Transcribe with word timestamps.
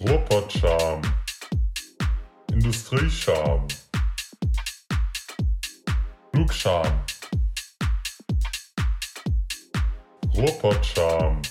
Ruhrpott-Charme. 0.00 1.02
Industriescham. 2.52 3.66
Flugscham. 6.32 7.00
Ruhrpott-Charme. 10.34 11.42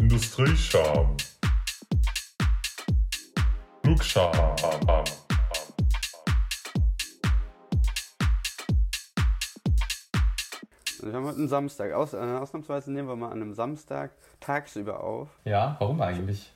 Industriescham. 0.00 1.16
Flugscham. 3.84 4.56
Wir 11.06 11.12
haben 11.14 11.26
heute 11.26 11.38
einen 11.38 11.48
Samstag. 11.48 11.92
Aus, 11.92 12.14
äh, 12.14 12.16
ausnahmsweise 12.16 12.92
nehmen 12.92 13.08
wir 13.08 13.16
mal 13.16 13.28
an 13.28 13.40
einem 13.40 13.54
Samstag 13.54 14.10
tagsüber 14.40 15.02
auf. 15.02 15.28
Ja, 15.44 15.76
warum 15.78 16.00
eigentlich? 16.00 16.52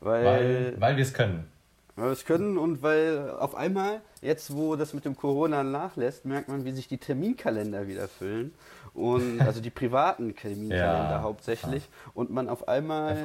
Weil, 0.00 0.24
Weil, 0.24 0.80
weil 0.80 0.96
wir 0.96 1.02
es 1.02 1.12
können. 1.12 1.50
weil 1.96 2.06
wir 2.06 2.12
es 2.12 2.24
können 2.24 2.56
und 2.56 2.82
weil 2.82 3.30
auf 3.30 3.54
einmal, 3.54 4.00
jetzt 4.22 4.54
wo 4.54 4.76
das 4.76 4.94
mit 4.94 5.04
dem 5.04 5.16
Corona 5.16 5.62
nachlässt, 5.64 6.24
merkt 6.24 6.48
man, 6.48 6.64
wie 6.64 6.72
sich 6.72 6.88
die 6.88 6.98
Terminkalender 6.98 7.86
wieder 7.88 8.08
füllen. 8.08 8.54
Und, 8.94 9.40
also 9.46 9.60
die 9.60 9.70
privaten 9.70 10.34
Terminkalender 10.34 11.10
Ja, 11.10 11.22
hauptsächlich. 11.22 11.88
Und 12.14 12.30
man 12.30 12.48
auf 12.48 12.68
einmal 12.68 13.16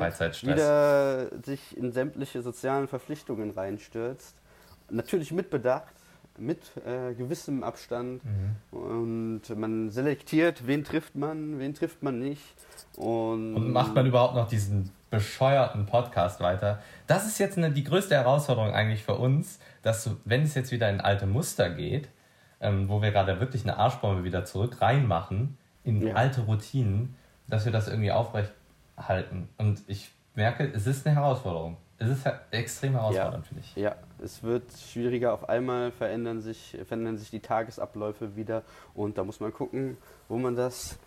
wieder 0.42 1.28
sich 1.44 1.78
in 1.78 1.92
sämtliche 1.92 2.42
sozialen 2.42 2.88
Verpflichtungen 2.88 3.52
reinstürzt. 3.52 4.36
Natürlich 4.90 5.32
mit 5.32 5.50
Bedacht, 5.50 5.94
mit 6.38 6.60
äh, 6.86 7.14
gewissem 7.14 7.64
Abstand. 7.64 8.22
Mhm. 8.26 8.78
Und 8.78 9.42
man 9.56 9.90
selektiert, 9.90 10.66
wen 10.68 10.84
trifft 10.84 11.16
man, 11.16 11.60
wen 11.60 11.74
trifft 11.74 12.04
man 12.04 12.20
nicht. 12.20 12.42
Und, 12.96 13.56
Und 13.56 13.72
macht 13.72 13.94
man 13.96 14.06
überhaupt 14.06 14.36
noch 14.36 14.48
diesen 14.48 14.90
bescheuerten 15.10 15.86
Podcast 15.86 16.40
weiter? 16.40 16.80
Das 17.08 17.28
ist 17.28 17.38
jetzt 17.40 17.58
eine, 17.58 17.72
die 17.72 17.84
größte 17.84 18.16
Herausforderung 18.16 18.72
eigentlich 18.72 19.04
für 19.04 19.16
uns, 19.16 19.60
dass, 19.84 20.10
wenn 20.26 20.44
es 20.44 20.56
jetzt 20.56 20.72
wieder 20.72 20.90
in 20.90 21.02
alte 21.02 21.26
Muster 21.28 21.70
geht, 21.70 22.10
ähm, 22.62 22.90
wo 22.90 23.02
wir 23.02 23.12
gerade 23.12 23.40
wirklich 23.40 23.64
eine 23.64 23.78
Arschbombe 23.78 24.24
wieder 24.24 24.46
zurück 24.46 24.82
reinmachen, 24.82 25.58
in 25.84 26.02
Ja. 26.08 26.16
alte 26.16 26.42
Routinen, 26.42 27.16
dass 27.48 27.66
wir 27.66 27.72
das 27.72 27.88
irgendwie 27.88 28.12
aufrechthalten. 28.12 29.50
Und 29.58 29.82
ich 29.88 30.12
merke, 30.36 30.72
es 30.74 30.88
ist 30.88 31.06
eine 31.06 31.16
Herausforderung. 31.16 31.78
Es 32.04 32.10
ist 32.18 32.24
he- 32.26 32.32
extrem 32.58 32.92
herausfordernd, 32.94 33.48
finde 33.48 33.64
ich. 33.66 33.76
Ja, 33.76 33.96
es 34.24 34.44
wird 34.44 34.64
schwieriger. 34.92 35.34
Auf 35.34 35.48
einmal 35.50 35.92
verändern 35.92 36.42
sich, 36.42 36.78
verändern 36.86 37.18
sich 37.18 37.30
die 37.32 37.40
Tagesabläufe 37.40 38.36
wieder 38.36 38.64
und 38.94 39.18
da 39.18 39.24
muss 39.24 39.40
man 39.40 39.54
gucken, 39.54 39.98
wo 40.28 40.38
man 40.38 40.56
das 40.56 40.98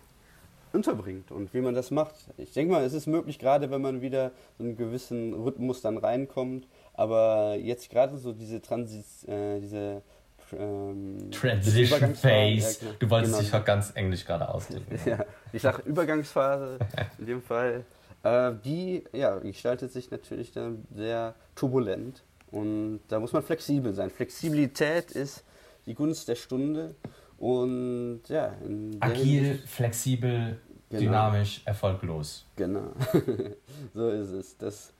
unterbringt 0.73 1.31
und 1.31 1.53
wie 1.53 1.61
man 1.61 1.73
das 1.73 1.91
macht. 1.91 2.13
Ich 2.37 2.51
denke 2.53 2.73
mal, 2.73 2.83
es 2.83 2.93
ist 2.93 3.07
möglich, 3.07 3.39
gerade 3.39 3.71
wenn 3.71 3.81
man 3.81 4.01
wieder 4.01 4.31
so 4.57 4.63
einen 4.63 4.75
gewissen 4.75 5.33
Rhythmus 5.33 5.81
dann 5.81 5.97
reinkommt. 5.97 6.67
Aber 6.93 7.55
jetzt 7.55 7.89
gerade 7.89 8.17
so 8.17 8.33
diese 8.33 8.61
Transis, 8.61 9.23
äh, 9.27 9.59
diese 9.59 10.01
ähm, 10.57 11.29
Transition 11.31 12.15
Phase. 12.15 12.85
ja, 12.85 12.91
Du 12.99 13.09
wolltest 13.09 13.33
genau. 13.33 13.41
dich 13.43 13.51
doch 13.51 13.65
ganz 13.65 13.91
englisch 13.95 14.25
gerade 14.25 14.47
ausdrücken. 14.49 14.99
ja, 15.05 15.19
ich 15.53 15.61
sage 15.61 15.81
Übergangsphase 15.83 16.79
in 17.19 17.25
dem 17.25 17.41
Fall, 17.41 17.83
äh, 18.27 18.53
die 18.63 19.03
ja, 19.13 19.37
gestaltet 19.39 19.91
sich 19.91 20.11
natürlich 20.11 20.51
dann 20.51 20.85
sehr 20.93 21.35
turbulent 21.55 22.23
und 22.51 23.01
da 23.07 23.19
muss 23.19 23.33
man 23.33 23.43
flexibel 23.43 23.93
sein. 23.93 24.09
Flexibilität 24.09 25.11
ist 25.11 25.43
die 25.85 25.93
Gunst 25.93 26.27
der 26.27 26.35
Stunde 26.35 26.95
und 27.37 28.21
ja, 28.27 28.53
Agil, 28.99 29.59
flexibel, 29.65 30.59
Genau. 30.89 31.01
dynamisch, 31.01 31.61
erfolglos. 31.65 32.45
Genau, 32.55 32.93
so 33.93 34.09
ist 34.09 34.29
es. 34.29 34.57
Das, 34.57 34.93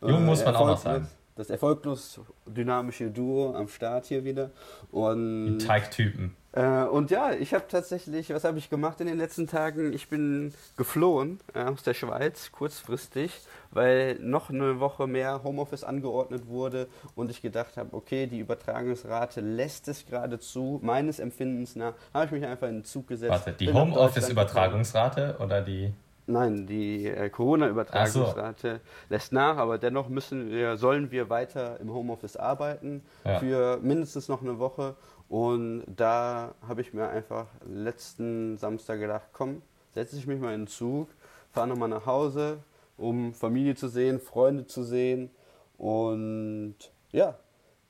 Jung 0.00 0.24
muss 0.24 0.44
man 0.44 0.56
auch 0.56 0.66
noch 0.66 0.78
sein. 0.78 1.06
Das 1.38 1.50
erfolglos 1.50 2.20
dynamische 2.46 3.10
Duo 3.12 3.54
am 3.54 3.68
Start 3.68 4.06
hier 4.06 4.24
wieder. 4.24 4.50
Und 4.90 5.58
Die 5.58 5.64
Teigtypen. 5.64 6.34
Äh, 6.50 6.82
und 6.82 7.12
ja, 7.12 7.30
ich 7.30 7.54
habe 7.54 7.66
tatsächlich, 7.68 8.30
was 8.30 8.42
habe 8.42 8.58
ich 8.58 8.68
gemacht 8.68 9.00
in 9.00 9.06
den 9.06 9.18
letzten 9.18 9.46
Tagen? 9.46 9.92
Ich 9.92 10.08
bin 10.08 10.52
geflohen 10.76 11.38
äh, 11.54 11.62
aus 11.62 11.84
der 11.84 11.94
Schweiz 11.94 12.50
kurzfristig, 12.50 13.38
weil 13.70 14.18
noch 14.18 14.50
eine 14.50 14.80
Woche 14.80 15.06
mehr 15.06 15.44
Homeoffice 15.44 15.84
angeordnet 15.84 16.48
wurde 16.48 16.88
und 17.14 17.30
ich 17.30 17.40
gedacht 17.40 17.76
habe, 17.76 17.94
okay, 17.94 18.26
die 18.26 18.40
Übertragungsrate 18.40 19.40
lässt 19.40 19.86
es 19.86 20.06
gerade 20.06 20.40
zu. 20.40 20.80
Meines 20.82 21.20
Empfindens 21.20 21.76
nach 21.76 21.94
habe 22.12 22.24
ich 22.24 22.32
mich 22.32 22.44
einfach 22.44 22.66
in 22.66 22.78
den 22.78 22.84
Zug 22.84 23.06
gesetzt. 23.06 23.30
Warte, 23.30 23.52
die 23.52 23.72
Homeoffice-Übertragungsrate 23.72 25.36
oder 25.38 25.62
die. 25.62 25.92
Nein, 26.30 26.66
die 26.66 27.06
äh, 27.06 27.30
Corona-Übertragungsrate 27.30 28.80
lässt 29.08 29.32
nach, 29.32 29.56
aber 29.56 29.78
dennoch 29.78 30.08
müssen 30.10 30.50
wir, 30.50 30.76
sollen 30.76 31.10
wir 31.10 31.30
weiter 31.30 31.80
im 31.80 31.90
Homeoffice 31.92 32.36
arbeiten 32.36 33.02
Ja. 33.24 33.38
für 33.38 33.78
mindestens 33.78 34.28
noch 34.28 34.42
eine 34.42 34.58
Woche. 34.58 34.94
Und 35.30 35.84
da 35.86 36.54
habe 36.66 36.82
ich 36.82 36.92
mir 36.92 37.08
einfach 37.08 37.46
letzten 37.66 38.58
Samstag 38.58 39.00
gedacht, 39.00 39.28
komm, 39.32 39.62
setze 39.94 40.16
ich 40.16 40.26
mich 40.26 40.38
mal 40.38 40.52
in 40.54 40.62
den 40.62 40.66
Zug, 40.66 41.08
fahre 41.50 41.66
nochmal 41.68 41.88
nach 41.88 42.04
Hause, 42.04 42.58
um 42.98 43.32
Familie 43.32 43.74
zu 43.74 43.88
sehen, 43.88 44.20
Freunde 44.20 44.66
zu 44.66 44.82
sehen. 44.84 45.30
Und 45.78 46.74
ja, 47.10 47.36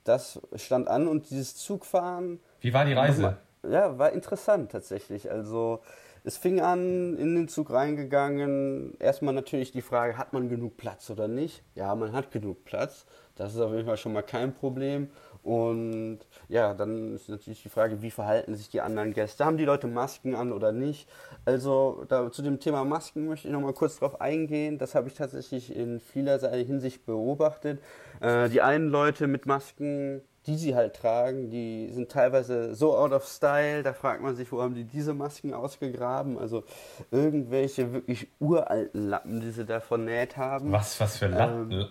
das 0.05 0.39
stand 0.55 0.87
an 0.87 1.07
und 1.09 1.29
dieses 1.29 1.57
Zugfahren 1.57 2.39
Wie 2.61 2.73
war 2.73 2.85
die 2.85 2.93
Reise? 2.93 3.37
ja, 3.69 3.97
war 3.99 4.11
interessant 4.13 4.71
tatsächlich. 4.71 5.29
Also 5.29 5.81
es 6.23 6.37
fing 6.37 6.59
an, 6.59 7.17
in 7.17 7.35
den 7.35 7.47
Zug 7.47 7.71
reingegangen. 7.71 8.95
Erstmal 8.99 9.33
natürlich 9.33 9.71
die 9.71 9.81
Frage, 9.81 10.17
hat 10.17 10.33
man 10.33 10.49
genug 10.49 10.77
Platz 10.77 11.09
oder 11.09 11.27
nicht? 11.27 11.63
Ja, 11.75 11.95
man 11.95 12.13
hat 12.13 12.31
genug 12.31 12.65
Platz. 12.65 13.05
Das 13.35 13.53
ist 13.53 13.61
auf 13.61 13.71
jeden 13.71 13.85
Fall 13.85 13.97
schon 13.97 14.13
mal 14.13 14.21
kein 14.21 14.53
Problem. 14.53 15.09
Und 15.43 16.19
ja, 16.49 16.73
dann 16.73 17.15
ist 17.15 17.29
natürlich 17.29 17.63
die 17.63 17.69
Frage, 17.69 18.01
wie 18.01 18.11
verhalten 18.11 18.55
sich 18.55 18.69
die 18.69 18.81
anderen 18.81 19.13
Gäste? 19.13 19.45
Haben 19.45 19.57
die 19.57 19.65
Leute 19.65 19.87
Masken 19.87 20.35
an 20.35 20.51
oder 20.51 20.73
nicht? 20.73 21.07
Also 21.45 22.03
da, 22.09 22.29
zu 22.31 22.41
dem 22.41 22.59
Thema 22.59 22.83
Masken 22.83 23.27
möchte 23.27 23.47
ich 23.47 23.53
noch 23.53 23.61
mal 23.61 23.73
kurz 23.73 23.97
drauf 23.97 24.19
eingehen. 24.19 24.77
Das 24.77 24.95
habe 24.95 25.07
ich 25.07 25.13
tatsächlich 25.13 25.73
in 25.73 26.01
vielerlei 26.01 26.65
Hinsicht 26.65 27.05
beobachtet. 27.05 27.79
Äh, 28.19 28.49
die 28.49 28.61
einen 28.61 28.89
Leute 28.89 29.27
mit 29.27 29.45
Masken 29.45 30.21
die 30.47 30.55
sie 30.55 30.75
halt 30.75 30.95
tragen, 30.95 31.49
die 31.49 31.89
sind 31.91 32.11
teilweise 32.11 32.73
so 32.73 32.97
out 32.97 33.11
of 33.11 33.25
style, 33.25 33.83
da 33.83 33.93
fragt 33.93 34.21
man 34.21 34.35
sich, 34.35 34.51
wo 34.51 34.61
haben 34.61 34.73
die 34.73 34.85
diese 34.85 35.13
Masken 35.13 35.53
ausgegraben? 35.53 36.37
Also 36.39 36.63
irgendwelche 37.11 37.93
wirklich 37.93 38.27
uralten 38.39 39.09
Lappen, 39.09 39.41
die 39.41 39.51
sie 39.51 39.65
da 39.65 39.79
vernäht 39.79 40.37
haben. 40.37 40.71
Was, 40.71 40.99
was 40.99 41.17
für 41.17 41.27
Latten? 41.27 41.71
Ähm, 41.71 41.87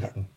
Latten. 0.00 0.28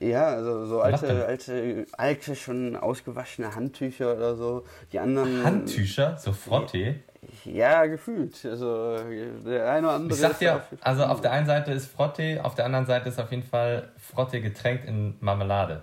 Ja, 0.00 0.28
also 0.28 0.66
so 0.66 0.80
alte, 0.80 1.26
alte, 1.26 1.86
alte, 1.96 2.34
schon 2.34 2.74
ausgewaschene 2.74 3.54
Handtücher 3.54 4.16
oder 4.16 4.34
so. 4.34 4.64
Die 4.92 4.98
anderen. 4.98 5.44
Handtücher, 5.44 6.16
so 6.18 6.32
Frottee. 6.32 6.96
Ja, 7.44 7.86
gefühlt. 7.86 8.44
Also 8.44 8.96
der 9.44 9.70
eine 9.70 9.86
oder 9.86 9.96
andere. 9.96 10.14
Ich 10.14 10.20
sag 10.20 10.30
ist 10.32 10.40
dir, 10.40 10.56
auf- 10.56 10.62
also 10.80 11.04
auf 11.04 11.20
der 11.20 11.32
einen 11.32 11.46
Seite 11.46 11.72
ist 11.72 11.86
Frottee, 11.86 12.40
auf 12.40 12.54
der 12.54 12.64
anderen 12.64 12.86
Seite 12.86 13.08
ist 13.08 13.20
auf 13.20 13.30
jeden 13.30 13.42
Fall 13.44 13.90
Frottee 13.98 14.40
getränkt 14.40 14.84
in 14.86 15.14
Marmelade. 15.20 15.82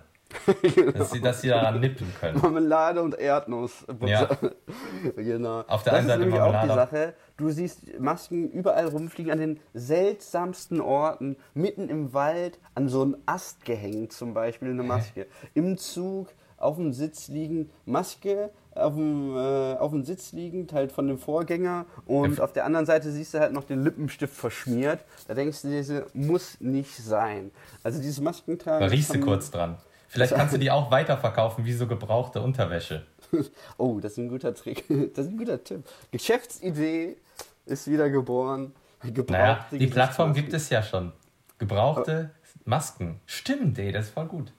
Dass 0.93 1.11
sie, 1.11 1.21
dass 1.21 1.41
sie 1.41 1.49
daran 1.49 1.79
nippen 1.79 2.11
können. 2.19 2.39
Marmelade 2.39 3.01
und 3.01 3.15
Erdnuss. 3.15 3.85
Ja. 4.05 4.29
genau. 5.15 5.61
Auf 5.67 5.83
der 5.83 5.93
das 5.93 5.99
einen 5.99 6.09
ist 6.09 6.13
Seite 6.13 6.19
nämlich 6.19 6.39
auch 6.39 6.47
die 6.47 6.53
Marmelade. 6.53 6.91
Sache. 6.91 7.13
Du 7.37 7.49
siehst 7.49 7.99
Masken 7.99 8.49
überall 8.51 8.87
rumfliegen, 8.87 9.31
an 9.31 9.39
den 9.39 9.59
seltsamsten 9.73 10.81
Orten, 10.81 11.35
mitten 11.53 11.89
im 11.89 12.13
Wald, 12.13 12.59
an 12.75 12.87
so 12.87 13.01
einen 13.01 13.17
Ast 13.25 13.65
gehängt 13.65 14.13
zum 14.13 14.33
Beispiel 14.33 14.69
eine 14.69 14.83
Maske. 14.83 15.27
Im 15.53 15.77
Zug, 15.77 16.29
auf 16.57 16.77
dem 16.77 16.93
Sitz 16.93 17.27
liegen, 17.27 17.69
Maske 17.85 18.51
auf 18.75 18.93
dem, 18.93 19.35
äh, 19.35 19.75
auf 19.75 19.91
dem 19.91 20.03
Sitz 20.03 20.33
liegend, 20.33 20.73
halt 20.73 20.91
von 20.91 21.07
dem 21.07 21.17
Vorgänger 21.17 21.85
und 22.05 22.41
auf 22.41 22.51
der 22.51 22.65
anderen 22.65 22.85
Seite 22.85 23.11
siehst 23.11 23.33
du 23.33 23.39
halt 23.39 23.53
noch 23.53 23.63
den 23.63 23.83
Lippenstift 23.83 24.33
verschmiert. 24.33 24.99
Da 25.27 25.33
denkst 25.33 25.61
du 25.61 25.69
diese 25.69 26.07
muss 26.13 26.59
nicht 26.59 26.95
sein. 26.95 27.51
Also 27.83 27.99
dieses 28.01 28.19
Maskentragen... 28.19 28.81
Da 28.81 28.87
riechst 28.87 29.13
du 29.13 29.19
kurz 29.19 29.49
dran. 29.49 29.77
Vielleicht 30.15 30.33
kannst 30.33 30.53
du 30.53 30.57
die 30.57 30.71
auch 30.71 30.91
weiterverkaufen 30.91 31.65
wie 31.65 31.73
so 31.73 31.87
gebrauchte 31.87 32.41
Unterwäsche. 32.41 33.05
Oh, 33.77 33.99
das 33.99 34.13
ist 34.13 34.19
ein 34.19 34.29
guter 34.29 34.53
Trick. 34.53 34.85
Das 35.13 35.25
ist 35.25 35.31
ein 35.33 35.37
guter 35.37 35.61
Tipp. 35.61 35.83
Geschäftsidee 36.11 37.17
ist 37.65 37.91
wieder 37.91 38.09
geboren. 38.09 38.71
Gebrauchte 39.01 39.33
Naja, 39.33 39.65
die 39.71 39.87
Plattform 39.87 40.33
gibt 40.33 40.53
es 40.53 40.69
ja 40.69 40.81
schon. 40.81 41.11
Gebrauchte 41.57 42.31
Masken. 42.63 43.19
Stimmt, 43.25 43.77
ey, 43.77 43.91
das 43.91 44.05
ist 44.05 44.13
voll 44.13 44.27
gut. 44.27 44.53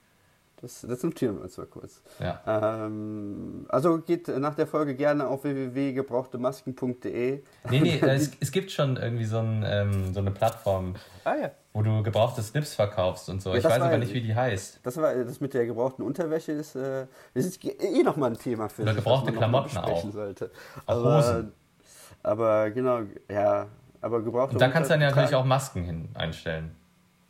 Das, 0.59 0.81
das 0.81 1.03
notieren 1.03 1.35
wir 1.37 1.43
uns 1.43 1.55
mal 1.57 1.67
kurz. 1.67 2.01
Ja. 2.19 2.41
Ähm, 2.47 3.67
also 3.69 3.99
geht 3.99 4.27
nach 4.27 4.55
der 4.55 4.65
Folge 4.65 4.95
gerne 4.95 5.27
auf 5.27 5.43
www.gebrauchtemasken.de. 5.43 7.43
Nee, 7.69 7.79
nee, 7.79 7.97
äh, 8.01 8.15
es, 8.15 8.31
es 8.39 8.51
gibt 8.51 8.71
schon 8.71 8.97
irgendwie 8.97 9.25
so, 9.25 9.37
ein, 9.37 9.63
ähm, 9.65 10.13
so 10.15 10.19
eine 10.19 10.31
Plattform, 10.31 10.95
Ah 11.25 11.35
ja. 11.35 11.51
wo 11.73 11.83
du 11.83 12.01
gebrauchte 12.01 12.41
Snips 12.41 12.73
verkaufst 12.73 13.29
und 13.29 13.39
so. 13.41 13.51
Ja, 13.51 13.57
ich 13.59 13.63
weiß 13.65 13.81
aber 13.81 13.99
nicht, 13.99 14.13
wie 14.13 14.21
die 14.21 14.33
heißt. 14.33 14.79
Das 14.81 14.97
war 14.97 15.13
das 15.13 15.39
mit 15.41 15.53
der 15.53 15.67
gebrauchten 15.67 16.01
Unterwäsche 16.01 16.53
ist, 16.53 16.75
äh, 16.75 17.05
das 17.35 17.45
ist 17.45 17.63
eh 17.63 18.01
nochmal 18.01 18.31
ein 18.31 18.39
Thema 18.39 18.67
für 18.67 18.81
Oder 18.81 18.93
sich, 18.93 19.03
gebrauchte 19.03 19.31
Klamotten 19.33 19.77
auch. 19.77 20.11
sollte. 20.11 20.49
Auch 20.87 20.95
aber, 20.95 21.17
Hosen. 21.19 21.51
aber 22.23 22.71
genau, 22.71 23.01
ja, 23.29 23.67
aber 24.01 24.23
gebrauchte 24.23 24.55
Und 24.55 24.61
da 24.61 24.69
kannst 24.69 24.89
du 24.89 24.93
dann 24.95 25.01
ja 25.01 25.09
natürlich 25.09 25.35
auch 25.35 25.45
Masken 25.45 25.83
hin 25.83 26.09
einstellen. 26.15 26.71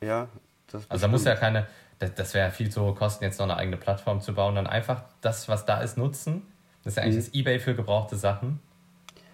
Ja, 0.02 0.30
das 0.72 0.90
Also 0.90 1.08
da 1.08 1.12
muss 1.12 1.26
ja 1.26 1.36
keine, 1.36 1.68
das, 2.00 2.14
das 2.16 2.34
wäre 2.34 2.52
viel 2.52 2.70
zu 2.70 2.82
hohe 2.84 2.94
Kosten, 2.94 3.24
jetzt 3.24 3.40
noch 3.40 3.46
eine 3.46 3.58
eigene 3.58 3.78
Plattform 3.78 4.22
zu 4.22 4.34
bauen. 4.34 4.56
Dann 4.56 4.68
einfach 4.68 5.04
das, 5.22 5.48
was 5.50 5.66
da 5.66 5.82
ist, 5.82 5.98
nutzen. 5.98 6.44
Das 6.84 6.94
ist 6.94 6.98
ja 6.98 7.04
eigentlich 7.04 7.16
Mhm. 7.16 7.20
das 7.20 7.34
Ebay 7.34 7.60
für 7.60 7.76
gebrauchte 7.76 8.16
Sachen 8.16 8.60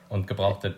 und 0.10 0.28
gebrauchte 0.28 0.76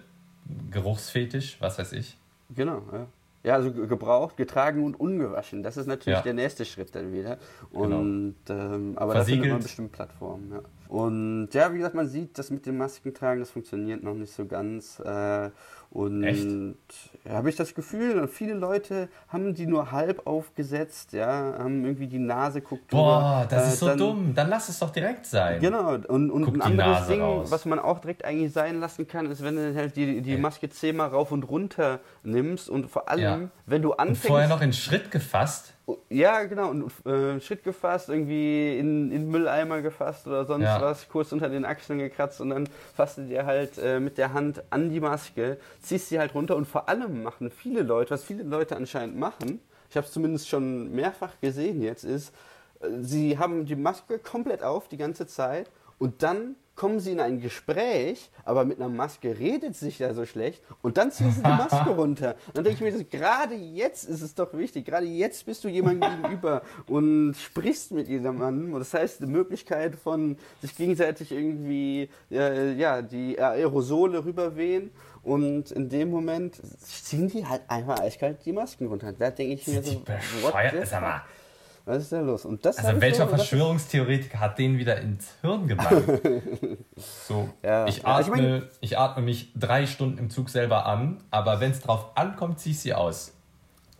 Geruchsfetisch, 0.71 1.57
was 1.59 1.77
weiß 1.79 1.93
ich. 1.93 2.17
Genau, 2.55 2.81
ja. 2.91 3.07
Ja, 3.43 3.53
also 3.55 3.71
ge- 3.71 3.85
gebraucht, 3.87 4.37
getragen 4.37 4.83
und 4.83 4.99
ungewaschen. 4.99 5.61
Das 5.61 5.77
ist 5.77 5.85
natürlich 5.85 6.17
Ja. 6.17 6.23
der 6.23 6.33
nächste 6.33 6.65
Schritt 6.65 6.95
dann 6.95 7.13
wieder. 7.13 7.37
Genau. 7.71 7.99
Und 7.99 8.35
ähm, 8.49 8.93
aber 8.97 9.13
da 9.13 9.23
findet 9.23 9.43
Versiegelt. 9.43 9.51
man 9.53 9.61
bestimmt 9.61 9.91
Plattformen, 9.91 10.51
ja. 10.51 10.59
Und 10.87 11.49
ja, 11.53 11.73
wie 11.73 11.77
gesagt, 11.77 11.95
man 11.95 12.07
sieht, 12.07 12.37
das 12.37 12.49
mit 12.51 12.65
dem 12.65 12.77
Maskentragen, 12.77 13.39
das 13.39 13.49
funktioniert 13.51 14.03
noch 14.03 14.13
nicht 14.13 14.33
so 14.33 14.45
ganz. 14.45 14.99
Äh, 14.99 15.49
und 15.91 16.75
ja, 17.23 17.31
habe 17.31 17.49
ich 17.49 17.55
das 17.55 17.73
Gefühl, 17.73 18.27
viele 18.27 18.53
Leute 18.53 19.07
haben 19.29 19.53
die 19.53 19.65
nur 19.65 19.91
halb 19.91 20.27
aufgesetzt, 20.27 21.13
ja, 21.13 21.55
haben 21.57 21.85
irgendwie 21.85 22.07
die 22.07 22.19
Nase 22.19 22.59
guckt 22.61 22.89
Boah, 22.89 23.45
drüber, 23.45 23.47
das 23.49 23.65
äh, 23.65 23.73
ist 23.73 23.79
so 23.79 23.85
dann- 23.87 23.97
dumm. 23.97 24.31
Dann 24.35 24.49
lass 24.49 24.67
es 24.69 24.79
doch 24.79 24.89
direkt 24.89 25.25
sein. 25.25 25.59
Genau, 25.61 25.93
und, 25.93 26.29
und 26.31 26.43
Guck 26.43 26.55
ein 26.55 26.61
anderes 26.61 26.99
Nase 26.99 27.11
Ding, 27.13 27.21
raus. 27.21 27.49
was 27.49 27.65
man 27.65 27.79
auch 27.79 27.99
direkt 27.99 28.25
eigentlich 28.25 28.51
sein 28.51 28.79
lassen 28.81 29.07
kann, 29.07 29.31
ist, 29.31 29.41
wenn 29.43 29.55
du 29.55 29.73
halt 29.75 29.95
die, 29.95 30.21
die. 30.21 30.35
Maske 30.37 30.69
zehnmal 30.69 31.09
rauf 31.09 31.31
und 31.31 31.43
runter 31.43 32.01
nimmst 32.23 32.69
und 32.69 32.89
vor 32.89 33.07
allem, 33.09 33.21
Ja. 33.21 33.39
wenn 33.65 33.81
du 33.81 33.91
Und 33.93 33.99
anfängst. 33.99 34.27
vorher 34.27 34.49
noch 34.49 34.61
in 34.61 34.73
Schritt 34.73 35.11
gefasst. 35.11 35.74
Ja, 36.09 36.43
genau, 36.45 36.69
und 36.71 36.91
äh, 37.05 37.39
Schritt 37.39 37.63
gefasst, 37.63 38.09
irgendwie 38.09 38.77
in, 38.79 39.11
in 39.11 39.29
Mülleimer 39.29 39.81
gefasst 39.83 40.25
oder 40.25 40.45
sonst 40.45 40.63
Ja. 40.63 40.81
was, 40.81 41.07
kurz 41.07 41.31
unter 41.31 41.47
den 41.47 41.63
Achseln 41.63 41.99
gekratzt 41.99 42.41
und 42.41 42.49
dann 42.49 42.67
fasst 42.95 43.19
du 43.19 43.21
dir 43.21 43.45
halt 43.45 43.77
äh, 43.77 43.99
mit 43.99 44.17
der 44.17 44.33
Hand 44.33 44.63
an 44.71 44.89
die 44.89 44.99
Maske, 44.99 45.57
ziehst 45.81 46.09
sie 46.09 46.17
halt 46.17 46.33
runter 46.33 46.55
und 46.55 46.65
vor 46.65 46.89
allem 46.89 47.21
machen 47.21 47.51
viele 47.51 47.83
Leute, 47.83 48.11
was 48.11 48.23
viele 48.23 48.41
Leute 48.43 48.75
anscheinend 48.75 49.17
machen, 49.17 49.59
ich 49.89 49.95
habe 49.95 50.07
es 50.07 50.13
zumindest 50.13 50.49
schon 50.49 50.91
mehrfach 50.91 51.39
gesehen 51.39 51.83
jetzt, 51.83 52.03
ist, 52.03 52.33
äh, 52.79 52.87
sie 53.01 53.37
haben 53.37 53.65
die 53.65 53.75
Maske 53.75 54.17
komplett 54.17 54.63
auf 54.63 54.87
die 54.87 54.97
ganze 54.97 55.27
Zeit 55.27 55.69
und 55.99 56.23
dann 56.23 56.55
kommen 56.75 56.99
sie 56.99 57.13
in 57.13 57.19
ein 57.19 57.39
Gespräch, 57.39 58.29
aber 58.43 58.65
mit 58.65 58.79
einer 58.79 58.89
Maske 58.89 59.37
redet 59.37 59.75
sich 59.75 59.99
ja 59.99 60.13
so 60.13 60.25
schlecht 60.25 60.61
und 60.81 60.97
dann 60.97 61.11
ziehen 61.11 61.31
sie 61.31 61.41
die 61.41 61.49
Maske 61.49 61.89
runter. 61.95 62.35
Dann 62.53 62.63
denke 62.63 62.83
ich 62.85 62.93
mir, 62.93 62.97
so, 62.97 63.05
gerade 63.09 63.55
jetzt 63.55 64.03
ist 64.03 64.21
es 64.21 64.35
doch 64.35 64.53
wichtig, 64.53 64.85
gerade 64.85 65.05
jetzt 65.05 65.45
bist 65.45 65.63
du 65.63 65.69
jemandem 65.69 66.21
gegenüber 66.21 66.61
und 66.87 67.35
sprichst 67.35 67.91
mit 67.91 68.07
jemandem. 68.07 68.73
Und 68.73 68.79
das 68.79 68.93
heißt, 68.93 69.21
die 69.21 69.25
Möglichkeit 69.25 69.95
von 69.95 70.37
sich 70.61 70.75
gegenseitig 70.75 71.31
irgendwie 71.31 72.09
äh, 72.29 72.73
ja, 72.73 73.01
die 73.01 73.39
Aerosole 73.39 74.25
rüberwehen 74.25 74.91
und 75.23 75.71
in 75.71 75.89
dem 75.89 76.09
Moment 76.09 76.61
ziehen 76.81 77.29
die 77.29 77.45
halt 77.45 77.61
einfach 77.67 77.99
eiskalt 77.99 78.45
die 78.45 78.51
Masken 78.51 78.87
runter. 78.87 79.13
Da 79.13 79.31
denke 79.31 79.53
ich 79.53 79.67
mir 79.67 79.81
so, 79.81 80.01
what 80.41 80.53
the. 80.71 81.44
Was 81.85 82.03
ist 82.03 82.11
da 82.11 82.19
los? 82.21 82.45
Und 82.45 82.65
das 82.65 82.77
Also 82.79 82.99
welcher 82.99 83.27
Verschwörungstheoretiker 83.27 84.39
hat 84.39 84.57
den 84.57 84.77
wieder 84.77 84.99
ins 84.99 85.33
Hirn 85.41 85.67
gebrannt? 85.67 86.21
so, 86.97 87.49
Ja. 87.63 87.85
ich, 87.87 87.97
Ja, 88.03 88.19
ich 88.19 88.25
atme, 88.27 88.41
mein- 88.41 88.63
ich 88.81 88.97
atme 88.97 89.23
mich 89.23 89.51
drei 89.55 89.85
Stunden 89.85 90.17
im 90.17 90.29
Zug 90.29 90.49
selber 90.49 90.85
an, 90.85 91.17
aber 91.31 91.59
wenn 91.59 91.71
es 91.71 91.81
drauf 91.81 92.07
ankommt, 92.15 92.59
ziehe 92.59 92.73
ich 92.73 92.79
sie 92.81 92.93
aus. 92.93 93.33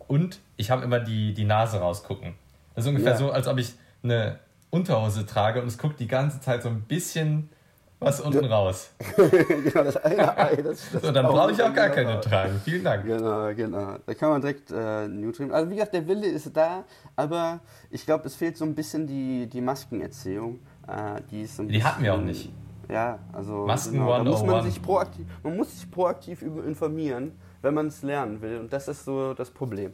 Und 0.08 0.40
ich 0.56 0.70
habe 0.70 0.84
immer 0.84 1.00
die, 1.00 1.34
die 1.34 1.44
Nase 1.44 1.78
rausgucken. 1.78 2.34
Das 2.74 2.84
ist 2.84 2.88
ungefähr 2.88 3.12
Ja. 3.12 3.18
so, 3.18 3.30
als 3.30 3.48
ob 3.48 3.58
ich 3.58 3.72
eine 4.02 4.38
Unterhose 4.70 5.26
trage 5.26 5.60
und 5.62 5.68
es 5.68 5.78
guckt 5.78 5.98
die 6.00 6.06
ganze 6.08 6.40
Zeit 6.40 6.62
so 6.62 6.68
ein 6.68 6.82
bisschen 6.82 7.48
was 7.98 8.20
unten 8.20 8.44
raus. 8.44 8.90
genau, 9.16 9.84
das 9.84 9.96
eine 9.96 10.36
Ei. 10.38 10.56
Das, 10.56 10.90
das 10.92 11.02
So, 11.02 11.12
dann 11.12 11.26
brauche 11.26 11.52
ich 11.52 11.62
auch 11.62 11.72
gar 11.72 11.88
genau. 11.90 12.08
keine 12.08 12.20
tragen. 12.20 12.60
Vielen 12.64 12.84
Dank. 12.84 13.04
Genau, 13.04 13.54
genau. 13.54 13.96
Da 14.04 14.14
kann 14.14 14.30
man 14.30 14.40
direkt 14.40 14.70
äh, 14.70 15.08
Nutrien. 15.08 15.50
Also 15.52 15.70
wie 15.70 15.74
gesagt, 15.76 15.94
der 15.94 16.06
Wille 16.06 16.26
ist 16.26 16.54
da, 16.56 16.84
aber 17.16 17.60
ich 17.90 18.04
glaube, 18.04 18.26
es 18.26 18.34
fehlt 18.36 18.56
so 18.56 18.64
ein 18.64 18.74
bisschen 18.74 19.06
die, 19.06 19.46
die 19.46 19.60
Maskenerziehung. 19.60 20.60
Äh, 20.86 21.22
die 21.30 21.42
ist 21.42 21.56
so 21.56 21.62
Die 21.64 21.82
hatten 21.82 22.02
wir 22.02 22.14
auch 22.14 22.20
nicht. 22.20 22.52
Ja, 22.88 23.18
also 23.32 23.66
Masken 23.66 23.98
da 23.98 24.22
muss 24.22 24.40
man 24.42 24.50
101. 24.50 24.64
sich 24.74 24.80
proaktiv, 24.82 25.26
man 25.42 25.56
muss 25.56 25.72
sich 25.72 25.90
proaktiv 25.90 26.40
über- 26.42 26.64
informieren, 26.64 27.32
wenn 27.60 27.74
man 27.74 27.88
es 27.88 28.02
lernen 28.02 28.40
will. 28.42 28.58
Und 28.60 28.72
das 28.72 28.86
ist 28.86 29.04
so 29.04 29.34
das 29.34 29.50
Problem. 29.50 29.92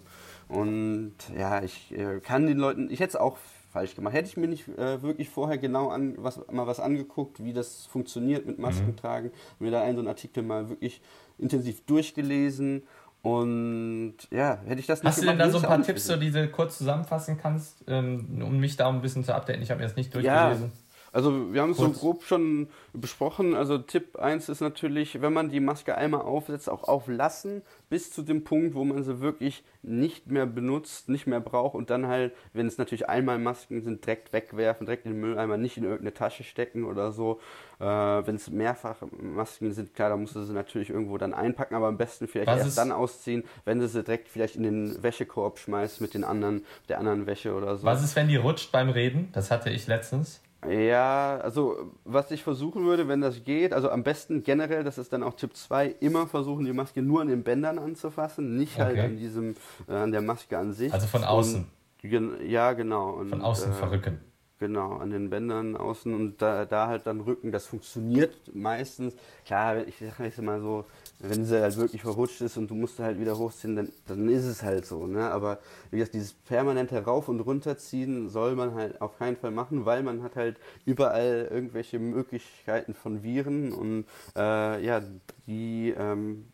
Und 0.48 1.14
ja, 1.34 1.62
ich 1.62 1.90
äh, 1.96 2.20
kann 2.20 2.46
den 2.46 2.58
Leuten, 2.58 2.90
ich 2.90 3.00
hätte 3.00 3.10
es 3.10 3.16
auch 3.16 3.38
falsch 3.72 3.94
gemacht. 3.96 4.14
Hätte 4.14 4.28
ich 4.28 4.36
mir 4.36 4.48
nicht 4.48 4.68
äh, 4.68 5.02
wirklich 5.02 5.28
vorher 5.30 5.58
genau 5.58 5.88
an, 5.88 6.14
was, 6.18 6.40
mal 6.50 6.66
was 6.66 6.78
angeguckt, 6.80 7.42
wie 7.42 7.52
das 7.52 7.86
funktioniert 7.86 8.46
mit 8.46 8.58
Mhm. 8.58 8.62
Masken 8.62 8.96
tragen, 8.96 9.30
mir 9.58 9.70
da 9.70 9.82
einen 9.82 9.96
so 9.96 10.00
einen 10.00 10.08
Artikel 10.08 10.42
mal 10.42 10.68
wirklich 10.68 11.00
intensiv 11.38 11.84
durchgelesen 11.86 12.82
und 13.22 14.14
ja, 14.30 14.58
hätte 14.66 14.80
ich 14.80 14.86
das 14.86 15.02
nicht 15.02 15.08
Hast 15.10 15.22
du 15.22 15.26
denn 15.26 15.38
da 15.38 15.48
so 15.48 15.58
ein 15.58 15.62
paar 15.62 15.80
Tipps, 15.82 16.06
so, 16.06 16.16
die 16.16 16.30
du 16.32 16.48
kurz 16.48 16.78
zusammenfassen 16.78 17.38
kannst, 17.38 17.84
ähm, 17.86 18.42
um 18.42 18.58
mich 18.58 18.76
da 18.76 18.88
ein 18.88 19.00
bisschen 19.00 19.24
zu 19.24 19.32
updaten? 19.34 19.62
Ich 19.62 19.70
habe 19.70 19.80
mir 19.80 19.86
das 19.86 19.96
nicht 19.96 20.12
Ja, 20.14 20.48
durchgelesen. 20.48 20.72
Also 21.12 21.52
wir 21.52 21.60
haben 21.60 21.72
es 21.72 21.76
so 21.76 21.90
grob 21.90 22.24
schon 22.24 22.68
besprochen. 22.94 23.54
Also 23.54 23.76
Tipp 23.76 24.18
1 24.18 24.48
ist 24.48 24.60
natürlich, 24.60 25.20
wenn 25.20 25.32
man 25.32 25.50
die 25.50 25.60
Maske 25.60 25.94
einmal 25.94 26.22
aufsetzt, 26.22 26.70
auch 26.70 26.84
auflassen, 26.84 27.62
bis 27.90 28.10
zu 28.10 28.22
dem 28.22 28.44
Punkt, 28.44 28.74
wo 28.74 28.84
man 28.84 29.04
sie 29.04 29.20
wirklich 29.20 29.62
nicht 29.82 30.28
mehr 30.28 30.46
benutzt, 30.46 31.10
nicht 31.10 31.26
mehr 31.26 31.40
braucht 31.40 31.74
und 31.74 31.90
dann 31.90 32.06
halt, 32.06 32.32
wenn 32.54 32.66
es 32.66 32.78
natürlich 32.78 33.08
einmal 33.08 33.38
Masken 33.38 33.82
sind, 33.82 34.06
direkt 34.06 34.32
wegwerfen, 34.32 34.86
direkt 34.86 35.04
in 35.04 35.12
den 35.12 35.20
Mülleimer, 35.20 35.58
nicht 35.58 35.76
in 35.76 35.84
irgendeine 35.84 36.14
Tasche 36.14 36.44
stecken 36.44 36.84
oder 36.84 37.12
so. 37.12 37.40
Äh, 37.78 37.84
wenn 37.84 38.36
es 38.36 38.48
mehrfach 38.48 38.96
Masken 39.10 39.72
sind, 39.72 39.94
klar, 39.94 40.08
da 40.08 40.16
musst 40.16 40.36
du 40.36 40.42
sie 40.44 40.52
natürlich 40.52 40.88
irgendwo 40.88 41.18
dann 41.18 41.34
einpacken, 41.34 41.74
aber 41.74 41.88
am 41.88 41.98
besten 41.98 42.28
vielleicht 42.28 42.48
Was 42.48 42.60
erst 42.60 42.78
dann 42.78 42.92
ausziehen, 42.92 43.44
wenn 43.64 43.80
du 43.80 43.88
sie 43.88 44.02
direkt 44.02 44.28
vielleicht 44.28 44.56
in 44.56 44.62
den 44.62 45.02
Wäschekorb 45.02 45.58
schmeißt 45.58 46.00
mit 46.00 46.14
den 46.14 46.24
anderen, 46.24 46.64
der 46.88 46.98
anderen 46.98 47.26
Wäsche 47.26 47.54
oder 47.54 47.76
so. 47.76 47.84
Was 47.84 48.02
ist, 48.02 48.16
wenn 48.16 48.28
die 48.28 48.36
rutscht 48.36 48.72
beim 48.72 48.88
Reden? 48.88 49.30
Das 49.32 49.50
hatte 49.50 49.70
ich 49.70 49.86
letztens. 49.86 50.41
Ja, 50.68 51.38
also 51.42 51.92
was 52.04 52.30
ich 52.30 52.42
versuchen 52.44 52.84
würde, 52.84 53.08
wenn 53.08 53.20
das 53.20 53.42
geht, 53.42 53.72
also 53.72 53.90
am 53.90 54.04
besten 54.04 54.44
generell, 54.44 54.84
das 54.84 54.96
ist 54.96 55.12
dann 55.12 55.24
auch 55.24 55.34
Tipp 55.34 55.56
2, 55.56 55.88
immer 55.98 56.28
versuchen, 56.28 56.64
die 56.64 56.72
Maske 56.72 57.02
nur 57.02 57.20
an 57.20 57.28
den 57.28 57.42
Bändern 57.42 57.78
anzufassen, 57.78 58.56
nicht 58.56 58.78
halt 58.78 58.92
Okay. 58.92 59.06
an 59.06 59.16
diesem, 59.16 59.56
äh, 59.88 59.94
an 59.94 60.12
der 60.12 60.22
Maske 60.22 60.56
an 60.56 60.72
sich. 60.72 60.92
Also 60.92 61.08
von 61.08 61.24
außen. 61.24 61.66
Und, 62.04 62.48
ja, 62.48 62.72
genau. 62.74 63.10
Und, 63.10 63.30
Von 63.30 63.42
außen 63.42 63.72
äh, 63.72 63.74
verrücken. 63.74 64.20
Genau, 64.60 64.98
an 64.98 65.10
den 65.10 65.28
Bändern 65.28 65.76
außen 65.76 66.14
und 66.14 66.40
da, 66.40 66.64
da 66.64 66.86
halt 66.86 67.08
dann 67.08 67.20
Rücken. 67.20 67.50
Das 67.50 67.66
funktioniert 67.66 68.32
meistens. 68.54 69.16
Klar, 69.44 69.84
ich 69.88 69.98
sage 69.98 70.24
jetzt 70.24 70.40
mal 70.40 70.60
so, 70.60 70.84
wenn 71.22 71.44
sie 71.44 71.60
halt 71.62 71.76
wirklich 71.76 72.02
verrutscht 72.02 72.40
ist 72.40 72.56
und 72.56 72.68
du 72.70 72.74
musst 72.74 72.98
halt 72.98 73.18
wieder 73.20 73.38
hochziehen, 73.38 73.76
dann, 73.76 73.88
dann 74.06 74.28
ist 74.28 74.44
es 74.44 74.62
halt 74.62 74.84
so. 74.84 75.06
Ne? 75.06 75.30
Aber 75.30 75.58
wie 75.90 75.98
gesagt, 75.98 76.14
dieses 76.14 76.32
permanente 76.32 77.02
Rauf- 77.04 77.28
und 77.28 77.40
Runterziehen 77.40 78.28
soll 78.28 78.56
man 78.56 78.74
halt 78.74 79.00
auf 79.00 79.16
keinen 79.18 79.36
Fall 79.36 79.52
machen, 79.52 79.86
weil 79.86 80.02
man 80.02 80.22
hat 80.22 80.34
halt 80.36 80.56
überall 80.84 81.48
irgendwelche 81.50 81.98
Möglichkeiten 81.98 82.94
von 82.94 83.22
Viren 83.22 83.72
und 83.72 84.04
äh, 84.36 84.84
ja, 84.84 85.00
die, 85.46 85.94
ähm, 85.96 86.46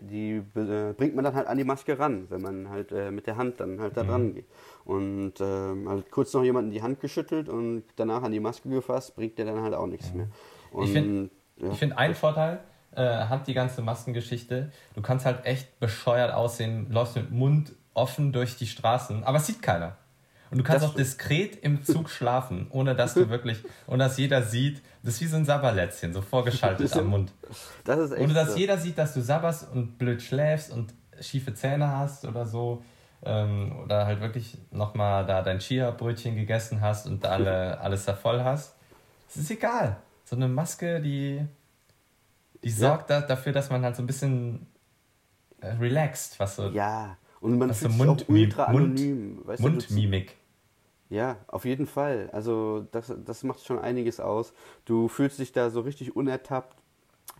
die 0.00 0.42
äh, 0.54 0.92
bringt 0.96 1.14
man 1.14 1.24
dann 1.24 1.34
halt 1.34 1.46
an 1.46 1.58
die 1.58 1.64
Maske 1.64 1.98
ran, 1.98 2.26
wenn 2.30 2.40
man 2.42 2.70
halt 2.70 2.92
äh, 2.92 3.10
mit 3.10 3.26
der 3.26 3.36
Hand 3.36 3.60
dann 3.60 3.80
halt 3.80 3.96
da 3.96 4.02
Mhm. 4.02 4.08
dran 4.08 4.34
geht. 4.34 4.46
Und 4.84 5.34
ähm, 5.40 5.88
halt 5.88 6.10
kurz 6.10 6.32
noch 6.32 6.42
jemanden 6.42 6.70
die 6.70 6.80
Hand 6.82 7.00
geschüttelt 7.00 7.48
und 7.48 7.82
danach 7.96 8.22
an 8.22 8.32
die 8.32 8.40
Maske 8.40 8.68
gefasst, 8.68 9.14
bringt 9.16 9.36
der 9.38 9.44
dann 9.46 9.60
halt 9.60 9.74
auch 9.74 9.86
nichts 9.86 10.12
mehr. 10.14 10.28
Und, 10.70 10.80
Mhm. 10.80 10.86
Ich 10.86 10.92
find- 10.92 11.30
ja. 11.58 11.70
Ich 11.72 11.78
finde 11.78 11.98
einen 11.98 12.14
Vorteil, 12.14 12.60
äh, 12.96 13.26
hat 13.26 13.46
die 13.46 13.54
ganze 13.54 13.82
Maskengeschichte. 13.82 14.70
Du 14.94 15.02
kannst 15.02 15.26
halt 15.26 15.44
echt 15.44 15.78
bescheuert 15.80 16.32
aussehen, 16.32 16.90
läufst 16.90 17.16
mit 17.16 17.30
Mund 17.30 17.72
offen 17.94 18.32
durch 18.32 18.56
die 18.56 18.66
Straßen, 18.66 19.24
aber 19.24 19.38
es 19.38 19.46
sieht 19.46 19.62
keiner. 19.62 19.96
Und 20.50 20.58
du 20.58 20.64
kannst 20.64 20.84
Das 20.84 20.90
auch 20.90 20.94
diskret 20.94 21.56
im 21.56 21.82
Zug 21.82 22.08
schlafen, 22.08 22.68
ohne 22.70 22.94
dass 22.94 23.14
du 23.14 23.28
wirklich, 23.30 23.58
ohne 23.86 24.04
dass 24.04 24.16
jeder 24.16 24.42
sieht. 24.42 24.80
Das 25.02 25.14
ist 25.14 25.20
wie 25.20 25.26
so 25.26 25.36
ein 25.36 25.44
Sabberlätzchen, 25.44 26.12
so 26.12 26.22
vorgeschaltet 26.22 26.92
am 26.96 27.06
Mund. 27.06 27.32
das 27.84 27.98
ist 27.98 28.12
echt 28.12 28.22
Ohne 28.22 28.34
dass 28.34 28.52
so. 28.52 28.58
jeder 28.58 28.78
sieht, 28.78 28.96
dass 28.96 29.14
du 29.14 29.20
sabberst 29.20 29.70
und 29.72 29.98
blöd 29.98 30.22
schläfst 30.22 30.72
und 30.72 30.94
schiefe 31.20 31.54
Zähne 31.54 31.88
hast 31.96 32.24
oder 32.24 32.46
so. 32.46 32.82
Ähm, 33.24 33.74
oder 33.82 34.06
halt 34.06 34.20
wirklich 34.20 34.56
nochmal 34.70 35.26
da 35.26 35.42
dein 35.42 35.58
Chia-Brötchen 35.58 36.36
gegessen 36.36 36.80
hast 36.80 37.06
und 37.06 37.26
alle, 37.26 37.80
alles 37.80 38.04
da 38.04 38.14
voll 38.14 38.44
hast. 38.44 38.74
Es 39.28 39.36
ist 39.36 39.50
egal. 39.50 39.96
So 40.24 40.36
eine 40.36 40.46
Maske, 40.48 41.00
die, 41.00 41.44
die 42.64 42.70
sorgt 42.70 43.10
da, 43.10 43.20
dafür, 43.20 43.52
dass 43.52 43.70
man 43.70 43.82
halt 43.84 43.96
so 43.96 44.02
ein 44.02 44.06
bisschen 44.06 44.66
äh, 45.60 45.68
relaxed, 45.74 46.38
was 46.40 46.56
so 46.56 46.68
Ja, 46.68 47.16
und 47.40 47.58
man 47.58 47.72
fühlt 47.74 47.92
so 47.92 47.98
sich 47.98 48.08
auch 48.24 48.28
ultra 48.28 48.70
Mund- 48.72 48.84
anonym. 49.00 49.40
weißt 49.44 49.62
du, 49.62 49.68
du- 49.68 49.70
Mundmimik. 49.72 50.36
Ja, 51.08 51.36
auf 51.46 51.64
jeden 51.64 51.86
Fall. 51.86 52.28
Also 52.32 52.86
das, 52.90 53.12
das 53.24 53.44
macht 53.44 53.64
schon 53.64 53.78
einiges 53.78 54.18
aus. 54.18 54.52
Du 54.86 55.06
fühlst 55.08 55.38
dich 55.38 55.52
da 55.52 55.70
so 55.70 55.80
richtig 55.82 56.16
unertappt, 56.16 56.76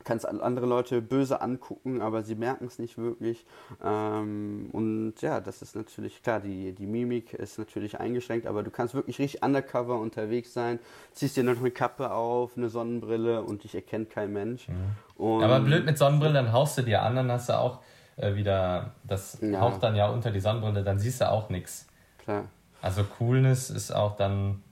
kannst 0.04 0.26
an- 0.28 0.40
andere 0.40 0.66
Leute 0.66 1.02
böse 1.02 1.40
angucken, 1.40 2.00
aber 2.00 2.22
sie 2.22 2.34
merken 2.36 2.66
es 2.66 2.78
nicht 2.78 2.96
wirklich. 2.96 3.44
Ähm, 3.84 4.68
und 4.72 5.14
ja, 5.20 5.40
das 5.40 5.62
ist 5.62 5.74
natürlich 5.74 6.22
klar, 6.22 6.40
die, 6.40 6.72
die 6.72 6.86
Mimik 6.86 7.32
ist 7.34 7.58
natürlich 7.58 7.98
eingeschränkt, 7.98 8.46
aber 8.46 8.62
du 8.62 8.70
kannst 8.70 8.94
wirklich 8.94 9.18
richtig 9.18 9.42
undercover 9.42 9.98
unterwegs 9.98 10.52
sein, 10.52 10.78
ziehst 11.12 11.36
dir 11.36 11.44
noch 11.44 11.58
eine 11.58 11.70
Kappe 11.70 12.10
auf, 12.12 12.56
eine 12.56 12.68
Sonnenbrille 12.68 13.42
und 13.42 13.64
dich 13.64 13.74
erkennt 13.74 14.10
kein 14.10 14.32
Mensch. 14.32 14.68
Und 15.16 15.42
Aber 15.42 15.60
blöd 15.60 15.84
mit 15.84 15.98
Sonnenbrille, 15.98 16.34
dann 16.34 16.52
haust 16.52 16.78
du 16.78 16.82
dir 16.82 17.02
an, 17.02 17.16
dann 17.16 17.30
hast 17.32 17.48
du 17.48 17.58
auch 17.58 17.80
äh, 18.16 18.34
wieder, 18.34 18.92
das 19.04 19.38
Ja. 19.40 19.60
haucht 19.60 19.82
dann 19.82 19.96
ja 19.96 20.08
unter 20.08 20.30
die 20.30 20.40
Sonnenbrille, 20.40 20.82
dann 20.84 20.98
siehst 20.98 21.20
du 21.20 21.30
auch 21.30 21.48
nichts. 21.50 21.86
Klar. 22.18 22.44
Also 22.82 23.02
Coolness 23.04 23.70
ist 23.70 23.90
auch 23.90 24.16
dann, 24.16 24.62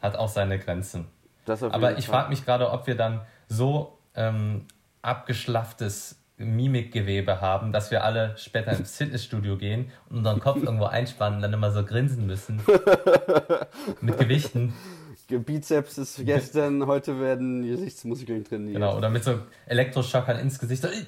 hat 0.00 0.16
auch 0.16 0.28
seine 0.28 0.58
Grenzen. 0.58 1.06
Aber 1.46 1.98
ich 1.98 2.06
frage 2.06 2.28
mich 2.30 2.44
gerade, 2.44 2.70
ob 2.70 2.86
wir 2.86 2.96
dann 2.96 3.20
so 3.48 3.98
ähm, 4.14 4.66
abgeschlafftes 5.02 6.16
Mimikgewebe 6.36 7.40
haben, 7.40 7.72
dass 7.72 7.90
wir 7.90 8.04
alle 8.04 8.36
später 8.36 8.72
ins 8.76 8.96
Fitnessstudio 8.96 9.56
gehen 9.56 9.90
und 10.08 10.18
unseren 10.18 10.40
Kopf 10.40 10.56
irgendwo 10.62 10.84
einspannen 10.86 11.36
und 11.36 11.42
dann 11.42 11.52
immer 11.52 11.70
so 11.70 11.84
grinsen 11.84 12.26
müssen. 12.26 12.60
Mit 14.00 14.18
Gewichten. 14.18 14.74
Bizeps 15.28 15.96
ist 15.98 16.26
gestern, 16.26 16.86
heute 16.86 17.18
werden 17.18 17.62
Gesichtsmuskeln 17.62 18.44
trainiert. 18.44 18.74
Genau. 18.74 18.98
Oder 18.98 19.08
mit 19.08 19.24
so 19.24 19.38
Elektroschockern 19.66 20.38
ins 20.38 20.58
Gesicht. 20.58 20.86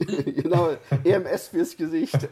Genau, 0.00 0.70
EMS 1.04 1.48
fürs 1.48 1.76
Gesicht. 1.76 2.28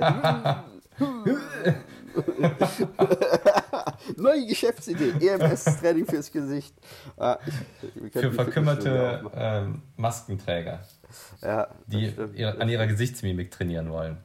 Neue 4.17 4.47
Geschäftsidee, 4.47 5.13
EMS-Training 5.27 6.07
fürs 6.07 6.31
Gesicht. 6.33 6.75
Ah, 7.17 7.39
ich- 7.45 8.13
Für 8.13 8.33
verkümmerte 8.33 9.25
ähm, 9.35 9.83
Maskenträger, 9.97 10.81
ja, 11.43 11.69
die 11.87 12.11
stimmt. 12.11 12.39
an 12.61 12.69
ihrer 12.69 12.87
Gesichtsmimik 12.87 13.51
trainieren 13.51 13.91
wollen. 13.91 14.19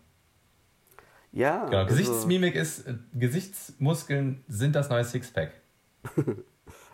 ja, 1.31 1.65
Genau. 1.65 1.77
also- 1.83 1.89
Gesichtsmimik 1.95 2.55
ist, 2.55 2.87
äh, 2.87 2.95
Gesichtsmuskeln 3.13 4.43
sind 4.47 4.75
das 4.75 4.89
neue 4.89 5.03
Sixpack. 5.03 5.51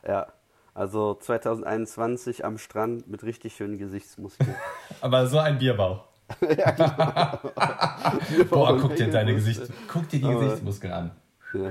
Ja, 0.08 0.34
also 0.74 1.14
2021 1.14 2.44
am 2.44 2.58
Strand 2.58 3.08
mit 3.08 3.24
richtig 3.24 3.56
schönen 3.56 3.78
Gesichtsmuskeln. 3.78 4.56
Aber 5.02 5.28
so 5.28 5.38
ein 5.38 5.60
Bierbauch. 5.60 6.06
Boah, 8.50 8.78
guck 8.80 8.96
dir 8.96 9.10
deine 9.10 9.36
Gesicht, 9.36 9.62
guck 9.88 10.08
dir 10.10 10.20
die 10.22 10.28
Gesichtsmuskeln 10.28 10.94
an. 10.94 11.12
Ja, 11.54 11.70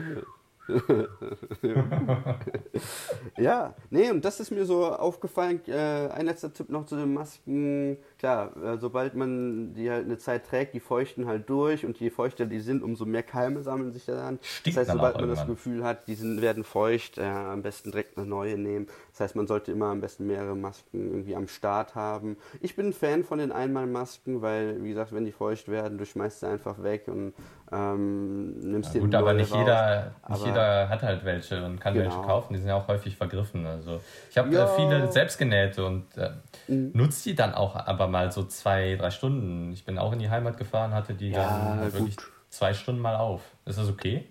nee, 3.90 4.10
und 4.10 4.24
das 4.24 4.40
ist 4.40 4.50
mir 4.50 4.64
so 4.64 4.86
aufgefallen. 4.86 5.60
Äh, 5.66 6.08
ein 6.08 6.26
letzter 6.26 6.52
Tipp 6.52 6.70
noch 6.70 6.86
zu 6.86 6.96
den 6.96 7.14
Masken. 7.14 7.98
Klar, 8.20 8.50
äh, 8.62 8.76
sobald 8.76 9.14
man 9.14 9.72
die 9.72 9.90
halt 9.90 10.04
eine 10.04 10.18
Zeit 10.18 10.44
trägt, 10.46 10.74
die 10.74 10.80
feuchten 10.80 11.26
halt 11.26 11.48
durch 11.48 11.86
und 11.86 11.98
je 11.98 12.10
feuchter 12.10 12.44
die 12.44 12.60
sind, 12.60 12.82
umso 12.82 13.06
mehr 13.06 13.22
Keime 13.22 13.62
sammeln 13.62 13.92
sich 13.92 14.04
daran. 14.04 14.38
Stinkt 14.42 14.76
das 14.76 14.82
heißt, 14.88 14.92
sobald 14.92 15.14
man 15.18 15.30
das 15.30 15.38
irgendwann. 15.38 15.56
Gefühl 15.56 15.84
hat, 15.84 16.06
die 16.06 16.14
sind, 16.14 16.42
werden 16.42 16.62
feucht, 16.62 17.16
äh, 17.16 17.22
am 17.22 17.62
besten 17.62 17.92
direkt 17.92 18.18
eine 18.18 18.26
neue 18.26 18.58
nehmen. 18.58 18.88
Das 19.12 19.20
heißt, 19.20 19.36
man 19.36 19.46
sollte 19.46 19.72
immer 19.72 19.86
am 19.86 20.02
besten 20.02 20.26
mehrere 20.26 20.54
Masken 20.54 21.10
irgendwie 21.10 21.34
am 21.34 21.48
Start 21.48 21.94
haben. 21.94 22.36
Ich 22.60 22.76
bin 22.76 22.88
ein 22.88 22.92
Fan 22.92 23.24
von 23.24 23.38
den 23.38 23.52
Einmalmasken, 23.52 24.42
weil, 24.42 24.82
wie 24.84 24.90
gesagt, 24.90 25.14
wenn 25.14 25.24
die 25.24 25.32
feucht 25.32 25.68
werden, 25.68 25.96
du 25.96 26.04
schmeißt 26.04 26.40
sie 26.40 26.46
einfach 26.48 26.82
weg 26.82 27.04
und 27.08 27.32
ähm, 27.72 28.58
nimmst 28.60 28.90
Ja, 28.94 29.00
dir 29.00 29.06
gut, 29.06 29.14
eine 29.14 29.18
aber 29.24 29.32
nicht 29.32 29.50
raus. 29.52 29.58
jeder, 29.60 30.14
nicht 30.28 30.40
Aber- 30.40 30.46
jeder 30.46 30.88
hat 30.90 31.02
halt 31.02 31.24
welche 31.24 31.64
und 31.64 31.80
kann 31.80 31.94
Genau. 31.94 32.04
welche 32.06 32.20
kaufen. 32.20 32.52
Die 32.52 32.58
sind 32.58 32.68
ja 32.68 32.74
auch 32.76 32.88
häufig 32.88 33.16
vergriffen. 33.16 33.64
Also 33.66 34.00
ich 34.30 34.36
habe 34.36 34.54
äh, 34.54 34.66
viele 34.76 35.10
selbstgenähte 35.10 35.86
und 35.86 36.04
äh, 36.18 36.30
Mhm. 36.68 36.90
nutze 36.94 37.30
die 37.30 37.34
dann 37.34 37.54
auch 37.54 37.74
aber 37.76 38.08
mal 38.10 38.30
so 38.32 38.44
zwei, 38.44 38.96
drei 38.96 39.10
Stunden. 39.10 39.72
Ich 39.72 39.84
bin 39.84 39.98
auch 39.98 40.12
in 40.12 40.18
die 40.18 40.30
Heimat 40.30 40.56
gefahren, 40.58 40.92
hatte 40.94 41.14
die 41.14 41.30
Ja, 41.30 41.44
dann 41.70 41.80
halt 41.80 41.92
wirklich 41.94 42.16
zwei 42.48 42.74
Stunden 42.74 43.00
mal 43.00 43.16
auf. 43.16 43.42
Ist 43.64 43.78
das 43.78 43.88
okay? 43.88 44.26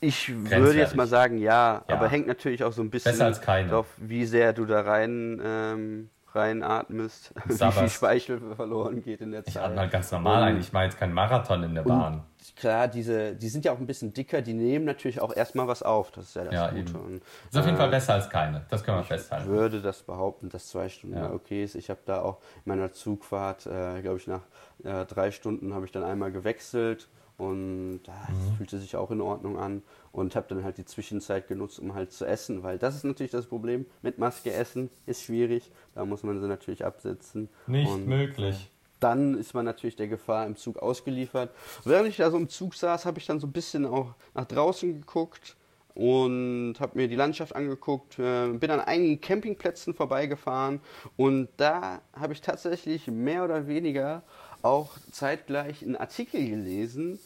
Ich 0.00 0.28
würde 0.32 0.78
jetzt 0.78 0.94
mal 0.94 1.06
sagen, 1.08 1.38
ja, 1.38 1.82
Ja. 1.88 1.96
aber 1.96 2.08
hängt 2.08 2.26
natürlich 2.28 2.62
auch 2.62 2.72
so 2.72 2.82
ein 2.82 2.90
bisschen 2.90 3.18
drauf, 3.68 3.86
wie 3.96 4.24
sehr 4.26 4.52
du 4.52 4.64
da 4.64 4.82
rein 4.82 5.40
ähm, 5.44 6.10
reinatmest, 6.32 7.32
wie 7.46 7.72
viel. 7.72 7.88
Speichel 7.88 8.40
verloren 8.54 9.02
geht 9.02 9.20
in 9.20 9.32
der 9.32 9.42
Ich 9.46 9.54
Zeit. 9.54 9.64
atme 9.64 9.80
halt 9.80 9.90
ganz 9.90 10.12
normal 10.12 10.42
Und 10.42 10.48
ein. 10.48 10.60
Ich 10.60 10.72
mache 10.72 10.84
jetzt 10.84 10.98
keinen 10.98 11.14
Marathon 11.14 11.64
in 11.64 11.74
der 11.74 11.82
Bahn. 11.82 12.22
Klar, 12.56 12.88
diese, 12.88 13.34
die 13.34 13.48
sind 13.48 13.64
ja 13.64 13.72
auch 13.72 13.78
ein 13.78 13.86
bisschen 13.86 14.12
dicker, 14.12 14.42
die 14.42 14.54
nehmen 14.54 14.84
natürlich 14.84 15.20
auch 15.20 15.34
erstmal 15.34 15.66
was 15.68 15.82
auf, 15.82 16.10
das 16.10 16.26
ist 16.26 16.36
ja 16.36 16.44
das 16.44 16.54
Ja, 16.54 16.70
Gute. 16.70 16.98
Und, 16.98 17.22
Ist 17.50 17.56
auf 17.56 17.64
jeden 17.64 17.76
äh, 17.76 17.80
Fall 17.80 17.90
besser 17.90 18.14
als 18.14 18.28
keine. 18.30 18.64
Das 18.70 18.82
können 18.84 18.98
wir 18.98 19.02
Ich 19.02 19.08
festhalten. 19.08 19.48
würde 19.48 19.80
das 19.82 20.02
behaupten, 20.02 20.48
dass 20.48 20.68
zwei 20.68 20.88
Stunden 20.88 21.16
Ja. 21.16 21.32
okay 21.32 21.64
ist. 21.64 21.74
Ich 21.74 21.90
habe 21.90 22.00
da 22.04 22.22
auch 22.22 22.38
in 22.56 22.62
meiner 22.66 22.92
Zugfahrt, 22.92 23.66
äh, 23.66 24.00
glaube 24.02 24.18
ich, 24.18 24.26
nach 24.26 24.42
äh, 24.84 25.04
drei 25.06 25.30
Stunden 25.30 25.74
habe 25.74 25.84
ich 25.86 25.92
dann 25.92 26.02
einmal 26.04 26.30
gewechselt 26.32 27.08
und 27.36 28.00
das 28.04 28.14
Mhm. 28.30 28.56
fühlte 28.56 28.78
sich 28.78 28.96
auch 28.96 29.10
in 29.12 29.20
Ordnung 29.20 29.58
an 29.58 29.82
und 30.12 30.34
habe 30.34 30.46
dann 30.48 30.64
halt 30.64 30.76
die 30.78 30.84
Zwischenzeit 30.84 31.46
genutzt, 31.48 31.78
um 31.78 31.94
halt 31.94 32.12
zu 32.12 32.24
essen, 32.24 32.62
weil 32.64 32.78
das 32.78 32.96
ist 32.96 33.04
natürlich 33.04 33.30
das 33.32 33.46
Problem 33.46 33.86
mit 34.02 34.18
Maske 34.18 34.52
essen, 34.52 34.90
ist 35.06 35.22
schwierig, 35.22 35.70
da 35.94 36.04
muss 36.04 36.22
man 36.24 36.40
sie 36.40 36.48
natürlich 36.48 36.84
absetzen. 36.84 37.48
Nicht 37.68 37.88
und, 37.92 38.06
möglich. 38.08 38.70
Dann 39.00 39.38
ist 39.38 39.54
man 39.54 39.64
natürlich 39.64 39.96
der 39.96 40.08
Gefahr 40.08 40.46
im 40.46 40.56
Zug 40.56 40.78
ausgeliefert. 40.78 41.50
Während 41.84 42.08
ich 42.08 42.16
da 42.16 42.30
so 42.30 42.36
im 42.36 42.48
Zug 42.48 42.74
saß, 42.74 43.06
habe 43.06 43.18
ich 43.18 43.26
dann 43.26 43.40
so 43.40 43.46
ein 43.46 43.52
bisschen 43.52 43.86
auch 43.86 44.14
nach 44.34 44.44
draußen 44.44 45.00
geguckt 45.00 45.56
und 45.94 46.74
habe 46.78 46.96
mir 46.96 47.08
die 47.08 47.16
Landschaft 47.16 47.56
angeguckt, 47.56 48.18
äh, 48.18 48.48
bin 48.48 48.70
an 48.70 48.80
einigen 48.80 49.20
Campingplätzen 49.20 49.94
vorbeigefahren 49.94 50.80
und 51.16 51.48
da 51.56 52.00
habe 52.12 52.32
ich 52.32 52.40
tatsächlich 52.40 53.08
mehr 53.08 53.44
oder 53.44 53.66
weniger 53.66 54.22
auch 54.62 54.90
zeitgleich 55.10 55.82
einen 55.82 55.96
Artikel 55.96 56.48
gelesen 56.48 57.18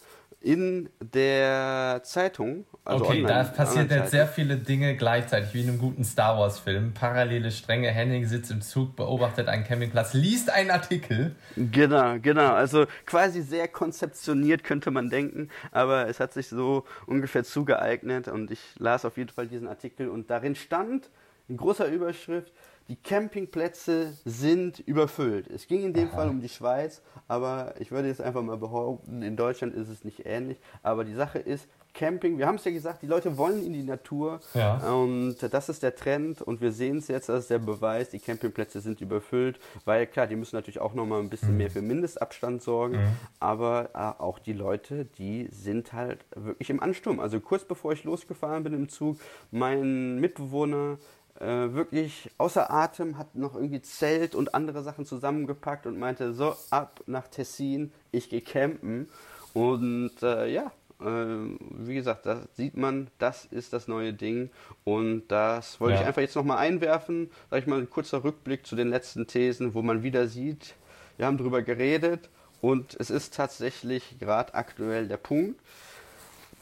in 0.43 0.89
der 1.01 2.01
Zeitung. 2.03 2.65
Also 2.85 3.05
okay, 3.05 3.23
online, 3.23 3.29
da 3.29 3.45
passiert 3.45 3.91
jetzt 3.91 4.11
sehr 4.11 4.27
viele 4.27 4.57
Dinge 4.57 4.97
gleichzeitig, 4.97 5.55
wie 5.55 5.63
in 5.63 5.69
einem 5.69 5.79
guten 5.79 6.05
Star 6.05 6.39
Wars-Film. 6.39 6.93
Parallele 6.95 7.51
Stränge, 7.53 7.89
Henning 7.89 8.27
sitzt 8.27 8.51
im 8.51 8.61
Zug, 8.61 8.97
beobachtet 8.97 9.49
einen 9.49 9.65
Campingplatz, 9.65 10.15
liest 10.15 10.51
einen 10.51 10.71
Artikel. 10.71 11.37
Genau, 11.57 12.19
genau. 12.21 12.53
Also 12.53 12.87
quasi 13.07 13.43
sehr 13.43 13.69
konzeptioniert 13.69 14.65
könnte 14.65 14.91
man 14.91 15.11
denken, 15.11 15.49
aber 15.71 16.09
es 16.09 16.19
hat 16.19 16.33
sich 16.33 16.49
so 16.49 16.85
ungefähr 17.07 17.45
zugeeignet 17.45 18.27
und 18.27 18.51
ich 18.51 18.61
las 18.79 19.05
auf 19.05 19.17
jeden 19.17 19.31
Fall 19.31 19.47
diesen 19.47 19.69
Artikel 19.69 20.09
und 20.09 20.31
darin 20.31 20.57
stand 20.57 21.09
in 21.49 21.57
großer 21.57 21.87
Überschrift, 21.87 22.53
die 22.93 22.97
Campingplätze 22.97 24.13
sind 24.27 24.81
überfüllt. 24.81 25.47
Es 25.49 25.67
ging 25.67 25.83
in 25.83 25.95
dem 25.95 26.11
Fall 26.11 26.29
um 26.29 26.43
die 26.43 26.51
Schweiz, 26.51 27.01
aber 27.27 27.73
ich 27.79 27.91
würde 27.91 28.09
jetzt 28.09 28.21
einfach 28.21 28.43
mal 28.43 28.59
behaupten, 28.59 29.23
in 29.23 29.35
Deutschland 29.35 29.75
ist 29.75 29.89
es 29.89 30.05
nicht 30.05 30.27
ähnlich. 30.27 30.59
Aber 30.83 31.03
die 31.03 31.15
Sache 31.15 31.39
ist, 31.39 31.67
Camping, 31.95 32.37
wir 32.39 32.47
haben 32.47 32.55
es 32.57 32.65
ja 32.65 32.71
gesagt, 32.71 33.03
die 33.03 33.07
Leute 33.07 33.37
wollen 33.39 33.65
in 33.65 33.73
die 33.73 33.83
Natur 33.83 34.41
Ja. 34.55 34.77
und 34.95 35.37
das 35.51 35.69
ist 35.71 35.83
der 35.83 35.95
Trend 35.95 36.41
und 36.43 36.61
wir 36.63 36.73
sehen 36.73 36.99
es 36.99 37.09
jetzt, 37.09 37.29
das 37.31 37.41
ist 37.45 37.51
der 37.51 37.59
Beweis, 37.59 38.11
die 38.11 38.19
Campingplätze 38.19 38.81
sind 38.81 39.01
überfüllt, 39.03 39.59
weil 39.85 40.07
klar, 40.07 40.27
die 40.27 40.37
müssen 40.37 40.57
natürlich 40.57 40.81
auch 40.81 40.95
nochmal 40.95 41.21
ein 41.21 41.29
bisschen 41.31 41.57
mehr 41.57 41.71
für 41.71 41.83
Mindestabstand 41.83 42.63
sorgen, 42.63 42.99
aber 43.41 43.91
äh, 43.95 44.23
auch 44.23 44.39
die 44.39 44.55
Leute, 44.55 45.05
die 45.19 45.49
sind 45.51 45.93
halt 45.95 46.25
wirklich 46.35 46.71
im 46.71 46.83
Ansturm. 46.83 47.21
Also 47.21 47.41
kurz 47.41 47.65
bevor 47.65 47.93
ich 47.93 48.05
losgefahren 48.05 48.63
bin 48.65 48.73
im 48.73 48.89
Zug, 48.89 49.19
mein 49.51 50.19
Mitbewohner 50.19 50.97
äh, 51.43 51.75
wirklich 51.75 52.31
außer 52.39 52.71
Atem, 52.71 53.19
hat 53.19 53.35
noch 53.35 53.55
irgendwie 53.55 53.83
Zelt 53.83 54.35
und 54.35 54.55
andere 54.55 54.83
Sachen 54.83 55.05
zusammengepackt 55.05 55.87
und 55.87 55.99
meinte, 55.99 56.33
so, 56.33 56.55
ab 56.71 57.03
nach 57.07 57.29
Tessin, 57.29 57.93
ich 58.13 58.31
gehe 58.31 58.41
campen 58.41 59.09
und 59.53 60.23
äh, 60.23 60.49
ja, 60.49 60.73
ähm, 61.05 61.59
wie 61.79 61.95
gesagt, 61.95 62.27
da 62.27 62.43
sieht 62.55 62.77
man, 62.77 63.09
das 63.19 63.45
ist 63.45 63.73
das 63.73 63.89
neue 63.89 64.13
Ding. 64.13 64.51
Und 64.85 65.25
das 65.29 65.81
wollte 65.81 65.95
Ja. 65.97 66.01
ich 66.03 66.07
einfach 66.07 66.23
jetzt 66.23 66.37
nochmal 66.37 66.59
einwerfen. 66.59 67.31
Sag 67.51 67.59
ich 67.61 67.67
mal, 67.67 67.81
ein 67.81 67.91
kurzer 67.91 68.23
Rückblick 68.25 68.67
zu 68.67 68.77
den 68.77 68.89
letzten 68.89 69.27
Thesen, 69.27 69.75
wo 69.75 69.83
man 69.83 70.03
wieder 70.03 70.29
sieht, 70.29 70.75
wir 71.17 71.27
haben 71.27 71.39
drüber 71.39 71.63
geredet 71.63 72.31
und 72.61 72.97
es 72.99 73.11
ist 73.11 73.35
tatsächlich 73.35 74.19
gerade 74.21 74.55
aktuell 74.55 75.09
der 75.09 75.17
Punkt. 75.17 75.61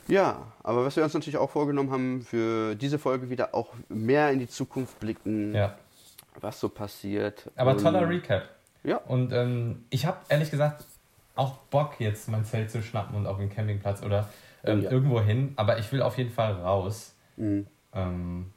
Ja, 0.09 0.47
aber 0.63 0.85
was 0.85 0.97
wir 0.97 1.05
uns 1.05 1.15
natürlich 1.15 1.37
auch 1.39 1.51
vorgenommen 1.51 1.91
haben, 1.91 2.23
für 2.23 2.75
diese 2.75 2.99
Folge 2.99 3.31
wieder 3.31 3.55
auch 3.55 3.69
mehr 3.89 4.31
in 4.33 4.39
die 4.41 4.49
Zukunft 4.49 4.99
blicken, 5.01 5.55
Ja. 5.55 5.75
was 6.41 6.59
so 6.61 6.69
passiert. 6.69 7.51
Aber 7.57 7.73
Und- 7.73 7.83
toller 7.83 8.09
Recap. 8.09 8.49
Ja, 8.83 8.97
Und 8.97 9.33
ähm, 9.33 9.85
ich 9.91 10.07
habe 10.07 10.17
ehrlich 10.31 10.51
gesagt 10.51 10.85
auch 11.37 11.57
Bock, 11.71 12.01
jetzt 12.01 12.29
mein 12.29 12.45
Zelt 12.45 12.71
zu 12.71 12.83
schnappen 12.83 13.15
und 13.17 13.27
auf 13.27 13.37
den 13.39 13.51
Campingplatz 13.51 14.03
oder 14.03 14.29
ähm, 14.65 14.83
ja. 14.83 14.91
irgendwo 14.91 15.21
hin. 15.21 15.53
Aber 15.57 15.79
ich 15.79 15.91
will 15.93 16.01
auf 16.03 16.17
jeden 16.19 16.31
Fall 16.31 16.53
raus. 16.55 17.15
Mhm. 17.37 17.67
Ähm, 17.95 18.53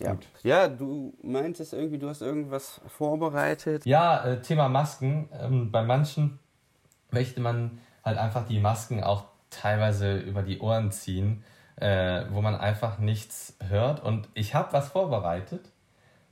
ja. 0.00 0.12
Gut. 0.12 0.26
ja, 0.42 0.68
du 0.68 1.14
meintest 1.22 1.72
irgendwie, 1.72 1.98
du 1.98 2.08
hast 2.08 2.22
irgendwas 2.22 2.80
vorbereitet. 2.88 3.84
Ja, 3.86 4.24
äh, 4.24 4.40
Thema 4.42 4.68
Masken. 4.68 5.28
Ähm, 5.40 5.70
bei 5.70 5.82
manchen 5.82 6.38
möchte 7.10 7.40
man 7.40 7.78
halt 8.04 8.18
einfach 8.18 8.46
die 8.46 8.58
Masken 8.60 9.02
auch 9.02 9.24
teilweise 9.52 10.18
über 10.18 10.42
die 10.42 10.58
Ohren 10.60 10.90
ziehen, 10.90 11.44
äh, 11.76 12.24
wo 12.30 12.40
man 12.40 12.54
einfach 12.54 12.98
nichts 12.98 13.56
hört. 13.68 14.02
Und 14.02 14.28
ich 14.34 14.54
habe 14.54 14.72
was 14.72 14.88
vorbereitet. 14.88 15.70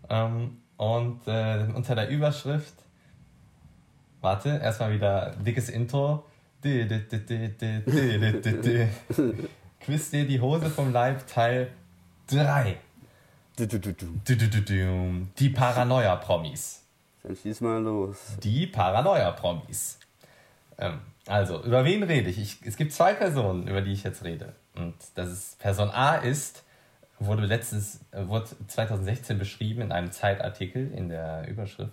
Ähm, 0.09 0.59
und 0.77 1.27
äh, 1.27 1.67
unter 1.75 1.95
der 1.95 2.09
Überschrift, 2.09 2.75
warte, 4.21 4.61
erstmal 4.63 4.93
wieder 4.93 5.37
dickes 5.37 5.69
Intro. 5.69 6.25
Quiz 9.81 10.11
dir 10.11 10.27
die 10.27 10.41
Hose 10.41 10.71
vom 10.71 10.93
Leib, 10.93 11.27
Teil 11.27 11.71
3. 12.29 12.77
Die 15.39 15.51
Paranoia-Promis. 15.51 16.83
Dann 17.23 17.37
schieß 17.37 17.61
mal 17.61 17.83
los. 17.83 18.17
Die 18.43 18.67
Paranoia-Promis. 18.67 19.99
Ähm, 20.79 21.01
also, 21.31 21.63
über 21.63 21.85
wen 21.85 22.03
rede 22.03 22.29
ich? 22.29 22.39
ich? 22.39 22.59
Es 22.67 22.77
gibt 22.77 22.93
zwei 22.93 23.15
Personen, 23.15 23.69
über 23.69 23.83
die 23.83 23.93
ich 23.93 24.03
jetzt 24.03 24.25
rede. 24.25 24.55
Und 24.75 24.95
das 25.15 25.31
ist 25.31 25.59
Person 25.59 25.91
A 25.91 26.17
ist, 26.17 26.65
wurde 27.21 27.47
letztens, 27.47 28.01
äh, 28.11 28.27
wurde 28.27 28.49
2016 28.67 29.39
beschrieben 29.39 29.83
in 29.83 29.93
einem 29.93 30.11
Zeitartikel 30.11 30.93
in 30.93 31.09
der 31.09 31.47
Überschrift. 31.49 31.93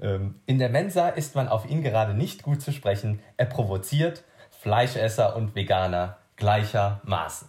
Ähm, 0.00 0.40
in 0.46 0.58
der 0.58 0.68
Mensa 0.68 1.08
ist 1.08 1.34
man 1.34 1.48
auf 1.48 1.68
ihn 1.68 1.82
gerade 1.82 2.14
nicht 2.14 2.42
gut 2.42 2.60
zu 2.60 2.72
sprechen. 2.72 3.20
Er 3.36 3.46
provoziert 3.46 4.24
Fleischesser 4.50 5.36
und 5.36 5.54
Veganer 5.54 6.18
gleichermaßen. 6.36 7.48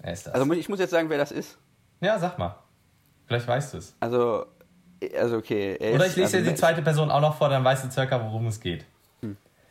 Wer 0.00 0.12
ist 0.12 0.26
das? 0.26 0.34
Also 0.34 0.52
ich 0.52 0.68
muss 0.68 0.80
jetzt 0.80 0.90
sagen, 0.90 1.08
wer 1.08 1.18
das 1.18 1.32
ist. 1.32 1.56
ja, 2.00 2.18
sag 2.18 2.38
mal. 2.38 2.56
Vielleicht 3.26 3.48
weißt 3.48 3.72
du 3.72 3.78
es. 3.78 3.96
Also, 4.00 4.44
also 5.18 5.38
okay. 5.38 5.76
Er 5.80 5.94
Oder 5.94 6.06
ich 6.06 6.16
lese 6.16 6.36
also, 6.36 6.44
dir 6.44 6.50
die 6.50 6.56
zweite 6.56 6.82
Person 6.82 7.10
auch 7.10 7.22
noch 7.22 7.36
vor, 7.36 7.48
dann 7.48 7.64
weißt 7.64 7.86
du 7.86 7.90
circa, 7.90 8.22
worum 8.22 8.48
es 8.48 8.60
geht. 8.60 8.84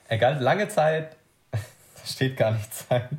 Er 0.08 0.18
galt 0.18 0.42
lange 0.42 0.68
Zeit, 0.68 1.16
da 1.52 1.60
steht 2.06 2.38
gar 2.38 2.52
nicht 2.52 2.74
Zeit, 2.74 3.10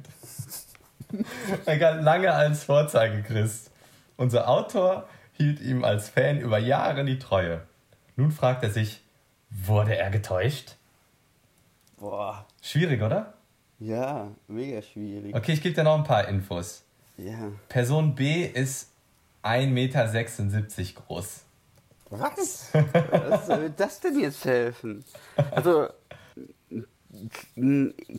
er 1.67 1.79
galt 1.79 2.03
lange 2.03 2.33
als 2.33 2.65
Vorzeigechrist. 2.65 3.71
Unser 4.17 4.49
Autor 4.49 5.09
hielt 5.33 5.61
ihm 5.61 5.85
als 5.85 6.09
Fan 6.09 6.41
über 6.41 6.59
Jahre 6.59 7.05
die 7.05 7.19
Treue. 7.19 7.63
Nun 8.17 8.31
fragt 8.31 8.63
er 8.63 8.71
sich, 8.71 9.03
wurde 9.51 9.97
er 9.97 10.11
getäuscht? 10.11 10.77
Boah, 11.97 12.47
Schwierig, 12.63 13.03
oder? 13.03 13.35
ja, 13.79 14.29
mega 14.47 14.81
schwierig. 14.83 15.35
Okay, 15.35 15.53
ich 15.53 15.63
gebe 15.63 15.75
dir 15.75 15.85
noch 15.85 15.99
ein 15.99 16.05
paar 16.05 16.29
Infos. 16.29 16.85
Ja. 17.17 17.53
Person 17.69 18.15
B 18.15 18.45
ist 18.45 18.91
1,76 19.43 19.67
Meter 19.67 21.03
groß. 21.07 21.43
Was? 22.11 22.71
Was 23.29 23.47
soll 23.47 23.71
das 23.77 24.01
denn 24.01 24.19
jetzt 24.21 24.45
helfen? 24.45 25.05
Also, 25.51 25.89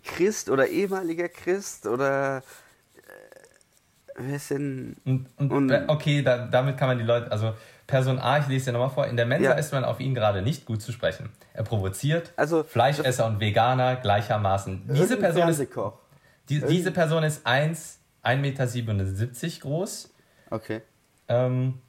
Christ 0.04 0.50
oder 0.50 0.68
ehemaliger 0.68 1.30
Christ 1.30 1.86
oder. 1.88 2.38
äh, 2.38 3.02
Wer 4.18 4.36
ist 4.38 4.50
denn. 4.52 4.96
Und, 5.06 5.28
und, 5.38 5.52
Und- 5.52 5.90
okay, 5.90 6.22
da, 6.22 6.48
damit 6.48 6.78
kann 6.78 6.88
man 6.88 6.98
die 6.98 7.04
Leute, 7.04 7.32
also 7.32 7.54
Person 7.88 8.18
A, 8.18 8.40
ich 8.40 8.48
lese 8.48 8.66
dir 8.66 8.72
nochmal 8.72 8.90
vor, 8.90 9.08
in 9.08 9.18
der 9.18 9.26
Mensa 9.26 9.52
Ja. 9.52 9.56
ist 9.56 9.72
man 9.74 9.84
auf 9.84 10.00
ihn 10.00 10.16
gerade 10.16 10.42
nicht 10.42 10.66
gut 10.66 10.82
zu 10.82 10.92
sprechen. 10.92 11.30
Er 11.54 11.64
provoziert 11.64 12.32
Also, 12.36 12.64
Fleischesser 12.64 13.26
und 13.28 13.40
Veganer 13.40 13.98
gleichermaßen. 13.98 14.88
Diese 14.94 15.18
Person, 15.18 15.50
ist, 15.50 15.68
die, 16.50 16.62
diese 16.62 16.92
Person 16.92 17.24
ist 17.24 17.46
1, 17.46 18.00
1,77 18.24 18.38
Meter 18.38 19.60
groß. 19.62 20.14
Okay. 20.50 20.82
Ähm, 21.28 21.80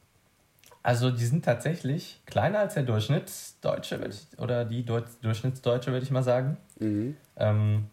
also 0.86 1.10
die 1.10 1.24
sind 1.24 1.44
tatsächlich 1.44 2.22
kleiner 2.26 2.60
als 2.60 2.74
der 2.74 2.84
Durchschnittsdeutsche, 2.84 4.00
ich, 4.08 4.38
oder 4.38 4.64
die 4.64 4.84
Deu 4.84 5.02
Durchschnittsdeutsche, 5.20 5.90
würde 5.90 6.04
ich 6.04 6.12
mal 6.12 6.22
sagen. 6.22 6.58
Mhm. 6.78 7.16
Ähm, 7.36 7.90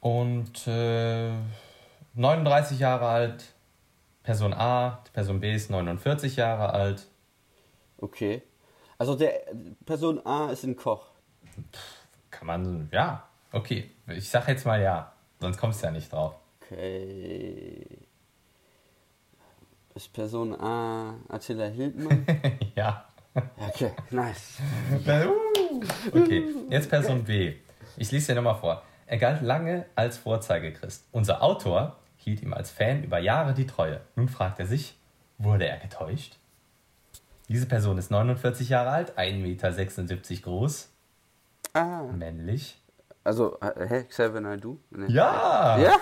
und 0.00 0.66
äh, 0.66 1.30
39 2.14 2.80
Jahre 2.80 3.06
alt, 3.06 3.44
Person 4.24 4.52
A, 4.54 5.04
Person 5.12 5.38
B 5.38 5.54
ist 5.54 5.70
49 5.70 6.34
Jahre 6.34 6.72
alt. 6.72 7.06
Okay. 7.98 8.42
Also, 8.98 9.14
der 9.14 9.34
Person 9.86 10.20
A 10.26 10.50
ist 10.50 10.64
ein 10.64 10.74
Koch. 10.74 11.06
Kann 12.32 12.48
man, 12.48 12.88
ja, 12.90 13.22
okay. 13.52 13.88
Ich 14.08 14.28
sag 14.28 14.48
jetzt 14.48 14.66
mal 14.66 14.82
ja, 14.82 15.12
sonst 15.38 15.58
kommst 15.58 15.80
du 15.80 15.86
ja 15.86 15.92
nicht 15.92 16.12
drauf. 16.12 16.34
Okay. 16.60 18.03
Ist 19.94 20.12
Person 20.12 20.54
A 20.60 21.14
Attila 21.28 21.66
Hildmann? 21.66 22.26
ja. 22.74 23.04
Okay, 23.68 23.92
nice. 24.10 24.58
Uh. 25.06 25.82
Okay, 26.12 26.44
jetzt 26.70 26.88
Person 26.88 27.24
B. 27.24 27.54
Ich 27.96 28.10
lese 28.12 28.28
dir 28.32 28.36
nochmal 28.36 28.60
vor. 28.60 28.82
Er 29.06 29.18
galt 29.18 29.42
lange 29.42 29.86
als 29.94 30.16
Vorzeigechrist. 30.18 31.04
Unser 31.12 31.42
Autor 31.42 31.96
hielt 32.16 32.42
ihm 32.42 32.54
als 32.54 32.70
Fan 32.70 33.04
über 33.04 33.18
Jahre 33.18 33.54
die 33.54 33.66
Treue. 33.66 34.00
Nun 34.16 34.28
fragt 34.28 34.58
er 34.60 34.66
sich, 34.66 34.96
wurde 35.38 35.66
er 35.66 35.78
getäuscht? 35.78 36.38
Diese 37.48 37.66
Person 37.66 37.98
ist 37.98 38.10
49 38.10 38.68
Jahre 38.68 38.90
alt, 38.90 39.18
1,76 39.18 40.00
Meter 40.00 40.42
groß, 40.42 40.88
Ah, 41.74 42.02
männlich. 42.04 42.80
Also, 43.24 43.58
hä, 43.88 44.04
Xavier 44.08 44.40
Naidoo? 44.40 44.78
Nee. 44.90 45.06
Ja! 45.08 45.78
Ja? 45.78 45.92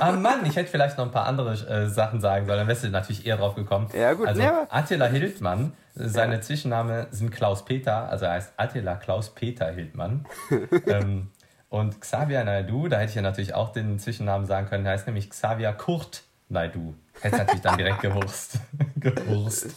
Ah 0.00 0.12
Mann, 0.12 0.46
ich 0.46 0.56
hätte 0.56 0.70
vielleicht 0.70 0.96
noch 0.96 1.04
ein 1.06 1.10
paar 1.10 1.26
andere 1.26 1.52
äh, 1.52 1.88
Sachen 1.88 2.20
sagen 2.20 2.46
sollen, 2.46 2.58
dann 2.58 2.68
wärst 2.68 2.84
du 2.84 2.88
natürlich 2.88 3.26
eher 3.26 3.36
drauf 3.36 3.54
gekommen. 3.56 3.88
Ja, 3.92 4.12
gut, 4.14 4.28
Also 4.28 4.42
aber- 4.42 4.66
Attila 4.70 5.06
Hildmann, 5.06 5.72
seine 5.94 6.40
Zwischenname 6.40 7.08
sind 7.10 7.30
Klaus 7.32 7.64
Peter, 7.64 8.08
also 8.08 8.24
er 8.26 8.32
heißt 8.32 8.52
Attila 8.56 8.94
Klaus 8.96 9.30
Peter 9.34 9.66
Hildmann. 9.70 10.26
ähm, 10.86 11.30
und 11.68 12.00
Xavier 12.00 12.44
Naidu, 12.44 12.88
da 12.88 12.98
hätte 12.98 13.10
ich 13.10 13.16
ja 13.16 13.22
natürlich 13.22 13.54
auch 13.54 13.72
den 13.72 13.98
Zwischennamen 13.98 14.46
sagen 14.46 14.66
können, 14.68 14.84
der 14.84 14.92
heißt 14.94 15.06
nämlich 15.06 15.28
Xavier 15.30 15.72
Kurt 15.72 16.22
Naidu. 16.48 16.94
Hätte 17.20 17.36
natürlich 17.36 17.60
dann 17.62 17.76
direkt 17.76 18.00
gewurst. 18.00 18.58
gewurst. 18.96 19.68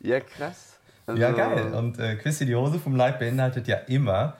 Ja, 0.00 0.20
krass. 0.20 0.78
Also, 1.06 1.20
Ja, 1.22 1.30
geil. 1.30 1.72
Und 1.74 1.98
äh, 1.98 2.16
Quiz 2.16 2.38
die 2.38 2.54
Hose 2.54 2.78
vom 2.78 2.96
Leib 2.96 3.18
beinhaltet 3.18 3.68
ja 3.68 3.76
immer, 3.76 4.36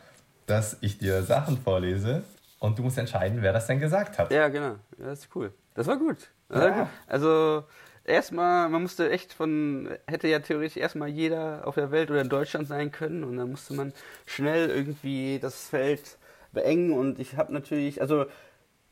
dass 0.46 0.76
ich 0.80 0.98
dir 0.98 1.22
Sachen 1.22 1.58
vorlese 1.58 2.22
und 2.58 2.78
du 2.78 2.82
musst 2.82 2.98
entscheiden, 2.98 3.42
wer 3.42 3.52
das 3.52 3.66
denn 3.66 3.80
gesagt 3.80 4.18
hat. 4.18 4.32
Ja, 4.32 4.48
genau. 4.48 4.76
Ja, 4.98 5.06
das 5.06 5.20
ist 5.20 5.28
cool. 5.34 5.52
Das 5.74 5.86
war 5.86 5.96
gut. 5.96 6.16
Das 6.48 6.60
war 6.60 6.68
Ja. 6.68 6.78
gut. 6.80 6.88
Also, 7.06 7.64
erstmal, 8.04 8.68
man 8.68 8.82
musste 8.82 9.10
echt 9.10 9.32
von, 9.32 9.90
hätte 10.06 10.28
ja 10.28 10.38
theoretisch 10.38 10.76
erstmal 10.76 11.08
jeder 11.08 11.66
auf 11.66 11.74
der 11.74 11.90
Welt 11.90 12.10
oder 12.10 12.20
in 12.20 12.28
Deutschland 12.28 12.68
sein 12.68 12.92
können 12.92 13.24
und 13.24 13.36
dann 13.36 13.50
musste 13.50 13.74
man 13.74 13.92
schnell 14.26 14.70
irgendwie 14.70 15.38
das 15.40 15.68
Feld 15.68 16.16
beengen 16.52 16.92
und 16.92 17.18
ich 17.18 17.36
habe 17.36 17.52
natürlich, 17.52 18.00
also 18.00 18.26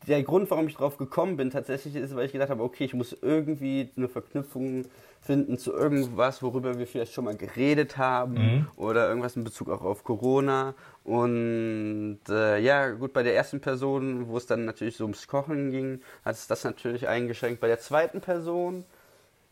der 0.07 0.23
Grund, 0.23 0.51
warum 0.51 0.69
ich 0.69 0.75
drauf 0.75 0.97
gekommen 0.97 1.37
bin, 1.37 1.51
tatsächlich 1.51 1.95
ist, 1.97 2.14
weil 2.14 2.27
ich 2.27 2.33
gedacht 2.33 2.51
habe, 2.51 2.62
okay, 2.62 2.85
ich 2.85 2.95
muss 2.95 3.17
irgendwie 3.21 3.90
eine 3.97 4.09
Verknüpfung 4.09 4.85
finden 5.21 5.57
zu 5.57 5.73
irgendwas, 5.73 6.43
worüber 6.43 6.79
wir 6.79 6.87
vielleicht 6.87 7.14
schon 7.14 7.25
mal 7.25 7.37
geredet 7.37 7.97
haben 7.97 8.69
oder 8.77 9.09
irgendwas 9.09 9.37
in 9.37 9.45
Bezug 9.45 9.71
auch 9.71 9.81
auf 9.81 10.05
Corona. 10.05 10.75
Und 11.03 12.19
äh, 12.29 12.59
ja, 12.59 12.90
gut, 12.90 13.12
bei 13.12 13.23
der 13.23 13.35
ersten 13.35 13.61
Person, 13.61 14.29
wo 14.29 14.37
es 14.37 14.47
dann 14.47 14.67
natürlich 14.67 14.97
so 14.97 15.05
ums 15.05 15.27
Kochen 15.27 15.71
ging, 15.71 16.01
hat 16.25 16.35
es 16.35 16.47
das 16.47 16.64
natürlich 16.64 17.09
eingeschränkt. 17.09 17.61
Bei 17.61 17.69
der 17.69 17.79
zweiten 17.79 18.21
Person, 18.21 18.85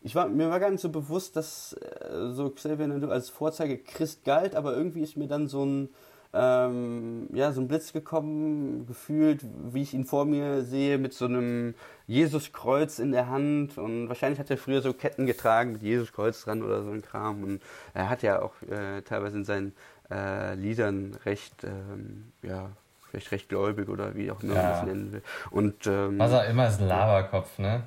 ich 0.03 0.13
war, 0.13 0.27
mir 0.27 0.49
war 0.49 0.59
gar 0.59 0.69
nicht 0.69 0.81
so 0.81 0.89
bewusst, 0.89 1.35
dass 1.35 1.73
äh, 1.73 2.31
so 2.31 2.49
Xavier 2.49 2.87
Naidoo 2.87 3.09
als 3.09 3.29
Vorzeige 3.29 3.77
Christ 3.77 4.25
galt, 4.25 4.55
aber 4.55 4.75
irgendwie 4.75 5.01
ist 5.01 5.17
mir 5.17 5.27
dann 5.27 5.47
so 5.47 5.65
ein, 5.65 5.89
ähm, 6.33 7.27
ja, 7.33 7.51
so 7.51 7.61
ein 7.61 7.67
Blitz 7.67 7.93
gekommen, 7.93 8.85
gefühlt, 8.87 9.41
wie 9.71 9.81
ich 9.83 9.93
ihn 9.93 10.05
vor 10.05 10.25
mir 10.25 10.63
sehe, 10.63 10.97
mit 10.97 11.13
so 11.13 11.25
einem 11.25 11.75
Jesuskreuz 12.07 12.99
in 12.99 13.11
der 13.11 13.29
Hand. 13.29 13.77
Und 13.77 14.07
wahrscheinlich 14.09 14.39
hat 14.39 14.49
er 14.49 14.57
früher 14.57 14.81
so 14.81 14.93
Ketten 14.93 15.25
getragen 15.25 15.73
mit 15.73 15.83
Jesuskreuz 15.83 16.43
dran 16.43 16.63
oder 16.63 16.83
so 16.83 16.89
ein 16.91 17.01
Kram. 17.01 17.43
Und 17.43 17.61
er 17.93 18.09
hat 18.09 18.23
ja 18.23 18.41
auch 18.41 18.53
äh, 18.63 19.01
teilweise 19.03 19.37
in 19.37 19.45
seinen 19.45 19.73
äh, 20.11 20.55
Liedern 20.55 21.15
recht, 21.25 21.63
ähm, 21.63 22.31
ja, 22.41 22.69
vielleicht 23.09 23.31
recht 23.31 23.49
gläubig 23.49 23.89
oder 23.89 24.15
wie 24.15 24.31
auch 24.31 24.41
immer 24.41 24.55
man 24.55 24.63
Ja. 24.63 24.71
das 24.71 24.83
nennen 24.83 25.11
will. 25.13 25.21
Und 25.51 25.85
ähm, 25.87 26.17
Was 26.19 26.33
auch 26.33 26.49
immer 26.49 26.67
ist 26.67 26.81
ein 26.81 26.87
Laberkopf, 26.87 27.59
ne? 27.59 27.83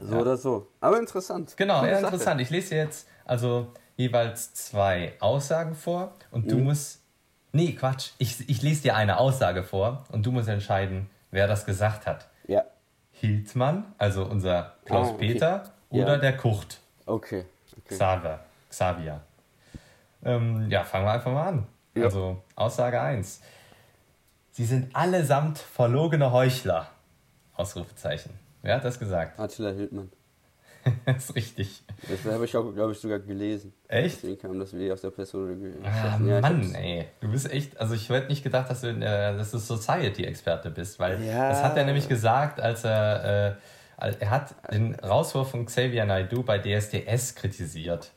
so 0.00 0.16
oder 0.16 0.36
so. 0.36 0.66
Aber 0.80 0.98
interessant. 0.98 1.54
Genau, 1.56 1.80
Coole 1.80 1.92
ja, 1.92 1.98
interessant. 1.98 2.40
Ich 2.40 2.50
lese 2.50 2.70
dir 2.70 2.78
jetzt 2.78 3.08
also 3.24 3.68
jeweils 3.96 4.52
zwei 4.54 5.12
Aussagen 5.20 5.74
vor 5.74 6.12
und 6.30 6.46
Mhm. 6.46 6.48
du 6.48 6.56
musst. 6.58 7.00
Nee, 7.54 7.72
Quatsch. 7.72 8.10
Ich, 8.18 8.48
ich 8.50 8.62
lese 8.62 8.82
dir 8.82 8.96
eine 8.96 9.18
Aussage 9.18 9.62
vor 9.62 10.04
und 10.10 10.26
du 10.26 10.32
musst 10.32 10.48
entscheiden, 10.48 11.08
wer 11.30 11.46
das 11.46 11.64
gesagt 11.64 12.04
hat. 12.06 12.28
Ja, 12.48 12.64
Hildmann, 13.12 13.84
also 13.96 14.24
unser 14.24 14.74
Klaus 14.84 15.08
Ah, 15.08 15.12
okay. 15.14 15.32
Peter, 15.32 15.72
Ja. 15.90 16.02
oder 16.02 16.18
der 16.18 16.36
Kurt, 16.36 16.78
okay. 17.06 17.44
okay. 17.72 17.94
Xaver, 17.94 18.40
Xavier. 18.68 19.20
Ähm, 20.24 20.68
ja, 20.68 20.82
fangen 20.84 21.06
wir 21.06 21.12
einfach 21.12 21.32
mal 21.32 21.46
an. 21.46 21.66
Ja. 21.94 22.04
Also, 22.04 22.42
Aussage 22.56 23.00
1. 23.00 23.40
Sie 24.50 24.64
sind 24.64 24.94
allesamt 24.96 25.58
verlogene 25.58 26.32
Heuchler. 26.32 26.88
Ausrufezeichen. 27.54 28.32
Wer 28.62 28.76
hat 28.76 28.84
das 28.84 28.98
gesagt? 28.98 29.38
Attila 29.38 29.70
Hildmann. 29.70 30.10
das 31.06 31.16
ist 31.30 31.34
richtig. 31.36 31.82
Das 32.08 32.32
habe 32.32 32.44
ich 32.44 32.56
auch, 32.56 32.72
glaube 32.74 32.92
ich, 32.92 32.98
sogar 32.98 33.18
gelesen. 33.18 33.72
Echt? 33.88 34.16
Deswegen 34.22 34.38
kam 34.38 34.58
das 34.58 34.76
wie 34.76 34.90
aus 34.92 35.00
der 35.00 35.10
Person. 35.10 35.74
Ah, 35.82 36.18
Ja, 36.24 36.40
Mann, 36.40 36.74
ey. 36.74 37.06
Du 37.20 37.30
bist 37.30 37.50
echt, 37.52 37.78
also 37.80 37.94
ich 37.94 38.08
hätte 38.08 38.28
nicht 38.28 38.42
gedacht, 38.42 38.70
dass 38.70 38.80
du, 38.82 38.88
äh, 38.88 39.00
dass 39.36 39.50
du 39.50 39.58
Society-Experte 39.58 40.70
bist, 40.70 40.98
weil 40.98 41.22
Ja. 41.22 41.48
das 41.50 41.62
hat 41.62 41.76
er 41.76 41.84
nämlich 41.84 42.08
gesagt, 42.08 42.60
als 42.60 42.84
er, 42.84 43.56
äh, 43.98 44.12
er 44.18 44.30
hat 44.30 44.54
den 44.72 44.94
Rauswurf 44.96 45.50
von 45.50 45.64
Xavier 45.66 46.04
Naidoo 46.04 46.42
bei 46.42 46.58
DSDS 46.58 47.34
kritisiert. 47.34 48.10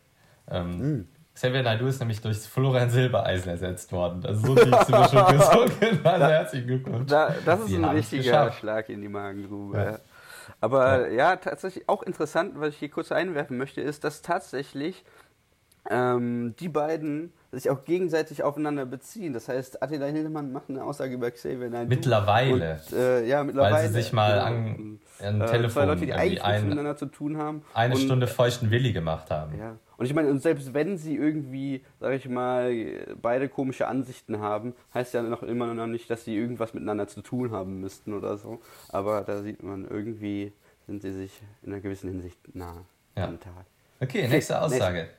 Ähm, 0.50 0.80
Hm. 0.80 1.08
Xavier 1.36 1.62
Naidoo 1.62 1.86
ist 1.86 2.00
nämlich 2.00 2.20
durch 2.20 2.40
Florian 2.40 2.90
Silbereisen 2.90 3.52
ersetzt 3.52 3.92
worden. 3.92 4.26
Also 4.26 4.48
so 4.48 4.56
tief 4.56 4.74
sind 4.74 4.90
wir 4.90 5.08
schon 5.08 5.38
gesunken. 5.38 6.00
Also 6.04 6.26
herzlichen 6.26 6.68
Glückwunsch. 6.68 7.12
Da, 7.12 7.36
das 7.46 7.60
ist 7.60 7.68
Sie 7.68 7.76
ein 7.78 7.86
richtiger. 7.86 8.52
Schlag 8.52 8.90
in 8.90 9.02
die 9.02 9.08
Magengrube. 9.08 9.78
Ja. 9.78 10.00
Ja. 10.48 10.56
Aber 10.62 11.10
ja. 11.10 11.36
tatsächlich 11.36 11.88
auch 11.90 12.04
interessant, 12.04 12.54
was 12.56 12.70
ich 12.70 12.80
hier 12.80 12.90
kurz 12.90 13.12
einwerfen 13.12 13.58
möchte, 13.58 13.82
ist, 13.82 14.04
dass 14.04 14.22
tatsächlich 14.22 15.04
ähm, 15.90 16.56
die 16.60 16.70
beiden 16.70 17.32
sich 17.52 17.70
auch 17.70 17.86
gegenseitig 17.86 18.44
aufeinander 18.44 18.86
beziehen. 18.86 19.34
Das 19.34 19.48
heißt, 19.48 19.82
Attila 19.82 20.08
Hildmann 20.08 20.52
macht 20.52 20.70
eine 20.70 20.84
Aussage 20.84 21.14
über 21.14 21.32
Xavier 21.32 21.70
Naidoo. 21.70 21.90
Mittlerweile. 21.90 22.80
Und, 22.92 22.98
äh, 22.98 23.26
ja, 23.26 23.44
mittlerweile. 23.44 23.76
Weil 23.76 23.88
sie 23.88 23.94
sich 23.94 24.14
mal 24.14 24.34
genau. 24.34 24.46
an, 24.46 25.00
an 25.22 25.42
äh, 25.42 25.46
Telefon 25.46 25.72
zwei 25.72 25.86
Leute, 25.86 26.02
die 26.02 26.08
irgendwie 26.10 26.22
eigentlich 26.22 26.44
ein, 26.44 26.64
miteinander 26.64 26.98
zu 26.98 27.06
tun 27.06 27.38
haben. 27.38 27.64
eine 27.74 27.96
und, 27.96 28.02
Stunde 28.02 28.28
feuchten 28.28 28.70
Willi 28.70 28.92
gemacht 28.92 29.32
haben. 29.32 29.58
Ja. 29.58 29.78
Und 29.96 30.06
ich 30.06 30.14
meine, 30.14 30.30
und 30.30 30.42
selbst 30.42 30.74
wenn 30.74 30.98
sie 30.98 31.16
irgendwie, 31.16 31.84
sag 32.00 32.14
ich 32.14 32.28
mal, 32.30 32.72
beide 33.20 33.50
komische 33.50 33.88
Ansichten 33.88 34.40
haben, 34.40 34.74
heißt 34.94 35.14
ja 35.14 35.24
noch 35.24 35.42
immer 35.42 35.74
noch 35.74 35.88
nicht, 35.88 36.10
dass 36.10 36.26
sie 36.26 36.36
irgendwas 36.36 36.74
miteinander 36.74 37.08
zu 37.08 37.22
tun 37.22 37.52
haben 37.52 37.80
müssten 37.80 38.14
oder 38.14 38.38
so. 38.38 38.60
Aber 38.90 39.22
da 39.22 39.42
sieht 39.42 39.64
man, 39.64 39.88
irgendwie 39.90 40.54
sind 40.86 41.02
sie 41.02 41.14
sich 41.14 41.42
in 41.64 41.72
einer 41.72 41.82
gewissen 41.82 42.10
Hinsicht 42.10 42.40
nah 42.54 42.86
Ja. 43.16 43.26
am 43.26 43.40
Tag. 43.40 43.66
Okay, 44.00 44.28
nächste 44.28 44.62
Aussage. 44.62 45.10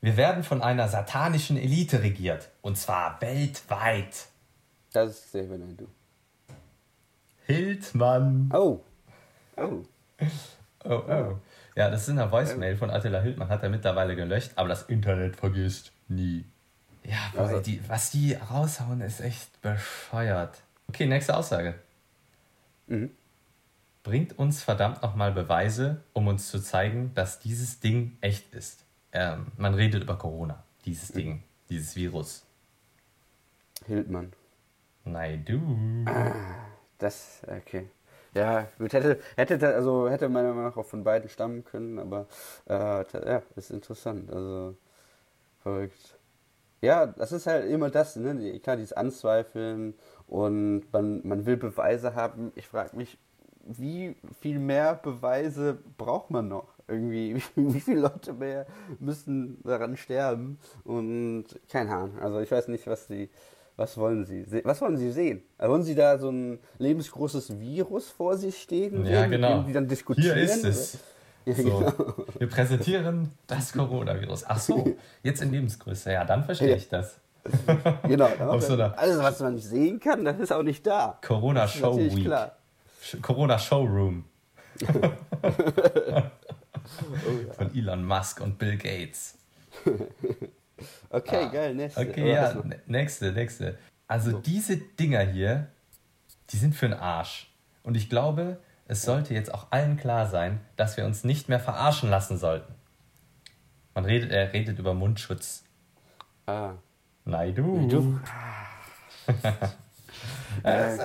Wir 0.00 0.16
werden 0.16 0.42
von 0.42 0.62
einer 0.62 0.88
satanischen 0.88 1.56
Elite 1.56 2.02
regiert. 2.02 2.50
Und 2.62 2.76
zwar 2.78 3.20
weltweit. 3.20 4.26
Das 4.92 5.10
ist 5.10 5.26
Xavier 5.26 5.58
Naidoo. 5.58 5.86
Hildmann. 7.46 8.50
Oh. 8.52 8.80
Oh. 9.56 9.82
Oh, 10.84 10.90
oh. 11.08 11.38
Ja, 11.76 11.90
das 11.90 12.02
ist 12.02 12.08
in 12.08 12.16
der 12.16 12.30
Voicemail 12.32 12.76
von 12.76 12.90
Attila 12.90 13.20
Hildmann, 13.20 13.48
hat 13.48 13.62
er 13.62 13.68
mittlerweile 13.68 14.16
gelöscht, 14.16 14.52
aber 14.56 14.68
das 14.68 14.82
Internet 14.84 15.36
vergisst 15.36 15.92
nie. 16.08 16.44
Ja, 17.04 17.16
boah, 17.34 17.42
Also- 17.42 17.60
die, 17.60 17.80
was 17.88 18.10
die 18.10 18.34
raushauen, 18.34 19.00
ist 19.00 19.20
echt 19.20 19.60
bescheuert. 19.62 20.58
Okay, 20.88 21.06
nächste 21.06 21.36
Aussage. 21.36 21.74
Mhm. 22.86 23.10
Bringt 24.02 24.38
uns 24.38 24.62
verdammt 24.62 25.02
nochmal 25.02 25.32
Beweise, 25.32 26.02
um 26.12 26.26
uns 26.26 26.48
zu 26.50 26.58
zeigen, 26.60 27.12
dass 27.14 27.38
dieses 27.38 27.80
Ding 27.80 28.16
echt 28.20 28.54
ist. 28.54 28.84
Ähm, 29.12 29.46
man 29.56 29.74
redet 29.74 30.04
über 30.04 30.16
Corona, 30.16 30.62
dieses 30.84 31.08
Ding, 31.12 31.42
dieses 31.68 31.96
Virus. 31.96 32.46
Hildmann. 33.86 34.32
Nein, 35.04 35.44
du. 35.44 35.60
Das, 36.98 37.42
okay. 37.48 37.88
Ja, 38.34 38.68
gut, 38.78 38.92
hätte, 38.92 39.18
hätte, 39.36 39.74
also 39.74 40.08
hätte 40.08 40.28
meiner 40.28 40.50
Meinung 40.50 40.64
nach 40.64 40.76
auch 40.76 40.86
von 40.86 41.02
beiden 41.02 41.28
stammen 41.28 41.64
können, 41.64 41.98
aber 41.98 42.26
äh, 42.68 43.04
ja, 43.12 43.42
ist 43.56 43.70
interessant. 43.70 44.30
Also 44.30 44.76
verrückt. 45.62 46.18
Ja, 46.80 47.06
das 47.06 47.32
ist 47.32 47.46
halt 47.46 47.68
immer 47.68 47.90
das, 47.90 48.16
ne? 48.16 48.58
Klar, 48.60 48.76
dieses 48.76 48.92
Anzweifeln 48.92 49.94
und 50.28 50.84
man, 50.92 51.26
man 51.26 51.44
will 51.44 51.56
Beweise 51.56 52.14
haben. 52.14 52.52
Ich 52.54 52.68
frage 52.68 52.96
mich, 52.96 53.18
wie 53.64 54.16
viel 54.40 54.58
mehr 54.58 54.94
Beweise 54.94 55.78
braucht 55.98 56.30
man 56.30 56.48
noch? 56.48 56.68
Irgendwie, 56.90 57.40
wie, 57.56 57.80
viele 57.80 58.00
Leute 58.00 58.32
mehr 58.32 58.66
müssen 58.98 59.58
daran 59.64 59.96
sterben? 59.96 60.58
Und 60.84 61.44
keine 61.70 61.94
Ahnung. 61.94 62.18
Also 62.20 62.40
ich 62.40 62.50
weiß 62.50 62.68
nicht, 62.68 62.86
was 62.86 63.06
sie, 63.06 63.30
was 63.76 63.96
wollen 63.96 64.24
sie, 64.26 64.44
was 64.64 64.80
wollen 64.80 64.96
sie 64.96 65.10
sehen? 65.12 65.42
Also 65.56 65.72
wollen 65.72 65.82
sie 65.84 65.94
da 65.94 66.18
so 66.18 66.30
ein 66.30 66.58
lebensgroßes 66.78 67.58
Virus 67.60 68.08
vor 68.10 68.36
sich 68.36 68.60
stehen? 68.60 69.04
Ja, 69.06 69.22
sehen, 69.22 69.30
genau. 69.30 69.62
die 69.62 69.72
dann 69.72 69.88
diskutieren? 69.88 70.34
Hier 70.36 70.44
ist 70.44 70.64
es. 70.64 70.98
Ja, 71.46 71.54
So, 71.54 71.62
genau. 71.62 71.92
wir 72.38 72.48
präsentieren 72.48 73.30
das 73.46 73.72
Coronavirus. 73.72 74.44
Ach 74.46 74.58
so, 74.60 74.94
jetzt 75.22 75.40
in 75.42 75.50
Lebensgröße. 75.50 76.12
Ja, 76.12 76.24
dann 76.24 76.44
verstehe 76.44 76.70
Ja. 76.70 76.76
ich 76.76 76.88
das. 76.88 77.18
Genau. 78.06 78.26
Auf 78.48 78.62
so 78.62 78.74
einer- 78.74 78.98
Alles, 78.98 79.18
was 79.18 79.40
man 79.40 79.54
nicht 79.54 79.66
sehen 79.66 79.98
kann, 79.98 80.24
das 80.26 80.38
ist 80.38 80.52
auch 80.52 80.62
nicht 80.62 80.86
da. 80.86 81.18
Corona 81.26 81.66
Show 81.66 81.96
Week. 81.96 82.24
klar. 82.26 82.56
Corona 83.22 83.58
Showroom 83.58 84.24
von 87.56 87.74
Elon 87.74 88.04
Musk 88.04 88.40
und 88.40 88.58
Bill 88.58 88.76
Gates. 88.76 89.38
Okay, 91.10 91.48
geil, 91.52 91.74
nächste. 91.74 92.00
Ah. 92.00 92.04
Okay, 92.04 92.32
ja, 92.32 92.62
nächste, 92.86 93.32
nächste. 93.32 93.78
Also 94.06 94.38
diese 94.38 94.76
Dinger 94.78 95.20
hier, 95.20 95.66
die 96.50 96.56
sind 96.56 96.74
für 96.74 96.88
den 96.88 96.98
Arsch. 96.98 97.52
Und 97.82 97.96
ich 97.96 98.08
glaube, 98.08 98.58
es 98.86 99.02
sollte 99.02 99.34
jetzt 99.34 99.52
auch 99.52 99.66
allen 99.70 99.96
klar 99.96 100.26
sein, 100.26 100.60
dass 100.76 100.96
wir 100.96 101.04
uns 101.04 101.22
nicht 101.22 101.48
mehr 101.48 101.60
verarschen 101.60 102.10
lassen 102.10 102.38
sollten. 102.38 102.74
Man 103.94 104.04
redet, 104.04 104.30
er 104.30 104.52
redet 104.52 104.78
über 104.78 104.94
Mundschutz. 104.94 105.64
Ah. 106.46 106.72
Nein, 107.24 107.54
du. 107.54 108.18
Äh, 110.62 110.98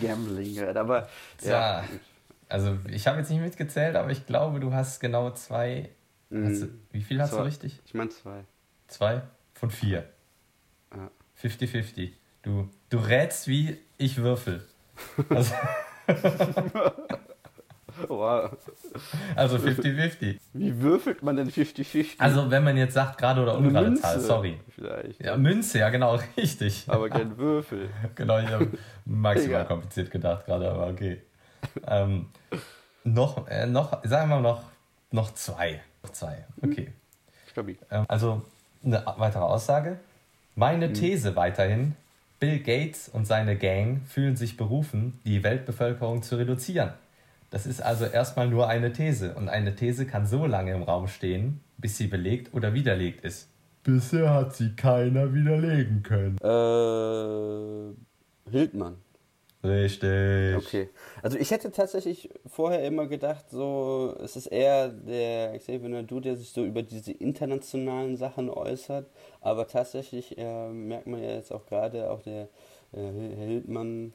Gambling, 0.00 0.58
halt, 0.60 0.76
aber 0.76 1.08
ja. 1.42 1.82
Ja. 1.82 1.84
Also 2.52 2.76
ich 2.90 3.06
habe 3.06 3.18
jetzt 3.18 3.30
nicht 3.30 3.40
mitgezählt, 3.40 3.96
aber 3.96 4.10
ich 4.10 4.26
glaube, 4.26 4.60
du 4.60 4.74
hast 4.74 5.00
genau 5.00 5.30
zwei. 5.30 5.88
Hast 6.30 6.62
du, 6.62 6.68
wie 6.90 7.00
viel 7.00 7.20
hast 7.20 7.32
du 7.32 7.36
Zwei. 7.36 7.44
richtig? 7.44 7.80
Ich 7.86 7.94
meine 7.94 8.10
zwei. 8.10 8.44
Zwei 8.88 9.22
von 9.54 9.70
vier. 9.70 10.04
Ja. 10.94 11.10
50-50. 11.42 12.10
Du, 12.42 12.68
du 12.90 12.98
rätst 12.98 13.48
wie 13.48 13.78
ich 13.96 14.18
würfel. 14.18 14.62
Also, 15.30 15.54
Wow. 18.08 18.50
also 19.36 19.56
50-50. 19.56 20.38
Wie 20.54 20.80
würfelt 20.80 21.22
man 21.22 21.36
denn 21.36 21.50
50-50? 21.50 22.14
Also 22.18 22.50
wenn 22.50 22.64
man 22.64 22.76
jetzt 22.76 22.94
sagt, 22.94 23.18
gerade 23.18 23.42
oder 23.42 23.56
ungerade 23.56 23.86
Münze 23.88 24.02
Zahl, 24.02 24.20
sorry. 24.20 24.60
Vielleicht. 24.74 25.22
Ja, 25.22 25.36
Münze, 25.36 25.78
ja 25.78 25.90
genau, 25.90 26.18
richtig. 26.36 26.84
Aber 26.88 27.08
kein 27.08 27.36
Würfel. 27.38 27.90
Genau, 28.14 28.38
ich 28.40 28.48
habe 28.48 28.68
maximal 29.04 29.66
kompliziert 29.66 30.10
gedacht 30.10 30.46
gerade, 30.46 30.70
aber 30.70 30.88
okay. 30.88 31.20
Ähm, 31.86 32.26
noch, 33.04 33.48
äh, 33.48 33.66
noch, 33.66 34.04
sagen 34.04 34.30
wir 34.30 34.36
mal 34.36 34.42
noch, 34.42 34.62
noch 35.10 35.34
zwei. 35.34 35.80
Noch 36.02 36.10
zwei, 36.10 36.44
okay. 36.62 36.92
Stabil. 37.50 37.76
Ähm, 37.90 38.04
also 38.08 38.42
eine 38.84 39.04
weitere 39.16 39.42
Aussage. 39.42 39.98
Meine 40.54 40.88
Mhm. 40.88 40.94
These 40.94 41.36
weiterhin, 41.36 41.96
Bill 42.40 42.58
Gates 42.58 43.08
und 43.08 43.26
seine 43.26 43.56
Gang 43.56 44.02
fühlen 44.06 44.36
sich 44.36 44.56
berufen, 44.56 45.20
die 45.24 45.42
Weltbevölkerung 45.42 46.22
zu 46.22 46.36
reduzieren. 46.36 46.92
Das 47.50 47.66
ist 47.66 47.82
also 47.82 48.04
erstmal 48.06 48.48
nur 48.48 48.68
eine 48.68 48.92
These 48.92 49.34
und 49.34 49.48
eine 49.48 49.76
These 49.76 50.06
kann 50.06 50.26
so 50.26 50.46
lange 50.46 50.72
im 50.72 50.82
Raum 50.82 51.06
stehen, 51.06 51.60
bis 51.76 51.98
sie 51.98 52.06
belegt 52.06 52.54
oder 52.54 52.74
widerlegt 52.74 53.24
ist. 53.24 53.48
Bisher 53.84 54.32
hat 54.32 54.54
sie 54.54 54.74
keiner 54.74 55.34
widerlegen 55.34 56.02
können. 56.02 56.38
Äh, 56.38 57.92
Hildmann. 58.50 58.96
Richtig. 59.64 60.56
Okay. 60.56 60.88
Also 61.22 61.38
ich 61.38 61.52
hätte 61.52 61.70
tatsächlich 61.70 62.30
vorher 62.46 62.84
immer 62.84 63.06
gedacht, 63.06 63.44
so 63.50 64.16
es 64.20 64.34
ist 64.34 64.46
eher 64.48 64.88
der 64.88 65.56
Xavier 65.58 65.88
Naidoo, 65.88 66.18
der 66.18 66.36
sich 66.36 66.50
so 66.50 66.64
über 66.64 66.82
diese 66.82 67.12
internationalen 67.12 68.16
Sachen 68.16 68.50
äußert, 68.50 69.08
aber 69.40 69.68
tatsächlich 69.68 70.36
äh, 70.36 70.68
merkt 70.68 71.06
man 71.06 71.22
ja 71.22 71.30
jetzt 71.30 71.52
auch 71.52 71.64
gerade 71.66 72.10
auch 72.10 72.22
der 72.22 72.48
äh, 72.92 72.98
Hil- 72.98 73.36
Hildmann, 73.36 74.12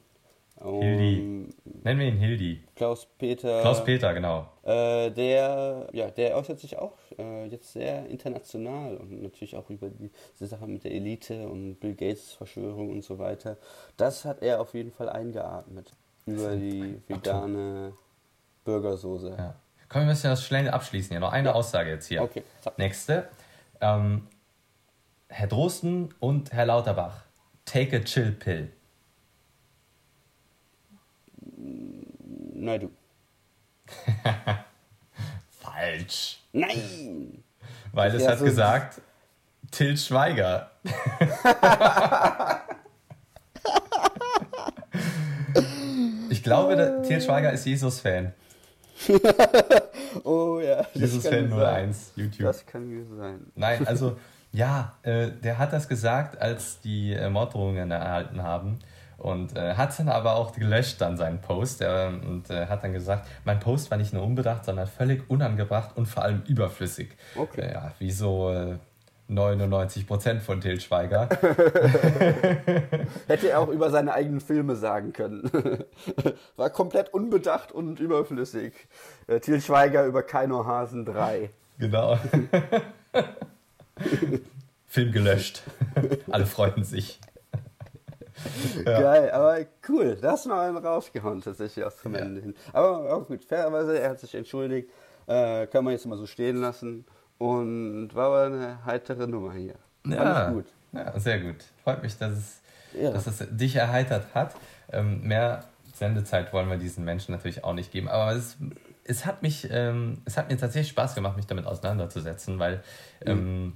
um, 0.60 0.82
Hildi. 0.82 1.48
Nennen 1.84 2.00
wir 2.00 2.06
ihn 2.08 2.16
Hildi. 2.16 2.64
Klaus 2.74 3.06
Peter, 3.18 3.60
Klaus 3.60 3.84
Peter, 3.84 4.12
genau. 4.12 4.48
Äh, 4.62 5.10
der, 5.10 5.88
ja, 5.92 6.10
der 6.10 6.36
äußert 6.36 6.58
sich 6.58 6.78
auch 6.78 6.96
äh, 7.18 7.46
jetzt 7.46 7.72
sehr 7.72 8.06
international 8.06 8.96
und 8.96 9.22
natürlich 9.22 9.56
auch 9.56 9.70
über 9.70 9.88
die, 9.88 10.10
diese 10.34 10.46
Sache 10.46 10.66
mit 10.66 10.84
der 10.84 10.92
Elite 10.92 11.48
und 11.48 11.76
Bill 11.80 11.94
Gates 11.94 12.32
Verschwörung 12.32 12.90
und 12.90 13.04
so 13.04 13.18
weiter. 13.18 13.56
Das 13.96 14.24
hat 14.24 14.42
er 14.42 14.60
auf 14.60 14.74
jeden 14.74 14.90
Fall 14.90 15.08
eingeatmet. 15.08 15.92
Über 16.26 16.56
die 16.56 17.00
vegane 17.06 17.92
Burgersoße. 18.64 19.34
Ja. 19.38 19.54
Komm, 19.88 20.02
wir 20.02 20.08
müssen 20.08 20.28
das 20.28 20.44
schnell 20.44 20.68
abschließen 20.68 21.10
hier. 21.10 21.20
Noch 21.20 21.32
eine 21.32 21.54
Aussage 21.54 21.90
jetzt 21.90 22.06
hier. 22.06 22.22
Okay. 22.22 22.42
Nächste. 22.76 23.28
Ähm, 23.80 24.26
Herr 25.28 25.46
Drosten 25.46 26.14
und 26.20 26.52
Herr 26.52 26.66
Lauterbach. 26.66 27.24
Take 27.64 27.96
a 27.96 28.00
chill 28.00 28.32
pill. 28.32 28.70
Nein, 32.60 32.80
du. 32.80 32.90
Falsch. 35.60 36.42
Nein! 36.52 37.44
Weil 37.92 38.14
es 38.14 38.26
hat 38.26 38.38
so- 38.40 38.44
gesagt, 38.44 39.00
Till 39.70 39.96
Schweiger. 39.96 40.70
ich 46.30 46.42
glaube, 46.42 46.74
der 46.76 47.02
Til 47.02 47.20
Schweiger 47.20 47.52
ist 47.52 47.64
Jesus-Fan. 47.66 48.32
Oh 50.24 50.58
ja. 50.60 50.84
Jesus-Fan 50.94 51.50
gut 51.50 51.60
01, 51.62 52.12
YouTube. 52.16 52.46
Das 52.46 52.66
kann 52.66 52.88
gut 52.88 53.06
sein. 53.16 53.40
Nein, 53.54 53.86
also 53.86 54.16
ja, 54.52 54.96
äh, 55.02 55.30
der 55.30 55.58
hat 55.58 55.72
das 55.72 55.86
gesagt, 55.88 56.40
als 56.40 56.80
die 56.80 57.12
äh, 57.12 57.28
Morddrohungen 57.28 57.90
erhalten 57.90 58.42
haben. 58.42 58.80
Und 59.18 59.56
äh, 59.56 59.74
hat 59.74 59.98
dann 59.98 60.08
aber 60.08 60.36
auch 60.36 60.52
gelöscht 60.52 61.00
dann 61.00 61.16
seinen 61.16 61.40
Post 61.40 61.82
äh, 61.82 62.06
und 62.06 62.50
äh, 62.50 62.66
hat 62.66 62.84
dann 62.84 62.92
gesagt, 62.92 63.26
mein 63.44 63.58
Post 63.58 63.90
war 63.90 63.98
nicht 63.98 64.12
nur 64.12 64.22
unbedacht, 64.22 64.64
sondern 64.64 64.86
völlig 64.86 65.28
unangebracht 65.28 65.96
und 65.96 66.06
vor 66.06 66.22
allem 66.22 66.42
überflüssig. 66.46 67.10
Okay. 67.36 67.72
Ja, 67.72 67.92
wie 67.98 68.12
so 68.12 68.50
äh, 68.52 68.76
99% 69.28 70.40
von 70.40 70.60
Til 70.60 70.80
Schweiger. 70.80 71.28
Hätte 73.26 73.50
er 73.50 73.60
auch 73.60 73.68
über 73.68 73.90
seine 73.90 74.14
eigenen 74.14 74.40
Filme 74.40 74.76
sagen 74.76 75.12
können. 75.12 75.50
War 76.56 76.70
komplett 76.70 77.12
unbedacht 77.12 77.72
und 77.72 78.00
überflüssig. 78.00 78.72
Äh, 79.26 79.40
Til 79.40 79.60
Schweiger 79.60 80.06
über 80.06 80.22
Keino 80.22 80.64
Hasen 80.64 81.04
3. 81.04 81.50
genau. 81.78 82.18
Film 84.86 85.12
gelöscht. 85.12 85.62
Alle 86.30 86.46
freuten 86.46 86.84
sich. 86.84 87.20
Ja. 88.84 89.00
Geil, 89.00 89.30
aber 89.30 89.58
cool. 89.88 90.16
Da 90.20 90.32
hast 90.32 90.46
du 90.46 90.50
mal 90.50 90.68
einen 90.68 90.78
rausgehauen, 90.78 91.40
tatsächlich 91.40 91.84
aus 91.84 92.00
dem 92.02 92.14
ja. 92.14 92.20
Ende 92.20 92.40
hin. 92.40 92.54
Aber 92.72 93.12
auch 93.12 93.26
gut, 93.26 93.44
fairerweise, 93.44 93.98
er 93.98 94.10
hat 94.10 94.20
sich 94.20 94.34
entschuldigt. 94.34 94.88
Äh, 95.26 95.66
kann 95.66 95.84
man 95.84 95.92
jetzt 95.92 96.06
mal 96.06 96.16
so 96.16 96.26
stehen 96.26 96.56
lassen. 96.56 97.04
Und 97.38 98.10
war 98.14 98.26
aber 98.26 98.42
eine 98.46 98.84
heitere 98.84 99.26
Nummer 99.26 99.52
hier. 99.52 99.74
Ja, 100.06 100.50
gut. 100.50 100.66
ja 100.92 101.18
sehr 101.18 101.40
gut. 101.40 101.56
Freut 101.84 102.02
mich, 102.02 102.16
dass 102.18 102.32
es, 102.32 102.60
ja. 103.00 103.12
dass 103.12 103.26
es 103.26 103.44
dich 103.50 103.76
erheitert 103.76 104.26
hat. 104.34 104.54
Ähm, 104.90 105.22
mehr 105.22 105.64
Sendezeit 105.94 106.52
wollen 106.52 106.68
wir 106.68 106.78
diesen 106.78 107.04
Menschen 107.04 107.32
natürlich 107.32 107.62
auch 107.62 107.74
nicht 107.74 107.92
geben. 107.92 108.08
Aber 108.08 108.32
es, 108.32 108.56
es, 109.04 109.26
hat, 109.26 109.42
mich, 109.42 109.68
ähm, 109.70 110.18
es 110.24 110.36
hat 110.36 110.48
mir 110.50 110.56
tatsächlich 110.56 110.90
Spaß 110.90 111.14
gemacht, 111.14 111.36
mich 111.36 111.46
damit 111.46 111.66
auseinanderzusetzen, 111.66 112.58
weil. 112.58 112.82
Mhm. 113.24 113.74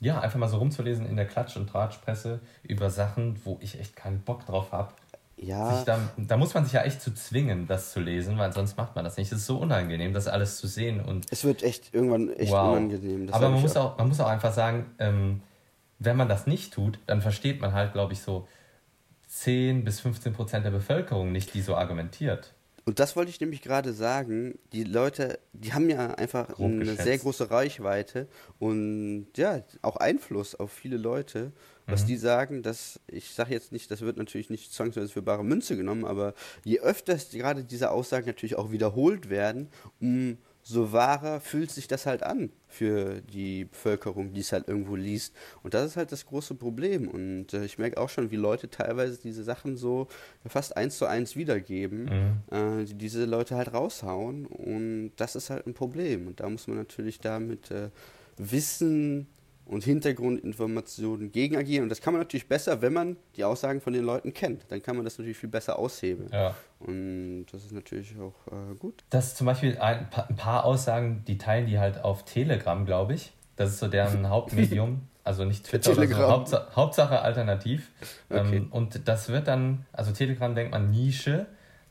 Ja, 0.00 0.20
einfach 0.20 0.38
mal 0.38 0.48
so 0.48 0.58
rumzulesen 0.58 1.06
in 1.06 1.16
der 1.16 1.26
Klatsch- 1.28 1.56
und 1.56 1.68
Tratschpresse 1.68 2.40
über 2.62 2.90
Sachen, 2.90 3.40
wo 3.44 3.58
ich 3.60 3.78
echt 3.78 3.96
keinen 3.96 4.20
Bock 4.20 4.44
drauf 4.46 4.72
habe. 4.72 4.92
Ja. 5.36 5.82
Da, 5.84 5.98
da, 6.16 6.36
muss 6.36 6.54
man 6.54 6.64
sich 6.64 6.74
ja 6.74 6.82
echt 6.82 7.02
zu 7.02 7.12
zwingen, 7.12 7.66
das 7.66 7.92
zu 7.92 8.00
lesen, 8.00 8.38
weil 8.38 8.52
sonst 8.52 8.76
macht 8.76 8.94
man 8.94 9.04
das 9.04 9.16
nicht. 9.16 9.32
Es 9.32 9.38
ist 9.40 9.46
so 9.46 9.58
unangenehm, 9.58 10.12
das 10.12 10.28
alles 10.28 10.58
zu 10.58 10.66
sehen. 10.66 11.00
Und 11.00 11.26
es 11.30 11.44
wird 11.44 11.62
echt 11.62 11.92
irgendwann 11.92 12.32
echt 12.32 12.52
wow. 12.52 12.70
unangenehm. 12.70 13.28
Aber 13.32 13.48
man 13.50 13.60
muss, 13.60 13.76
auch, 13.76 13.98
man 13.98 14.08
muss 14.08 14.20
auch 14.20 14.28
einfach 14.28 14.52
sagen, 14.52 14.86
ähm, 14.98 15.42
wenn 15.98 16.16
man 16.16 16.28
das 16.28 16.46
nicht 16.46 16.72
tut, 16.72 16.98
dann 17.06 17.20
versteht 17.20 17.60
man 17.60 17.72
halt, 17.72 17.92
glaube 17.92 18.12
ich, 18.12 18.20
so 18.20 18.46
10 19.26 19.84
bis 19.84 20.00
15 20.00 20.32
Prozent 20.32 20.64
der 20.64 20.70
Bevölkerung 20.70 21.32
nicht, 21.32 21.54
die 21.54 21.62
so 21.62 21.76
argumentiert. 21.76 22.52
Und 22.86 22.98
das 23.00 23.16
wollte 23.16 23.30
ich 23.30 23.40
nämlich 23.40 23.62
gerade 23.62 23.92
sagen. 23.92 24.58
Die 24.72 24.84
Leute, 24.84 25.38
die 25.52 25.72
haben 25.72 25.88
ja 25.88 26.10
einfach 26.14 26.48
Grob 26.48 26.70
eine 26.70 26.80
geschätzt. 26.80 27.04
sehr 27.04 27.18
große 27.18 27.50
Reichweite 27.50 28.28
und 28.58 29.28
ja, 29.36 29.62
auch 29.82 29.96
Einfluss 29.96 30.54
auf 30.54 30.70
viele 30.70 30.98
Leute, 30.98 31.52
was 31.86 32.02
mhm. 32.02 32.06
die 32.06 32.16
sagen, 32.16 32.62
dass, 32.62 33.00
ich 33.06 33.30
sage 33.30 33.52
jetzt 33.52 33.72
nicht, 33.72 33.90
das 33.90 34.02
wird 34.02 34.16
natürlich 34.16 34.50
nicht 34.50 34.72
zwangsweise 34.72 35.08
für 35.08 35.22
bare 35.22 35.44
Münze 35.44 35.76
genommen, 35.76 36.04
aber 36.04 36.34
je 36.64 36.80
öfter 36.80 37.16
gerade 37.16 37.64
diese 37.64 37.90
Aussagen 37.90 38.26
natürlich 38.26 38.56
auch 38.56 38.70
wiederholt 38.70 39.30
werden, 39.30 39.68
um 40.00 40.38
so 40.66 40.92
wahrer 40.92 41.40
fühlt 41.40 41.70
sich 41.70 41.88
das 41.88 42.06
halt 42.06 42.22
an 42.22 42.50
für 42.68 43.20
die 43.20 43.66
Bevölkerung, 43.66 44.32
die 44.32 44.40
es 44.40 44.50
halt 44.50 44.66
irgendwo 44.66 44.96
liest. 44.96 45.34
Und 45.62 45.74
das 45.74 45.84
ist 45.84 45.96
halt 45.98 46.10
das 46.10 46.24
große 46.24 46.54
Problem. 46.54 47.06
Und 47.06 47.52
äh, 47.52 47.66
ich 47.66 47.76
merke 47.76 48.00
auch 48.00 48.08
schon, 48.08 48.30
wie 48.30 48.36
Leute 48.36 48.70
teilweise 48.70 49.20
diese 49.20 49.44
Sachen 49.44 49.76
so 49.76 50.08
fast 50.46 50.74
eins 50.76 50.96
zu 50.96 51.04
eins 51.04 51.36
wiedergeben, 51.36 52.04
mhm. 52.50 52.80
äh, 52.80 52.84
die 52.86 52.94
diese 52.94 53.26
Leute 53.26 53.56
halt 53.56 53.74
raushauen. 53.74 54.46
Und 54.46 55.12
das 55.16 55.36
ist 55.36 55.50
halt 55.50 55.66
ein 55.66 55.74
Problem. 55.74 56.26
Und 56.26 56.40
da 56.40 56.48
muss 56.48 56.66
man 56.66 56.78
natürlich 56.78 57.20
damit 57.20 57.70
äh, 57.70 57.90
Wissen 58.38 59.26
und 59.66 59.84
Hintergrundinformationen 59.84 61.32
gegen 61.32 61.56
agieren. 61.56 61.84
Und 61.84 61.88
das 61.88 62.00
kann 62.00 62.12
man 62.12 62.20
natürlich 62.20 62.48
besser, 62.48 62.82
wenn 62.82 62.92
man 62.92 63.16
die 63.36 63.44
Aussagen 63.44 63.80
von 63.80 63.92
den 63.92 64.04
Leuten 64.04 64.34
kennt. 64.34 64.62
Dann 64.68 64.82
kann 64.82 64.96
man 64.96 65.04
das 65.04 65.18
natürlich 65.18 65.38
viel 65.38 65.48
besser 65.48 65.78
aushebeln. 65.78 66.28
Ja. 66.32 66.54
Und 66.80 67.46
das 67.50 67.64
ist 67.64 67.72
natürlich 67.72 68.14
auch 68.18 68.34
äh, 68.52 68.74
gut. 68.78 69.04
Das 69.10 69.28
ist 69.28 69.36
zum 69.38 69.46
Beispiel 69.46 69.78
ein 69.78 70.08
paar 70.10 70.64
Aussagen, 70.64 71.24
die 71.26 71.38
teilen 71.38 71.66
die 71.66 71.78
halt 71.78 72.04
auf 72.04 72.24
Telegram, 72.24 72.84
glaube 72.84 73.14
ich. 73.14 73.32
Das 73.56 73.70
ist 73.70 73.78
so 73.78 73.88
deren 73.88 74.28
Hauptmedium. 74.28 75.08
Also 75.22 75.46
nicht 75.46 75.64
Twitter 75.64 75.92
oder 75.92 76.06
so, 76.06 76.16
Hauptsache, 76.16 76.76
Hauptsache 76.76 77.22
alternativ. 77.22 77.90
Okay. 78.28 78.56
Ähm, 78.56 78.68
und 78.70 79.08
das 79.08 79.30
wird 79.30 79.48
dann, 79.48 79.86
also 79.90 80.12
Telegram 80.12 80.54
denkt 80.54 80.72
man 80.72 80.90
Nische, 80.90 81.46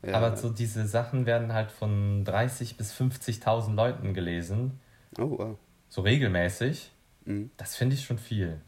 ja. 0.06 0.14
aber 0.14 0.36
so 0.36 0.50
diese 0.50 0.86
Sachen 0.86 1.26
werden 1.26 1.52
halt 1.52 1.72
von 1.72 2.24
30.000 2.24 2.76
bis 2.76 2.94
50.000 2.94 3.74
Leuten 3.74 4.14
gelesen. 4.14 4.78
Oh, 5.18 5.36
wow. 5.36 5.58
So 5.88 6.02
regelmäßig. 6.02 6.92
Mhm. 7.24 7.50
Das 7.56 7.76
finde 7.76 7.94
ich 7.94 8.04
schon 8.04 8.18
viel. 8.18 8.60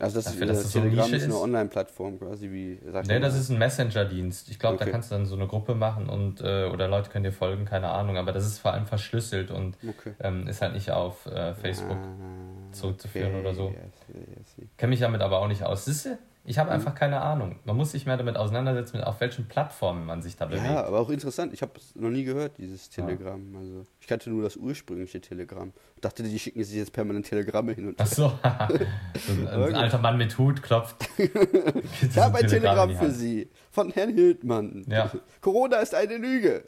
Also 0.00 0.16
das 0.16 0.26
Dafür, 0.26 0.42
ist, 0.42 0.48
dass 0.48 0.62
das 0.62 0.72
Telegram 0.72 1.08
so 1.08 1.16
ist 1.16 1.24
eine 1.24 1.36
Online-Plattform 1.36 2.18
quasi 2.18 2.50
wie 2.50 2.78
sagt 2.90 3.08
Nee, 3.08 3.18
das 3.18 3.34
ist 3.34 3.48
ein 3.48 3.58
Messenger-Dienst. 3.58 4.48
Ich 4.48 4.58
glaube, 4.58 4.76
okay. 4.76 4.84
da 4.84 4.90
kannst 4.90 5.10
du 5.10 5.16
dann 5.16 5.26
so 5.26 5.34
eine 5.34 5.46
Gruppe 5.46 5.74
machen 5.74 6.08
und 6.08 6.40
äh, 6.40 6.66
oder 6.66 6.88
Leute 6.88 7.10
können 7.10 7.24
dir 7.24 7.32
folgen, 7.32 7.64
keine 7.64 7.88
Ahnung, 7.88 8.16
aber 8.16 8.32
das 8.32 8.46
ist 8.46 8.58
vor 8.60 8.72
allem 8.72 8.86
verschlüsselt 8.86 9.50
und 9.50 9.76
okay. 9.86 10.12
ähm, 10.20 10.46
ist 10.46 10.62
halt 10.62 10.74
nicht 10.74 10.90
auf 10.92 11.26
äh, 11.26 11.54
Facebook 11.54 11.98
ah, 11.98 12.72
zurückzuführen 12.72 13.32
okay. 13.32 13.40
oder 13.40 13.54
so. 13.54 13.68
Yes, 13.70 14.56
yes. 14.56 14.68
Kenne 14.76 14.90
mich 14.90 15.00
damit 15.00 15.20
aber 15.20 15.40
auch 15.40 15.48
nicht 15.48 15.64
aus. 15.64 15.84
Siehst 15.84 16.06
du? 16.06 16.18
Ich 16.48 16.56
habe 16.56 16.70
mhm. 16.70 16.76
einfach 16.76 16.94
keine 16.94 17.20
Ahnung. 17.20 17.56
Man 17.64 17.76
muss 17.76 17.92
sich 17.92 18.06
mehr 18.06 18.16
damit 18.16 18.38
auseinandersetzen, 18.38 19.04
auf 19.04 19.20
welchen 19.20 19.46
Plattformen 19.48 20.06
man 20.06 20.22
sich 20.22 20.34
da 20.34 20.46
bewegt. 20.46 20.64
Ja, 20.64 20.82
aber 20.82 20.98
auch 20.98 21.10
interessant. 21.10 21.52
Ich 21.52 21.60
habe 21.60 21.72
es 21.76 21.94
noch 21.94 22.08
nie 22.08 22.24
gehört, 22.24 22.56
dieses 22.56 22.88
Telegram. 22.88 23.38
Ja. 23.52 23.58
Also, 23.58 23.86
ich 24.00 24.06
kannte 24.06 24.30
nur 24.30 24.42
das 24.42 24.56
ursprüngliche 24.56 25.20
Telegram. 25.20 25.70
Ich 25.96 26.00
dachte, 26.00 26.22
die 26.22 26.38
schicken 26.38 26.64
sich 26.64 26.74
jetzt 26.74 26.94
permanent 26.94 27.26
Telegramme 27.26 27.72
hin 27.72 27.88
und 27.88 28.00
her. 28.00 28.06
Ach 28.08 28.14
so. 28.14 28.32
ein 28.42 29.74
alter 29.74 29.98
Mann 29.98 30.16
mit 30.16 30.38
Hut 30.38 30.62
klopft. 30.62 30.96
ich 31.18 32.16
habe 32.16 32.38
ein 32.38 32.46
Telegramm 32.46 32.96
für 32.96 33.10
Sie 33.10 33.50
von 33.70 33.90
Herrn 33.90 34.14
Hildmann. 34.14 34.86
Ja. 34.88 35.12
Corona 35.42 35.76
ist 35.76 35.94
eine 35.94 36.16
Lüge. 36.16 36.64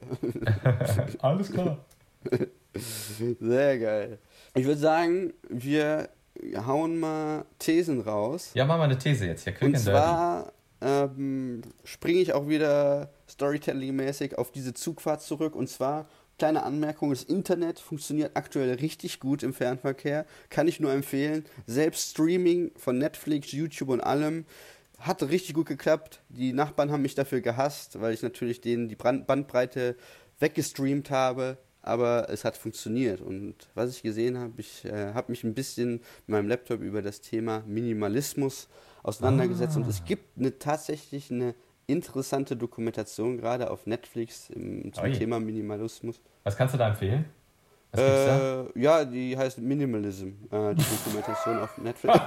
Alles 1.21 1.51
klar. 1.51 1.79
Sehr 2.75 3.79
geil. 3.79 4.19
Ich 4.55 4.67
würde 4.67 4.79
sagen, 4.79 5.33
wir 5.49 6.11
hauen 6.67 6.99
mal 6.99 7.45
Thesen 7.59 8.01
raus. 8.01 8.51
Ja, 8.55 8.65
machen 8.65 8.81
wir 8.81 8.85
eine 8.85 8.99
These 8.99 9.27
jetzt 9.27 9.45
hier. 9.45 9.53
Quick 9.53 9.69
Und 9.69 9.79
zwar 9.79 10.53
ähm, 10.81 11.63
springe 11.85 12.21
ich 12.21 12.33
auch 12.33 12.49
wieder 12.49 13.11
Storytelling-mäßig 13.29 14.39
auf 14.39 14.51
diese 14.51 14.75
Zugfahrt 14.75 15.23
zurück. 15.23 15.55
Und 15.55 15.69
zwar, 15.69 16.09
kleine 16.39 16.63
Anmerkung, 16.63 17.11
das 17.11 17.23
Internet 17.25 17.79
funktioniert 17.79 18.37
aktuell 18.37 18.75
richtig 18.75 19.21
gut 19.21 19.43
im 19.43 19.53
Fernverkehr. 19.53 20.27
Kann 20.49 20.69
ich 20.69 20.81
nur 20.81 20.93
empfehlen. 20.93 21.45
Selbst 21.67 22.11
Streaming 22.11 22.73
von 22.77 22.99
Netflix, 22.99 23.53
YouTube 23.53 23.91
und 23.91 24.01
allem 24.01 24.47
hat 24.99 25.23
richtig 25.23 25.55
gut 25.55 25.67
geklappt. 25.67 26.21
Die 26.29 26.53
Nachbarn 26.53 26.91
haben 26.91 27.03
mich 27.03 27.15
dafür 27.15 27.41
gehasst, 27.41 28.01
weil 28.01 28.13
ich 28.13 28.23
natürlich 28.23 28.61
denen 28.61 28.89
die 28.89 28.97
Bandbreite 28.97 29.97
weggestreamt 30.39 31.11
habe 31.11 31.59
aber 31.83 32.29
es 32.29 32.45
hat 32.45 32.57
funktioniert. 32.57 33.21
Und 33.21 33.55
was 33.75 33.91
ich 33.91 34.03
gesehen 34.03 34.39
habe, 34.39 34.53
ich 34.59 34.85
äh, 34.85 35.13
habe 35.15 35.33
mich 35.33 35.45
ein 35.45 35.55
bisschen 35.55 35.93
mit 35.93 36.29
meinem 36.29 36.49
Laptop 36.49 36.81
über 36.81 37.03
das 37.03 37.21
Thema 37.21 37.63
Minimalismus 37.67 38.69
auseinandergesetzt 39.03 39.77
ah. 39.77 39.81
und 39.81 39.89
es 39.89 40.05
gibt 40.05 40.39
eine, 40.39 40.59
tatsächlich 40.59 41.31
eine 41.31 41.55
interessante 41.87 42.57
Dokumentation 42.57 43.39
gerade 43.39 43.71
auf 43.71 43.87
Netflix 43.87 44.51
im, 44.51 44.93
zum 44.93 45.05
Oi. 45.05 45.13
Thema 45.13 45.41
Minimalismus. 45.41 46.21
Was 46.45 46.57
kannst 46.57 46.75
du 46.75 46.79
da 46.79 46.89
empfehlen? 46.89 47.25
Äh, 47.97 48.81
ja, 48.81 49.05
die 49.05 49.37
heißt 49.37 49.59
Minimalism, 49.59 50.29
äh, 50.53 50.75
die 50.75 50.85
Dokumentation 50.85 51.59
auf 51.59 51.77
Netflix. 51.79 52.21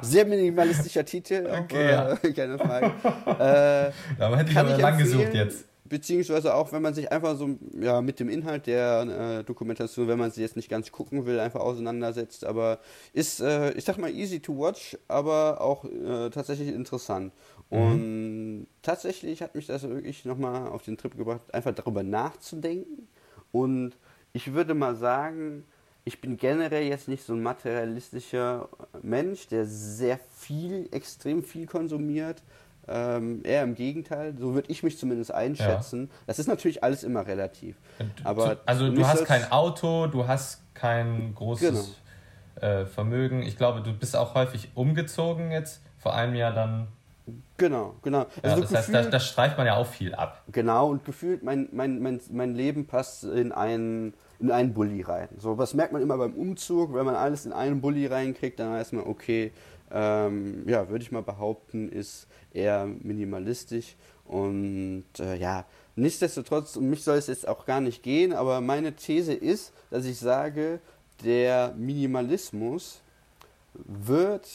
Sehr 0.00 0.24
minimalistischer 0.24 1.04
Titel, 1.04 1.46
okay, 1.46 1.94
auch, 1.94 2.24
äh, 2.24 2.32
keine 2.36 2.58
Frage. 2.58 2.86
Äh, 2.86 3.92
da 4.18 4.36
hätte 4.36 4.50
ich 4.50 4.56
aber 4.56 4.78
lang 4.78 4.96
gesucht 4.96 5.34
jetzt 5.34 5.67
beziehungsweise 5.88 6.54
auch, 6.54 6.72
wenn 6.72 6.82
man 6.82 6.94
sich 6.94 7.10
einfach 7.10 7.36
so 7.36 7.58
ja, 7.80 8.00
mit 8.00 8.20
dem 8.20 8.28
Inhalt 8.28 8.66
der 8.66 9.40
äh, 9.40 9.44
Dokumentation, 9.44 10.08
wenn 10.08 10.18
man 10.18 10.30
sie 10.30 10.42
jetzt 10.42 10.56
nicht 10.56 10.68
ganz 10.68 10.92
gucken 10.92 11.26
will, 11.26 11.40
einfach 11.40 11.60
auseinandersetzt. 11.60 12.44
Aber 12.44 12.78
ist, 13.12 13.40
äh, 13.40 13.72
ich 13.72 13.84
sag 13.84 13.98
mal, 13.98 14.10
easy 14.10 14.40
to 14.40 14.58
watch, 14.58 14.96
aber 15.08 15.60
auch 15.60 15.84
äh, 15.84 16.30
tatsächlich 16.30 16.68
interessant. 16.68 17.32
Mhm. 17.70 17.78
Und 17.78 18.66
tatsächlich 18.82 19.42
hat 19.42 19.54
mich 19.54 19.66
das 19.66 19.82
wirklich 19.82 20.24
nochmal 20.24 20.68
auf 20.68 20.82
den 20.82 20.96
Trip 20.96 21.16
gebracht, 21.16 21.42
einfach 21.52 21.74
darüber 21.74 22.02
nachzudenken. 22.02 23.08
Und 23.52 23.96
ich 24.32 24.52
würde 24.52 24.74
mal 24.74 24.94
sagen, 24.94 25.64
ich 26.04 26.20
bin 26.20 26.38
generell 26.38 26.84
jetzt 26.84 27.08
nicht 27.08 27.22
so 27.22 27.34
ein 27.34 27.42
materialistischer 27.42 28.68
Mensch, 29.02 29.48
der 29.48 29.66
sehr 29.66 30.18
viel, 30.34 30.88
extrem 30.90 31.42
viel 31.42 31.66
konsumiert. 31.66 32.42
Ähm, 32.90 33.42
eher 33.44 33.64
im 33.64 33.74
Gegenteil, 33.74 34.34
so 34.38 34.54
würde 34.54 34.70
ich 34.70 34.82
mich 34.82 34.98
zumindest 34.98 35.32
einschätzen. 35.32 36.08
Ja. 36.10 36.22
Das 36.26 36.38
ist 36.38 36.46
natürlich 36.46 36.82
alles 36.82 37.04
immer 37.04 37.26
relativ. 37.26 37.76
Aber 38.24 38.58
also 38.64 38.90
du 38.90 39.06
hast 39.06 39.24
kein 39.26 39.50
Auto, 39.52 40.06
du 40.06 40.26
hast 40.26 40.62
kein 40.74 41.34
großes 41.34 41.96
genau. 42.60 42.66
äh, 42.66 42.86
Vermögen. 42.86 43.42
Ich 43.42 43.56
glaube, 43.56 43.82
du 43.82 43.92
bist 43.92 44.16
auch 44.16 44.34
häufig 44.34 44.70
umgezogen 44.74 45.50
jetzt, 45.50 45.82
vor 45.98 46.14
einem 46.14 46.34
Jahr 46.34 46.52
dann. 46.52 46.88
Genau, 47.58 47.96
genau. 48.02 48.26
Also 48.42 48.56
ja, 48.56 48.62
das 48.62 48.74
heißt, 48.74 48.94
da, 48.94 49.02
da 49.02 49.20
streift 49.20 49.58
man 49.58 49.66
ja 49.66 49.76
auch 49.76 49.86
viel 49.86 50.14
ab. 50.14 50.44
Genau, 50.50 50.88
und 50.88 51.04
gefühlt, 51.04 51.42
mein, 51.42 51.68
mein, 51.72 52.00
mein, 52.00 52.20
mein 52.30 52.54
Leben 52.54 52.86
passt 52.86 53.24
in 53.24 53.52
einen, 53.52 54.14
in 54.38 54.50
einen 54.50 54.72
Bulli 54.72 55.02
rein. 55.02 55.28
So, 55.36 55.58
was 55.58 55.74
merkt 55.74 55.92
man 55.92 56.00
immer 56.00 56.16
beim 56.16 56.32
Umzug, 56.32 56.94
wenn 56.94 57.04
man 57.04 57.16
alles 57.16 57.44
in 57.44 57.52
einen 57.52 57.82
Bulli 57.82 58.06
reinkriegt, 58.06 58.58
dann 58.58 58.72
weiß 58.72 58.92
man, 58.92 59.04
okay, 59.04 59.52
ähm, 59.90 60.68
ja, 60.68 60.88
würde 60.88 61.02
ich 61.02 61.12
mal 61.12 61.22
behaupten, 61.22 61.88
ist 61.88 62.26
eher 62.52 62.86
minimalistisch. 62.86 63.96
Und 64.24 65.04
äh, 65.18 65.36
ja, 65.36 65.64
nichtsdestotrotz, 65.96 66.76
um 66.76 66.90
mich 66.90 67.02
soll 67.02 67.16
es 67.16 67.28
jetzt 67.28 67.48
auch 67.48 67.64
gar 67.64 67.80
nicht 67.80 68.02
gehen, 68.02 68.32
aber 68.32 68.60
meine 68.60 68.94
These 68.94 69.32
ist, 69.32 69.72
dass 69.90 70.04
ich 70.04 70.18
sage, 70.18 70.80
der 71.24 71.74
Minimalismus 71.76 73.00
wird 73.74 74.48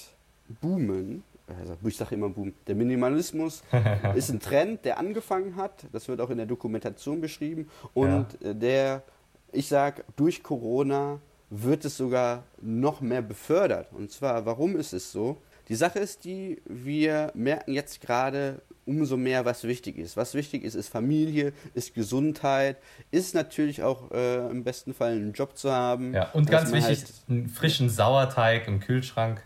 boomen. 0.61 1.23
Also, 1.47 1.75
ich 1.85 1.97
sage 1.97 2.15
immer 2.15 2.29
boom. 2.29 2.53
Der 2.67 2.75
Minimalismus 2.75 3.63
ist 4.15 4.29
ein 4.29 4.39
Trend, 4.39 4.85
der 4.85 4.97
angefangen 4.97 5.55
hat. 5.55 5.85
Das 5.91 6.07
wird 6.07 6.21
auch 6.21 6.29
in 6.29 6.37
der 6.37 6.45
Dokumentation 6.45 7.19
beschrieben. 7.19 7.69
Und 7.93 8.27
ja. 8.39 8.53
der, 8.53 9.03
ich 9.51 9.67
sage, 9.67 10.03
durch 10.15 10.41
Corona 10.41 11.19
wird 11.55 11.85
es 11.85 11.97
sogar 11.97 12.43
noch 12.61 13.01
mehr 13.01 13.21
befördert. 13.21 13.87
Und 13.91 14.11
zwar, 14.11 14.45
warum 14.45 14.75
ist 14.75 14.91
es 14.91 15.11
so? 15.11 15.37
Die 15.69 15.75
Sache 15.75 15.99
ist 15.99 16.25
die, 16.25 16.61
wir 16.65 17.31
merken 17.35 17.73
jetzt 17.73 18.01
gerade 18.01 18.61
umso 18.85 19.15
mehr, 19.15 19.45
was 19.45 19.63
wichtig 19.63 19.97
ist. 19.97 20.17
Was 20.17 20.33
wichtig 20.33 20.63
ist, 20.63 20.73
ist 20.73 20.89
Familie, 20.89 21.53
ist 21.73 21.93
Gesundheit, 21.93 22.77
ist 23.11 23.35
natürlich 23.35 23.83
auch 23.83 24.11
äh, 24.11 24.49
im 24.49 24.63
besten 24.63 24.93
Fall 24.93 25.11
einen 25.13 25.33
Job 25.33 25.55
zu 25.55 25.71
haben. 25.71 26.13
Ja, 26.13 26.31
und 26.31 26.49
ganz 26.49 26.71
wichtig, 26.73 26.97
halt 26.97 27.13
einen 27.29 27.47
frischen 27.47 27.89
Sauerteig 27.89 28.67
im 28.67 28.79
Kühlschrank. 28.79 29.41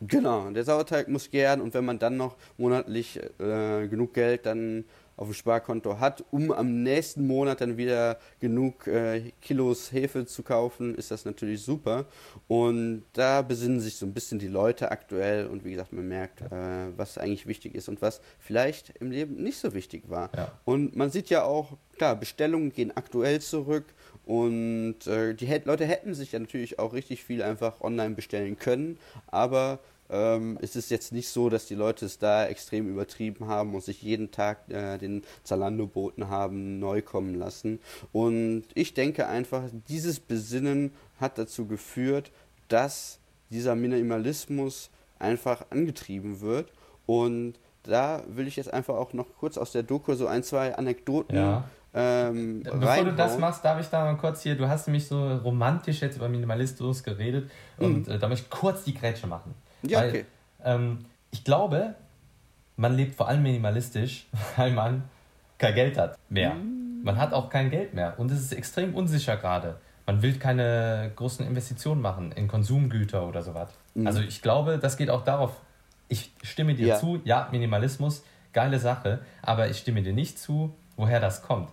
Genau, 0.00 0.50
der 0.50 0.64
Sauerteig 0.64 1.08
muss 1.08 1.30
gern 1.30 1.60
und 1.60 1.74
wenn 1.74 1.84
man 1.84 1.98
dann 1.98 2.16
noch 2.16 2.36
monatlich 2.56 3.20
äh, 3.38 3.86
genug 3.88 4.14
Geld 4.14 4.46
dann 4.46 4.84
auf 5.20 5.28
dem 5.28 5.34
Sparkonto 5.34 6.00
hat, 6.00 6.24
um 6.30 6.50
am 6.50 6.82
nächsten 6.82 7.26
Monat 7.26 7.60
dann 7.60 7.76
wieder 7.76 8.18
genug 8.40 8.86
äh, 8.86 9.32
Kilos 9.42 9.92
Hefe 9.92 10.24
zu 10.24 10.42
kaufen, 10.42 10.94
ist 10.94 11.10
das 11.10 11.26
natürlich 11.26 11.60
super. 11.60 12.06
Und 12.48 13.04
da 13.12 13.42
besinnen 13.42 13.80
sich 13.80 13.96
so 13.96 14.06
ein 14.06 14.14
bisschen 14.14 14.38
die 14.38 14.48
Leute 14.48 14.90
aktuell 14.90 15.46
und 15.46 15.62
wie 15.62 15.72
gesagt, 15.72 15.92
man 15.92 16.08
merkt, 16.08 16.40
äh, 16.40 16.96
was 16.96 17.18
eigentlich 17.18 17.46
wichtig 17.46 17.74
ist 17.74 17.90
und 17.90 18.00
was 18.00 18.22
vielleicht 18.38 18.96
im 18.98 19.10
Leben 19.10 19.34
nicht 19.42 19.58
so 19.58 19.74
wichtig 19.74 20.04
war. 20.08 20.30
Ja. 20.34 20.52
Und 20.64 20.96
man 20.96 21.10
sieht 21.10 21.28
ja 21.28 21.44
auch, 21.44 21.76
klar, 21.98 22.16
Bestellungen 22.16 22.72
gehen 22.72 22.96
aktuell 22.96 23.42
zurück 23.42 23.84
und 24.24 25.06
äh, 25.06 25.34
die 25.34 25.46
Leute 25.64 25.84
hätten 25.84 26.14
sich 26.14 26.32
ja 26.32 26.38
natürlich 26.38 26.78
auch 26.78 26.94
richtig 26.94 27.22
viel 27.24 27.42
einfach 27.42 27.82
online 27.82 28.14
bestellen 28.14 28.58
können, 28.58 28.98
aber 29.26 29.80
ähm, 30.10 30.58
ist 30.60 30.76
es 30.76 30.90
jetzt 30.90 31.12
nicht 31.12 31.28
so, 31.28 31.48
dass 31.48 31.66
die 31.66 31.74
Leute 31.74 32.06
es 32.06 32.18
da 32.18 32.46
extrem 32.46 32.88
übertrieben 32.88 33.46
haben 33.46 33.74
und 33.74 33.82
sich 33.82 34.02
jeden 34.02 34.30
Tag 34.30 34.68
äh, 34.68 34.98
den 34.98 35.22
Zalando-Boten 35.44 36.28
haben 36.28 36.78
neu 36.78 37.02
kommen 37.02 37.34
lassen. 37.34 37.80
Und 38.12 38.64
ich 38.74 38.94
denke 38.94 39.26
einfach, 39.26 39.62
dieses 39.88 40.20
Besinnen 40.20 40.92
hat 41.20 41.38
dazu 41.38 41.66
geführt, 41.66 42.30
dass 42.68 43.18
dieser 43.50 43.74
Minimalismus 43.74 44.90
einfach 45.18 45.66
angetrieben 45.70 46.40
wird. 46.40 46.72
Und 47.06 47.54
da 47.82 48.22
will 48.28 48.46
ich 48.46 48.56
jetzt 48.56 48.72
einfach 48.72 48.94
auch 48.94 49.12
noch 49.12 49.26
kurz 49.38 49.58
aus 49.58 49.72
der 49.72 49.82
Doku 49.82 50.14
so 50.14 50.26
ein, 50.26 50.42
zwei 50.42 50.76
Anekdoten 50.76 51.36
ja. 51.36 51.64
Ähm, 51.92 52.62
Bevor 52.62 52.82
reinhauen. 52.82 53.06
du 53.08 53.16
das 53.16 53.36
machst, 53.36 53.64
darf 53.64 53.80
ich 53.80 53.88
da 53.88 54.04
mal 54.04 54.16
kurz 54.16 54.42
hier, 54.42 54.56
du 54.56 54.68
hast 54.68 54.86
nämlich 54.86 55.08
so 55.08 55.36
romantisch 55.38 56.00
jetzt 56.00 56.16
über 56.16 56.28
Minimalismus 56.28 57.02
geredet 57.02 57.50
mhm. 57.78 57.84
und 57.84 58.08
äh, 58.08 58.16
da 58.16 58.28
möchte 58.28 58.44
ich 58.44 58.50
kurz 58.50 58.84
die 58.84 58.94
Grätsche 58.94 59.26
machen. 59.26 59.54
Ja, 59.82 60.00
weil, 60.00 60.08
okay. 60.08 60.24
Ähm, 60.64 61.04
ich 61.30 61.44
glaube, 61.44 61.94
man 62.76 62.94
lebt 62.94 63.14
vor 63.14 63.28
allem 63.28 63.42
minimalistisch, 63.42 64.26
weil 64.56 64.72
man 64.72 65.04
kein 65.58 65.74
Geld 65.74 65.98
hat 65.98 66.18
mehr. 66.28 66.54
Mhm. 66.54 67.02
Man 67.02 67.16
hat 67.16 67.32
auch 67.32 67.48
kein 67.48 67.70
Geld 67.70 67.94
mehr 67.94 68.18
und 68.18 68.30
es 68.30 68.40
ist 68.40 68.52
extrem 68.52 68.94
unsicher 68.94 69.36
gerade. 69.36 69.78
Man 70.06 70.22
will 70.22 70.38
keine 70.38 71.12
großen 71.14 71.46
Investitionen 71.46 72.00
machen 72.00 72.32
in 72.32 72.48
Konsumgüter 72.48 73.26
oder 73.26 73.42
sowas. 73.42 73.70
Mhm. 73.94 74.06
Also 74.06 74.20
ich 74.20 74.42
glaube, 74.42 74.78
das 74.78 74.96
geht 74.96 75.10
auch 75.10 75.24
darauf. 75.24 75.52
Ich 76.08 76.32
stimme 76.42 76.74
dir 76.74 76.88
ja. 76.88 76.96
zu, 76.98 77.20
ja, 77.24 77.48
Minimalismus, 77.52 78.24
geile 78.52 78.78
Sache, 78.78 79.20
aber 79.42 79.68
ich 79.68 79.78
stimme 79.78 80.02
dir 80.02 80.12
nicht 80.12 80.38
zu, 80.38 80.74
woher 80.96 81.20
das 81.20 81.42
kommt. 81.42 81.68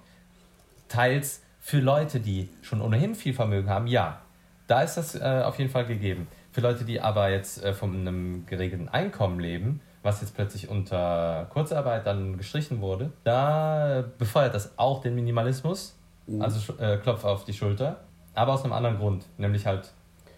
Teils 0.87 1.41
für 1.59 1.79
Leute, 1.79 2.19
die 2.19 2.49
schon 2.61 2.81
ohnehin 2.81 3.15
viel 3.15 3.33
Vermögen 3.33 3.69
haben, 3.69 3.87
ja, 3.87 4.21
da 4.67 4.81
ist 4.81 4.95
das 4.95 5.15
äh, 5.15 5.41
auf 5.43 5.57
jeden 5.57 5.69
Fall 5.69 5.85
gegeben. 5.85 6.27
Für 6.57 6.61
Leute, 6.61 6.85
die 6.85 6.99
aber 6.99 7.29
jetzt 7.29 7.63
äh, 7.63 7.71
von 7.71 7.93
einem 7.93 8.47
geregelten 8.47 8.89
Einkommen 8.89 9.39
leben, 9.39 9.79
was 10.01 10.21
jetzt 10.21 10.33
plötzlich 10.33 10.69
unter 10.69 11.45
Kurzarbeit 11.51 12.07
dann 12.07 12.35
gestrichen 12.35 12.81
wurde, 12.81 13.11
da 13.23 14.03
befeuert 14.17 14.55
das 14.55 14.75
auch 14.75 15.01
den 15.01 15.13
Minimalismus. 15.13 15.95
Mhm. 16.25 16.41
Also 16.41 16.73
äh, 16.79 16.97
Klopf 16.97 17.25
auf 17.25 17.45
die 17.45 17.53
Schulter. 17.53 17.97
Aber 18.33 18.53
aus 18.53 18.63
einem 18.63 18.73
anderen 18.73 18.97
Grund, 18.97 19.25
nämlich 19.37 19.67
halt 19.67 19.91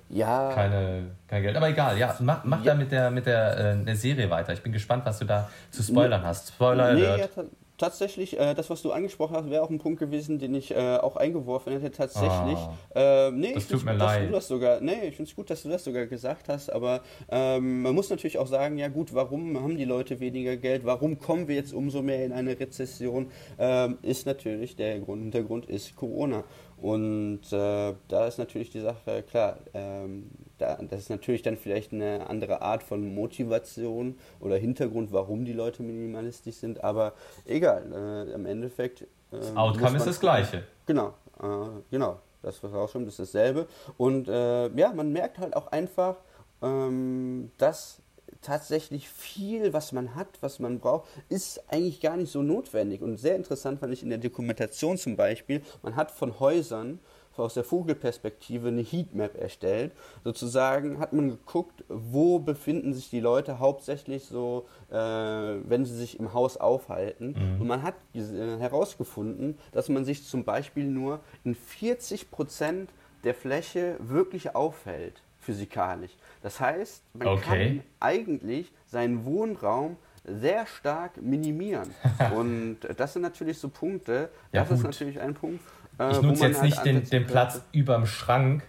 ja. 0.09 0.51
keine, 0.53 1.05
kein 1.25 1.41
Geld. 1.41 1.55
Aber 1.55 1.69
egal, 1.69 1.97
ja, 1.97 2.13
mach, 2.19 2.43
mach 2.43 2.65
ja. 2.65 2.73
da 2.73 2.77
mit 2.77 2.91
der, 2.91 3.11
mit 3.11 3.25
der, 3.25 3.57
äh, 3.57 3.85
der 3.85 3.95
Serie 3.95 4.29
weiter. 4.29 4.51
Ich 4.51 4.61
bin 4.61 4.73
gespannt, 4.73 5.05
was 5.05 5.19
du 5.19 5.25
da 5.25 5.49
zu 5.71 5.81
spoilern 5.83 6.23
hast. 6.25 6.49
Spoiler 6.49 6.95
nee, 6.95 7.05
Alert. 7.05 7.31
Ja, 7.33 7.43
tatsächlich, 7.79 8.39
äh, 8.39 8.53
das, 8.53 8.69
was 8.69 8.83
du 8.83 8.91
angesprochen 8.91 9.35
hast, 9.35 9.49
wäre 9.49 9.63
auch 9.63 9.69
ein 9.69 9.79
Punkt 9.79 9.99
gewesen, 9.99 10.37
den 10.37 10.53
ich 10.53 10.71
äh, 10.71 10.97
auch 10.97 11.15
eingeworfen 11.15 11.73
hätte. 11.73 11.89
Tatsächlich. 11.89 12.59
Oh, 12.59 12.99
äh, 12.99 13.31
nee, 13.31 13.53
das 13.53 13.67
tut 13.67 13.83
mir 13.83 13.91
gut, 13.91 13.99
leid. 14.01 14.21
Dass 14.21 14.27
du 14.27 14.33
das 14.33 14.47
sogar, 14.47 14.81
nee, 14.81 15.07
ich 15.07 15.15
finde 15.15 15.29
es 15.29 15.35
gut, 15.35 15.49
dass 15.49 15.63
du 15.63 15.69
das 15.69 15.83
sogar 15.83 16.05
gesagt 16.05 16.49
hast, 16.49 16.71
aber 16.71 17.01
ähm, 17.29 17.81
man 17.81 17.95
muss 17.95 18.09
natürlich 18.09 18.37
auch 18.37 18.47
sagen, 18.47 18.77
ja 18.77 18.87
gut, 18.89 19.13
warum 19.13 19.59
haben 19.61 19.77
die 19.77 19.85
Leute 19.85 20.19
weniger 20.19 20.57
Geld? 20.57 20.85
Warum 20.85 21.17
kommen 21.19 21.47
wir 21.47 21.55
jetzt 21.55 21.73
umso 21.73 22.01
mehr 22.01 22.25
in 22.25 22.31
eine 22.31 22.59
Rezession? 22.59 23.31
Ähm, 23.57 23.97
ist 24.01 24.25
natürlich 24.25 24.75
der 24.75 24.99
Grund, 24.99 25.21
Hintergrund 25.23 25.65
ist 25.65 25.95
Corona. 25.95 26.43
Und 26.77 27.41
äh, 27.51 27.93
da 28.07 28.27
ist 28.27 28.37
natürlich 28.37 28.69
die 28.69 28.81
Sache, 28.81 29.23
klar, 29.23 29.57
ähm, 29.73 30.29
das 30.59 30.99
ist 30.99 31.09
natürlich 31.09 31.41
dann 31.41 31.57
vielleicht 31.57 31.93
eine 31.93 32.29
andere 32.29 32.61
Art 32.61 32.83
von 32.83 33.13
Motivation 33.13 34.17
oder 34.39 34.57
Hintergrund, 34.57 35.11
warum 35.11 35.45
die 35.45 35.53
Leute 35.53 35.83
minimalistisch 35.83 36.55
sind, 36.55 36.83
aber 36.83 37.13
egal, 37.45 37.91
äh, 37.93 38.33
im 38.33 38.45
Endeffekt. 38.45 39.01
Äh, 39.01 39.05
das 39.31 39.55
Outcome 39.55 39.97
ist 39.97 40.07
das 40.07 40.19
gleiche. 40.19 40.63
Genau, 40.85 41.13
äh, 41.41 41.69
genau, 41.89 42.19
das 42.41 42.61
was 42.63 42.91
schon, 42.91 43.05
das 43.05 43.19
ist 43.19 43.33
dasselbe. 43.33 43.67
Und 43.97 44.27
äh, 44.27 44.69
ja, 44.75 44.93
man 44.93 45.11
merkt 45.11 45.39
halt 45.39 45.55
auch 45.55 45.67
einfach, 45.67 46.17
ähm, 46.61 47.51
dass 47.57 48.01
tatsächlich 48.41 49.09
viel, 49.09 49.73
was 49.73 49.91
man 49.91 50.15
hat, 50.15 50.27
was 50.41 50.59
man 50.59 50.79
braucht, 50.79 51.09
ist 51.29 51.61
eigentlich 51.67 51.99
gar 51.99 52.17
nicht 52.17 52.31
so 52.31 52.41
notwendig. 52.41 53.01
Und 53.01 53.17
sehr 53.17 53.35
interessant 53.35 53.79
fand 53.79 53.93
ich 53.93 54.03
in 54.03 54.09
der 54.09 54.17
Dokumentation 54.17 54.97
zum 54.97 55.15
Beispiel, 55.15 55.61
man 55.81 55.95
hat 55.95 56.11
von 56.11 56.39
Häusern 56.39 56.99
aus 57.39 57.53
der 57.53 57.63
Vogelperspektive 57.63 58.69
eine 58.69 58.81
Heatmap 58.81 59.35
erstellt. 59.39 59.91
Sozusagen 60.23 60.99
hat 60.99 61.13
man 61.13 61.29
geguckt, 61.29 61.83
wo 61.87 62.39
befinden 62.39 62.93
sich 62.93 63.09
die 63.09 63.19
Leute 63.19 63.59
hauptsächlich 63.59 64.25
so, 64.25 64.67
äh, 64.89 64.95
wenn 64.95 65.85
sie 65.85 65.95
sich 65.95 66.19
im 66.19 66.33
Haus 66.33 66.57
aufhalten. 66.57 67.35
Mhm. 67.37 67.61
Und 67.61 67.67
man 67.67 67.83
hat 67.83 67.95
äh, 68.13 68.57
herausgefunden, 68.59 69.57
dass 69.71 69.89
man 69.89 70.05
sich 70.05 70.25
zum 70.25 70.43
Beispiel 70.43 70.85
nur 70.85 71.19
in 71.43 71.55
40 71.55 72.31
Prozent 72.31 72.89
der 73.23 73.33
Fläche 73.33 73.97
wirklich 73.99 74.55
aufhält, 74.55 75.21
physikalisch. 75.39 76.11
Das 76.41 76.59
heißt, 76.59 77.03
man 77.13 77.27
okay. 77.27 77.41
kann 77.41 77.83
eigentlich 77.99 78.71
seinen 78.85 79.25
Wohnraum 79.25 79.97
sehr 80.25 80.65
stark 80.65 81.21
minimieren. 81.21 81.93
Und 82.35 82.79
das 82.97 83.13
sind 83.13 83.21
natürlich 83.21 83.57
so 83.57 83.69
Punkte, 83.69 84.29
ja, 84.51 84.61
das 84.61 84.69
gut. 84.69 84.77
ist 84.77 84.83
natürlich 84.83 85.19
ein 85.19 85.33
Punkt. 85.33 85.61
Äh, 85.99 86.11
ich 86.11 86.21
nutze 86.21 86.47
jetzt 86.47 86.61
halt 86.61 86.65
nicht 86.65 86.85
den, 86.85 87.03
den 87.03 87.25
Platz 87.27 87.61
über 87.71 87.95
dem 87.95 88.05
Schrank. 88.05 88.63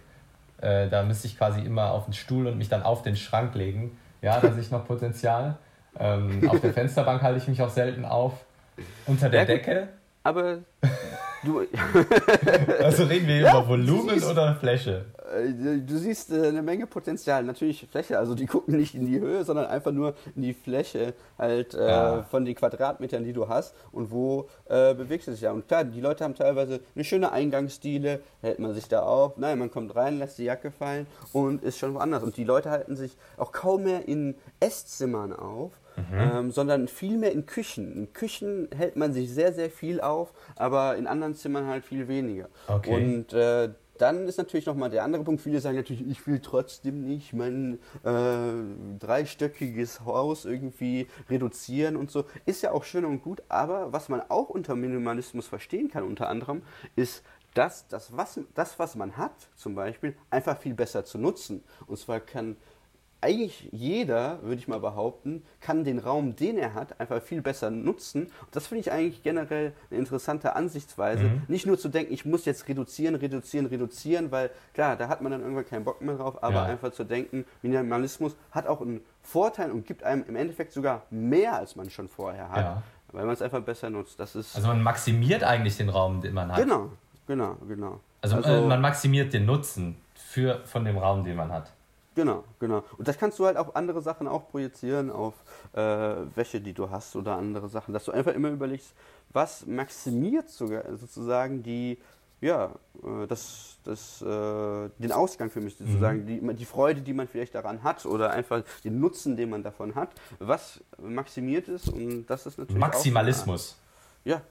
Äh, 0.59 0.89
da 0.89 1.03
müsste 1.03 1.27
ich 1.27 1.37
quasi 1.37 1.61
immer 1.61 1.91
auf 1.91 2.05
den 2.05 2.13
Stuhl 2.13 2.47
und 2.47 2.57
mich 2.57 2.69
dann 2.69 2.83
auf 2.83 3.01
den 3.01 3.15
Schrank 3.15 3.55
legen. 3.55 3.97
Ja, 4.21 4.39
da 4.39 4.51
sehe 4.51 4.61
ich 4.61 4.71
noch 4.71 4.85
Potenzial. 4.85 5.57
Ähm, 5.99 6.47
auf 6.49 6.61
der 6.61 6.73
Fensterbank 6.73 7.21
halte 7.21 7.39
ich 7.39 7.47
mich 7.47 7.61
auch 7.61 7.69
selten 7.69 8.05
auf. 8.05 8.33
Unter 9.05 9.29
der 9.29 9.41
ja, 9.41 9.45
Decke. 9.45 9.87
Aber 10.23 10.59
du. 11.43 11.65
also 12.79 13.05
reden 13.05 13.27
wir 13.27 13.39
ja, 13.39 13.51
über 13.51 13.67
Volumen 13.67 14.21
oder 14.23 14.55
Fläche? 14.55 15.05
Äh, 15.31 15.81
du 15.81 15.97
siehst 15.97 16.31
äh, 16.31 16.47
eine 16.47 16.61
Menge 16.61 16.87
Potenzial. 16.87 17.43
Natürlich 17.43 17.87
Fläche, 17.89 18.17
also 18.17 18.35
die 18.35 18.45
gucken 18.47 18.77
nicht 18.77 18.95
in 18.95 19.05
die 19.05 19.19
Höhe, 19.19 19.43
sondern 19.43 19.65
einfach 19.65 19.91
nur 19.91 20.15
in 20.35 20.41
die 20.41 20.53
Fläche 20.53 21.13
halt 21.37 21.73
äh, 21.73 21.87
ja. 21.87 22.23
von 22.23 22.45
den 22.45 22.55
Quadratmetern, 22.55 23.23
die 23.23 23.33
du 23.33 23.47
hast 23.47 23.75
und 23.91 24.11
wo 24.11 24.49
äh, 24.69 24.93
bewegst 24.93 25.27
du 25.27 25.31
dich 25.31 25.41
ja. 25.41 25.51
Und 25.51 25.67
klar, 25.67 25.83
die 25.83 26.01
Leute 26.01 26.23
haben 26.23 26.35
teilweise 26.35 26.81
eine 26.95 27.03
schöne 27.03 27.31
Eingangsstile, 27.31 28.21
hält 28.41 28.59
man 28.59 28.73
sich 28.73 28.87
da 28.87 29.01
auf, 29.01 29.37
nein, 29.37 29.59
man 29.59 29.71
kommt 29.71 29.95
rein, 29.95 30.19
lässt 30.19 30.37
die 30.37 30.45
Jacke 30.45 30.71
fallen 30.71 31.07
und 31.33 31.63
ist 31.63 31.77
schon 31.77 31.93
woanders. 31.93 32.23
Und 32.23 32.37
die 32.37 32.43
Leute 32.43 32.69
halten 32.69 32.95
sich 32.95 33.17
auch 33.37 33.51
kaum 33.51 33.83
mehr 33.83 34.07
in 34.07 34.35
Esszimmern 34.59 35.33
auf, 35.33 35.71
Mhm. 35.97 36.19
Ähm, 36.19 36.51
sondern 36.51 36.87
viel 36.87 37.17
mehr 37.17 37.31
in 37.31 37.45
Küchen. 37.45 37.93
In 37.93 38.13
Küchen 38.13 38.69
hält 38.75 38.95
man 38.95 39.13
sich 39.13 39.29
sehr, 39.29 39.53
sehr 39.53 39.69
viel 39.69 39.99
auf, 39.99 40.33
aber 40.55 40.95
in 40.95 41.07
anderen 41.07 41.35
Zimmern 41.35 41.67
halt 41.67 41.85
viel 41.85 42.07
weniger. 42.07 42.47
Okay. 42.67 42.95
Und 42.95 43.33
äh, 43.33 43.69
dann 43.97 44.27
ist 44.27 44.37
natürlich 44.37 44.65
nochmal 44.65 44.89
der 44.89 45.03
andere 45.03 45.23
Punkt. 45.23 45.41
Viele 45.41 45.59
sagen 45.59 45.77
natürlich, 45.77 46.07
ich 46.07 46.25
will 46.25 46.39
trotzdem 46.39 47.05
nicht 47.05 47.33
mein 47.33 47.79
äh, 48.03 48.97
dreistöckiges 48.99 50.05
Haus 50.05 50.45
irgendwie 50.45 51.07
reduzieren 51.29 51.95
und 51.95 52.09
so. 52.09 52.25
Ist 52.45 52.63
ja 52.63 52.71
auch 52.71 52.83
schön 52.83 53.05
und 53.05 53.21
gut, 53.21 53.43
aber 53.49 53.93
was 53.93 54.09
man 54.09 54.21
auch 54.29 54.49
unter 54.49 54.75
Minimalismus 54.75 55.47
verstehen 55.47 55.89
kann, 55.89 56.03
unter 56.03 56.29
anderem, 56.29 56.63
ist, 56.95 57.23
dass 57.53 57.87
das, 57.87 58.15
was, 58.15 58.39
das, 58.53 58.79
was 58.79 58.95
man 58.95 59.17
hat, 59.17 59.49
zum 59.55 59.75
Beispiel, 59.75 60.15
einfach 60.29 60.57
viel 60.57 60.73
besser 60.73 61.03
zu 61.03 61.17
nutzen. 61.17 61.63
Und 61.85 61.97
zwar 61.97 62.19
kann 62.19 62.55
eigentlich 63.21 63.69
jeder, 63.71 64.41
würde 64.41 64.55
ich 64.55 64.67
mal 64.67 64.79
behaupten, 64.79 65.43
kann 65.59 65.83
den 65.83 65.99
Raum, 65.99 66.35
den 66.35 66.57
er 66.57 66.73
hat, 66.73 66.99
einfach 66.99 67.21
viel 67.21 67.41
besser 67.41 67.69
nutzen. 67.69 68.23
Und 68.23 68.55
das 68.55 68.67
finde 68.67 68.81
ich 68.81 68.91
eigentlich 68.91 69.21
generell 69.21 69.73
eine 69.89 69.99
interessante 69.99 70.55
Ansichtsweise. 70.55 71.23
Mhm. 71.23 71.43
Nicht 71.47 71.67
nur 71.67 71.77
zu 71.77 71.89
denken, 71.89 72.13
ich 72.13 72.25
muss 72.25 72.45
jetzt 72.45 72.67
reduzieren, 72.67 73.15
reduzieren, 73.15 73.67
reduzieren, 73.67 74.31
weil 74.31 74.49
klar, 74.73 74.95
da 74.95 75.07
hat 75.07 75.21
man 75.21 75.31
dann 75.31 75.41
irgendwann 75.41 75.67
keinen 75.67 75.85
Bock 75.85 76.01
mehr 76.01 76.15
drauf, 76.15 76.43
aber 76.43 76.55
ja. 76.55 76.63
einfach 76.65 76.91
zu 76.91 77.03
denken, 77.03 77.45
Minimalismus 77.61 78.35
hat 78.51 78.65
auch 78.67 78.81
einen 78.81 79.01
Vorteil 79.21 79.71
und 79.71 79.85
gibt 79.85 80.03
einem 80.03 80.25
im 80.27 80.35
Endeffekt 80.35 80.73
sogar 80.73 81.03
mehr, 81.11 81.55
als 81.55 81.75
man 81.75 81.89
schon 81.91 82.09
vorher 82.09 82.49
hat. 82.49 82.57
Ja. 82.57 82.83
Weil 83.11 83.25
man 83.25 83.33
es 83.33 83.41
einfach 83.41 83.61
besser 83.61 83.89
nutzt. 83.89 84.19
Das 84.19 84.35
ist 84.35 84.55
also 84.55 84.69
man 84.69 84.81
maximiert 84.81 85.43
eigentlich 85.43 85.77
den 85.77 85.89
Raum, 85.89 86.21
den 86.21 86.33
man 86.33 86.51
hat. 86.51 86.57
Genau, 86.57 86.91
genau, 87.27 87.57
genau. 87.67 87.99
Also, 88.21 88.37
also 88.37 88.49
äh, 88.49 88.67
man 88.67 88.81
maximiert 88.81 89.33
den 89.33 89.45
Nutzen 89.45 89.97
für, 90.15 90.61
von 90.65 90.85
dem 90.85 90.97
Raum, 90.97 91.23
den 91.23 91.35
man 91.35 91.51
hat. 91.51 91.71
Genau, 92.13 92.43
genau. 92.59 92.83
Und 92.97 93.07
das 93.07 93.17
kannst 93.17 93.39
du 93.39 93.45
halt 93.45 93.55
auf 93.55 93.75
andere 93.75 94.01
Sachen 94.01 94.27
auch 94.27 94.49
projizieren, 94.49 95.09
auf 95.09 95.33
äh, 95.73 95.79
Wäsche, 96.35 96.59
die 96.59 96.73
du 96.73 96.89
hast 96.89 97.15
oder 97.15 97.37
andere 97.37 97.69
Sachen, 97.69 97.93
dass 97.93 98.05
du 98.05 98.11
einfach 98.11 98.33
immer 98.33 98.49
überlegst, 98.49 98.93
was 99.31 99.65
maximiert 99.65 100.49
sogar 100.49 100.83
sozusagen 100.97 101.63
die, 101.63 101.97
ja, 102.41 102.71
äh, 103.01 103.27
das, 103.27 103.77
das, 103.85 104.21
äh, 104.21 104.89
den 104.99 105.11
Ausgang 105.13 105.49
für 105.49 105.61
mich 105.61 105.77
sozusagen, 105.77 106.25
die, 106.25 106.41
die 106.53 106.65
Freude, 106.65 106.99
die 106.99 107.13
man 107.13 107.29
vielleicht 107.29 107.55
daran 107.55 107.81
hat 107.81 108.05
oder 108.05 108.31
einfach 108.31 108.61
den 108.83 108.99
Nutzen, 108.99 109.37
den 109.37 109.49
man 109.49 109.63
davon 109.63 109.95
hat, 109.95 110.09
was 110.39 110.81
maximiert 110.97 111.69
ist 111.69 111.87
und 111.87 112.25
das 112.25 112.45
ist 112.45 112.57
natürlich 112.57 112.79
Maximalismus. 112.79 113.77
Auch, 113.77 114.25
ja, 114.25 114.41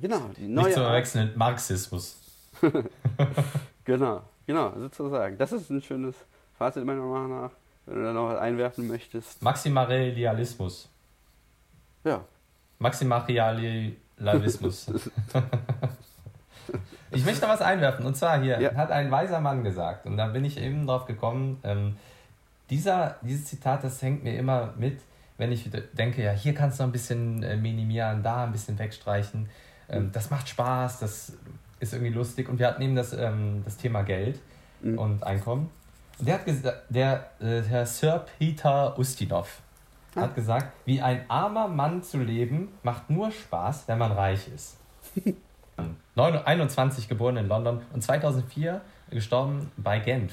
genau. 0.00 0.30
Die 0.36 0.46
neue 0.46 0.66
Nicht 0.66 0.74
zu 0.74 0.82
verwechseln 0.82 1.26
mit 1.26 1.36
Marxismus. 1.36 2.20
genau, 3.84 4.22
genau, 4.46 4.72
sozusagen. 4.78 5.36
Das 5.36 5.50
ist 5.50 5.68
ein 5.68 5.82
schönes 5.82 6.14
Fazit 6.58 6.84
meiner 6.84 7.02
Meinung 7.02 7.40
nach, 7.42 7.50
wenn 7.86 7.96
du 7.96 8.04
da 8.04 8.12
noch 8.12 8.28
was 8.28 8.38
einwerfen 8.38 8.86
möchtest. 8.88 9.42
Maximarialismus. 9.42 10.88
Ja. 12.04 12.22
Maximarialismus. 12.78 14.86
ich 17.10 17.24
möchte 17.24 17.42
noch 17.42 17.48
was 17.52 17.62
einwerfen. 17.62 18.06
Und 18.06 18.16
zwar 18.16 18.40
hier 18.40 18.60
Ja. 18.60 18.74
hat 18.74 18.90
ein 18.90 19.10
weiser 19.10 19.40
Mann 19.40 19.64
gesagt, 19.64 20.06
und 20.06 20.16
da 20.16 20.26
bin 20.28 20.44
ich 20.44 20.58
eben 20.58 20.86
drauf 20.86 21.06
gekommen, 21.06 21.58
ähm, 21.64 21.96
dieser, 22.70 23.16
dieses 23.22 23.46
Zitat, 23.46 23.84
das 23.84 24.02
hängt 24.02 24.24
mir 24.24 24.36
immer 24.38 24.72
mit, 24.76 25.00
wenn 25.38 25.52
ich 25.52 25.70
denke, 25.92 26.22
ja, 26.22 26.32
hier 26.32 26.54
kannst 26.54 26.78
du 26.78 26.82
noch 26.82 26.88
ein 26.88 26.92
bisschen 26.92 27.42
äh, 27.42 27.56
minimieren, 27.56 28.22
da 28.22 28.44
ein 28.44 28.52
bisschen 28.52 28.78
wegstreichen. 28.78 29.48
Ähm, 29.88 30.10
das 30.12 30.30
macht 30.30 30.48
Spaß, 30.48 30.98
das 31.00 31.32
ist 31.78 31.92
irgendwie 31.92 32.12
lustig. 32.12 32.48
Und 32.48 32.58
wir 32.58 32.66
hatten 32.66 32.82
eben 32.82 32.96
das, 32.96 33.12
ähm, 33.12 33.62
das 33.64 33.76
Thema 33.76 34.02
Geld 34.02 34.40
Mhm. 34.82 34.98
und 34.98 35.24
Einkommen. 35.24 35.70
Und 36.18 36.26
der 36.28 36.34
hat 36.36 36.44
gesagt, 36.44 36.78
der 36.88 37.30
äh, 37.40 37.62
Herr 37.62 37.86
Sir 37.86 38.24
Peter 38.38 38.98
Ustinov 38.98 39.60
Ah. 40.14 40.22
hat 40.22 40.34
gesagt, 40.34 40.72
wie 40.86 41.02
ein 41.02 41.28
armer 41.28 41.68
Mann 41.68 42.02
zu 42.02 42.16
leben, 42.18 42.68
macht 42.82 43.10
nur 43.10 43.30
Spaß, 43.30 43.86
wenn 43.86 43.98
man 43.98 44.12
reich 44.12 44.48
ist. 44.48 44.78
9 46.14 46.36
21 46.46 47.06
geboren 47.06 47.36
in 47.36 47.48
London 47.48 47.82
und 47.92 48.02
2004 48.02 48.80
gestorben 49.10 49.70
bei 49.76 49.98
Genf. 49.98 50.32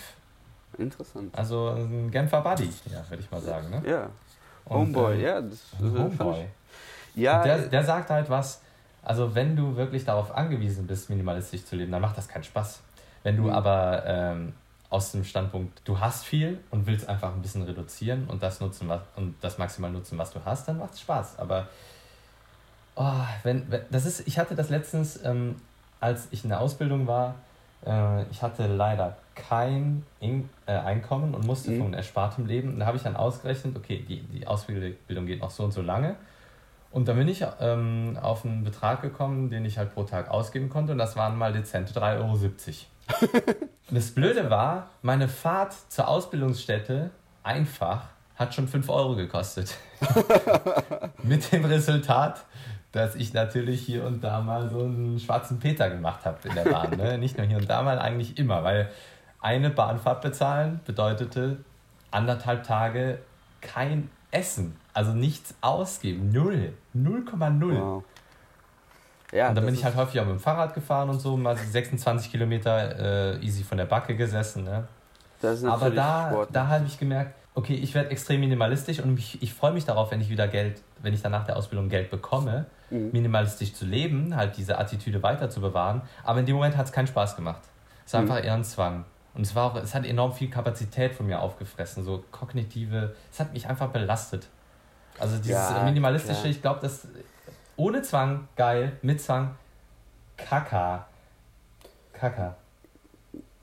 Interessant. 0.77 1.37
Also 1.37 1.69
ein 1.71 2.09
Genfer 2.11 2.39
Buddy, 2.41 2.69
ja, 2.89 3.03
würde 3.09 3.21
ich 3.21 3.29
mal 3.29 3.41
sagen. 3.41 3.69
Ne? 3.69 3.81
Ja. 3.85 4.09
Und, 4.65 4.95
Homeboy, 4.95 5.17
äh, 5.17 5.23
ja. 5.23 5.41
Das, 5.41 5.49
das 5.71 5.79
fand 5.79 5.99
Homeboy. 5.99 6.45
Ja, 7.15 7.43
Der, 7.43 7.57
der 7.67 7.83
sagt 7.83 8.09
halt 8.09 8.29
was, 8.29 8.61
also 9.03 9.35
wenn 9.35 9.55
du 9.57 9.75
wirklich 9.75 10.05
darauf 10.05 10.33
angewiesen 10.33 10.87
bist, 10.87 11.09
minimalistisch 11.09 11.65
zu 11.65 11.75
leben, 11.75 11.91
dann 11.91 12.01
macht 12.01 12.17
das 12.17 12.29
keinen 12.29 12.45
Spaß. 12.45 12.81
Wenn 13.23 13.35
du 13.35 13.43
Mhm. 13.43 13.49
aber 13.49 14.03
ähm, 14.05 14.53
aus 14.93 15.11
dem 15.11 15.23
Standpunkt, 15.23 15.81
du 15.85 15.99
hast 15.99 16.23
viel 16.23 16.59
und 16.69 16.85
willst 16.85 17.09
einfach 17.09 17.33
ein 17.33 17.41
bisschen 17.41 17.63
reduzieren 17.63 18.27
und 18.27 18.43
das 18.43 18.61
nutzen, 18.61 18.87
was, 18.87 19.01
und 19.15 19.35
das 19.41 19.57
maximal 19.57 19.91
nutzen, 19.91 20.19
was 20.19 20.31
du 20.31 20.39
hast, 20.45 20.67
dann 20.67 20.77
macht 20.77 20.93
es 20.93 21.01
Spaß. 21.01 21.39
Aber 21.39 21.67
oh, 22.95 23.25
wenn, 23.41 23.69
wenn, 23.71 23.81
das 23.89 24.05
ist, 24.05 24.27
ich 24.27 24.37
hatte 24.37 24.53
das 24.55 24.69
letztens, 24.69 25.19
ähm, 25.25 25.55
als 25.99 26.27
ich 26.29 26.43
in 26.43 26.49
der 26.51 26.59
Ausbildung 26.59 27.07
war, 27.07 27.35
äh, 27.85 28.23
ich 28.29 28.43
hatte 28.43 28.67
leider 28.67 29.17
kein 29.33 30.05
In 30.19 30.47
äh, 30.67 30.73
Einkommen 30.73 31.33
und 31.33 31.43
musste 31.47 31.71
Mhm. 31.71 31.79
von 31.79 31.93
erspartem 31.95 32.45
leben. 32.45 32.73
Und 32.73 32.79
da 32.79 32.85
habe 32.85 32.97
ich 32.97 33.03
dann 33.03 33.15
ausgerechnet, 33.15 33.75
okay, 33.75 34.05
die, 34.07 34.21
die 34.21 34.45
Ausbildung 34.45 35.25
geht 35.25 35.41
noch 35.41 35.49
so 35.49 35.63
und 35.63 35.71
so 35.71 35.81
lange. 35.81 36.15
Und 36.91 37.07
dann 37.07 37.17
bin 37.17 37.27
ich 37.27 37.43
ähm, 37.59 38.19
auf 38.21 38.45
einen 38.45 38.63
Betrag 38.63 39.01
gekommen, 39.01 39.49
den 39.49 39.65
ich 39.65 39.79
halt 39.79 39.95
pro 39.95 40.03
Tag 40.03 40.29
ausgeben 40.29 40.69
konnte. 40.69 40.91
Und 40.91 40.99
das 40.99 41.15
waren 41.15 41.35
mal 41.35 41.51
dezente 41.51 41.99
3,70 41.99 42.19
Euro. 42.19 42.37
Das 43.91 44.09
Blöde 44.11 44.49
war, 44.49 44.89
meine 45.03 45.27
Fahrt 45.27 45.75
zur 45.89 46.07
Ausbildungsstätte 46.07 47.11
einfach 47.43 48.07
hat 48.35 48.55
schon 48.55 48.67
5 48.67 48.89
Euro 48.89 49.15
gekostet. 49.15 49.77
Mit 51.23 51.51
dem 51.51 51.65
Resultat, 51.65 52.43
dass 52.91 53.15
ich 53.15 53.33
natürlich 53.33 53.81
hier 53.81 54.05
und 54.05 54.23
da 54.23 54.41
mal 54.41 54.69
so 54.69 54.79
einen 54.79 55.19
schwarzen 55.19 55.59
Peter 55.59 55.89
gemacht 55.89 56.25
habe 56.25 56.47
in 56.47 56.55
der 56.55 56.63
Bahn. 56.63 56.97
Ne? 56.97 57.17
Nicht 57.17 57.37
nur 57.37 57.45
hier 57.45 57.57
und 57.57 57.69
da 57.69 57.83
mal, 57.83 57.99
eigentlich 57.99 58.37
immer. 58.39 58.63
Weil 58.63 58.89
eine 59.39 59.69
Bahnfahrt 59.69 60.21
bezahlen 60.21 60.79
bedeutete 60.85 61.57
anderthalb 62.09 62.63
Tage 62.63 63.19
kein 63.61 64.09
Essen. 64.31 64.75
Also 64.93 65.13
nichts 65.13 65.55
ausgeben. 65.61 66.31
Null. 66.31 66.73
0,0. 66.95 67.79
wow. 67.79 68.03
Ja, 69.33 69.49
Und 69.49 69.55
dann 69.55 69.65
bin 69.65 69.73
ich 69.73 69.83
halt 69.83 69.95
häufig 69.95 70.19
auch 70.21 70.25
mit 70.25 70.35
dem 70.35 70.39
Fahrrad 70.39 70.73
gefahren 70.73 71.09
und 71.09 71.19
so, 71.19 71.35
mal 71.37 71.57
26 71.57 72.29
Kilometer 72.31 73.33
äh, 73.33 73.39
easy 73.45 73.63
von 73.63 73.77
der 73.77 73.85
Backe 73.85 74.15
gesessen. 74.15 74.63
Ne? 74.63 74.87
das 75.41 75.59
ist 75.59 75.65
Aber 75.65 75.89
da, 75.89 76.29
Sport. 76.29 76.49
da 76.51 76.67
habe 76.67 76.85
ich 76.85 76.99
gemerkt, 76.99 77.33
okay, 77.55 77.73
ich 77.73 77.93
werde 77.95 78.09
extrem 78.11 78.39
minimalistisch 78.41 78.99
und 78.99 79.17
ich, 79.17 79.41
ich 79.41 79.53
freue 79.53 79.71
mich 79.73 79.85
darauf, 79.85 80.11
wenn 80.11 80.21
ich 80.21 80.29
wieder 80.29 80.47
Geld, 80.47 80.81
wenn 81.01 81.13
ich 81.13 81.21
dann 81.21 81.31
nach 81.31 81.43
der 81.45 81.57
Ausbildung 81.57 81.89
Geld 81.89 82.09
bekomme, 82.09 82.65
Mhm. 82.89 83.09
minimalistisch 83.11 83.73
zu 83.73 83.85
leben, 83.85 84.35
halt 84.35 84.55
diese 84.55 84.77
Attitüde 84.77 85.23
weiter 85.23 85.49
zu 85.49 85.61
bewahren. 85.61 86.03
Aber 86.23 86.39
in 86.41 86.45
dem 86.45 86.55
Moment 86.55 86.77
hat 86.77 86.85
es 86.85 86.91
keinen 86.91 87.07
Spaß 87.07 87.35
gemacht. 87.35 87.61
Es 88.05 88.13
war 88.13 88.21
Mhm. 88.21 88.29
einfach 88.31 88.45
eher 88.45 88.53
ein 88.53 88.63
Zwang. 88.63 89.05
Und 89.33 89.41
es, 89.41 89.55
war 89.55 89.65
auch, 89.71 89.75
es 89.77 89.95
hat 89.95 90.05
enorm 90.05 90.31
viel 90.31 90.49
Kapazität 90.51 91.15
von 91.15 91.25
mir 91.25 91.39
aufgefressen, 91.41 92.03
so 92.03 92.23
kognitive, 92.29 93.15
es 93.31 93.39
hat 93.39 93.51
mich 93.51 93.67
einfach 93.67 93.87
belastet. 93.89 94.47
Also 95.19 95.37
dieses 95.37 95.71
Ja, 95.71 95.81
minimalistische, 95.85 96.41
klar. 96.41 96.51
ich 96.51 96.61
glaube, 96.61 96.79
das 96.81 97.07
ohne 97.77 98.01
Zwang 98.01 98.47
geil, 98.55 98.97
mit 99.01 99.21
Zwang 99.21 99.55
Kaka. 100.37 101.07
Kaka. 102.13 102.55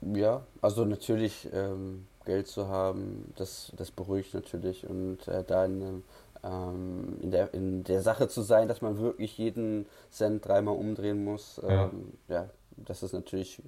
Ja, 0.01 0.41
also 0.61 0.85
natürlich 0.85 1.47
ähm, 1.53 2.07
Geld 2.25 2.47
zu 2.47 2.67
haben, 2.67 3.33
das, 3.37 3.71
das 3.77 3.91
beruhigt 3.91 4.33
natürlich 4.33 4.87
und 4.87 5.27
äh, 5.27 5.43
da 5.43 5.65
in, 5.65 6.03
ähm, 6.43 7.17
in, 7.21 7.31
der, 7.31 7.53
in 7.53 7.83
der 7.83 8.01
Sache 8.01 8.27
zu 8.27 8.41
sein, 8.41 8.67
dass 8.67 8.81
man 8.81 8.97
wirklich 8.99 9.37
jeden 9.37 9.85
Cent 10.11 10.45
dreimal 10.45 10.75
umdrehen 10.75 11.23
muss, 11.23 11.59
Ja. 11.67 11.85
ähm, 11.85 12.13
ja, 12.27 12.49
das 12.77 13.03
ist 13.03 13.13
natürlich, 13.13 13.61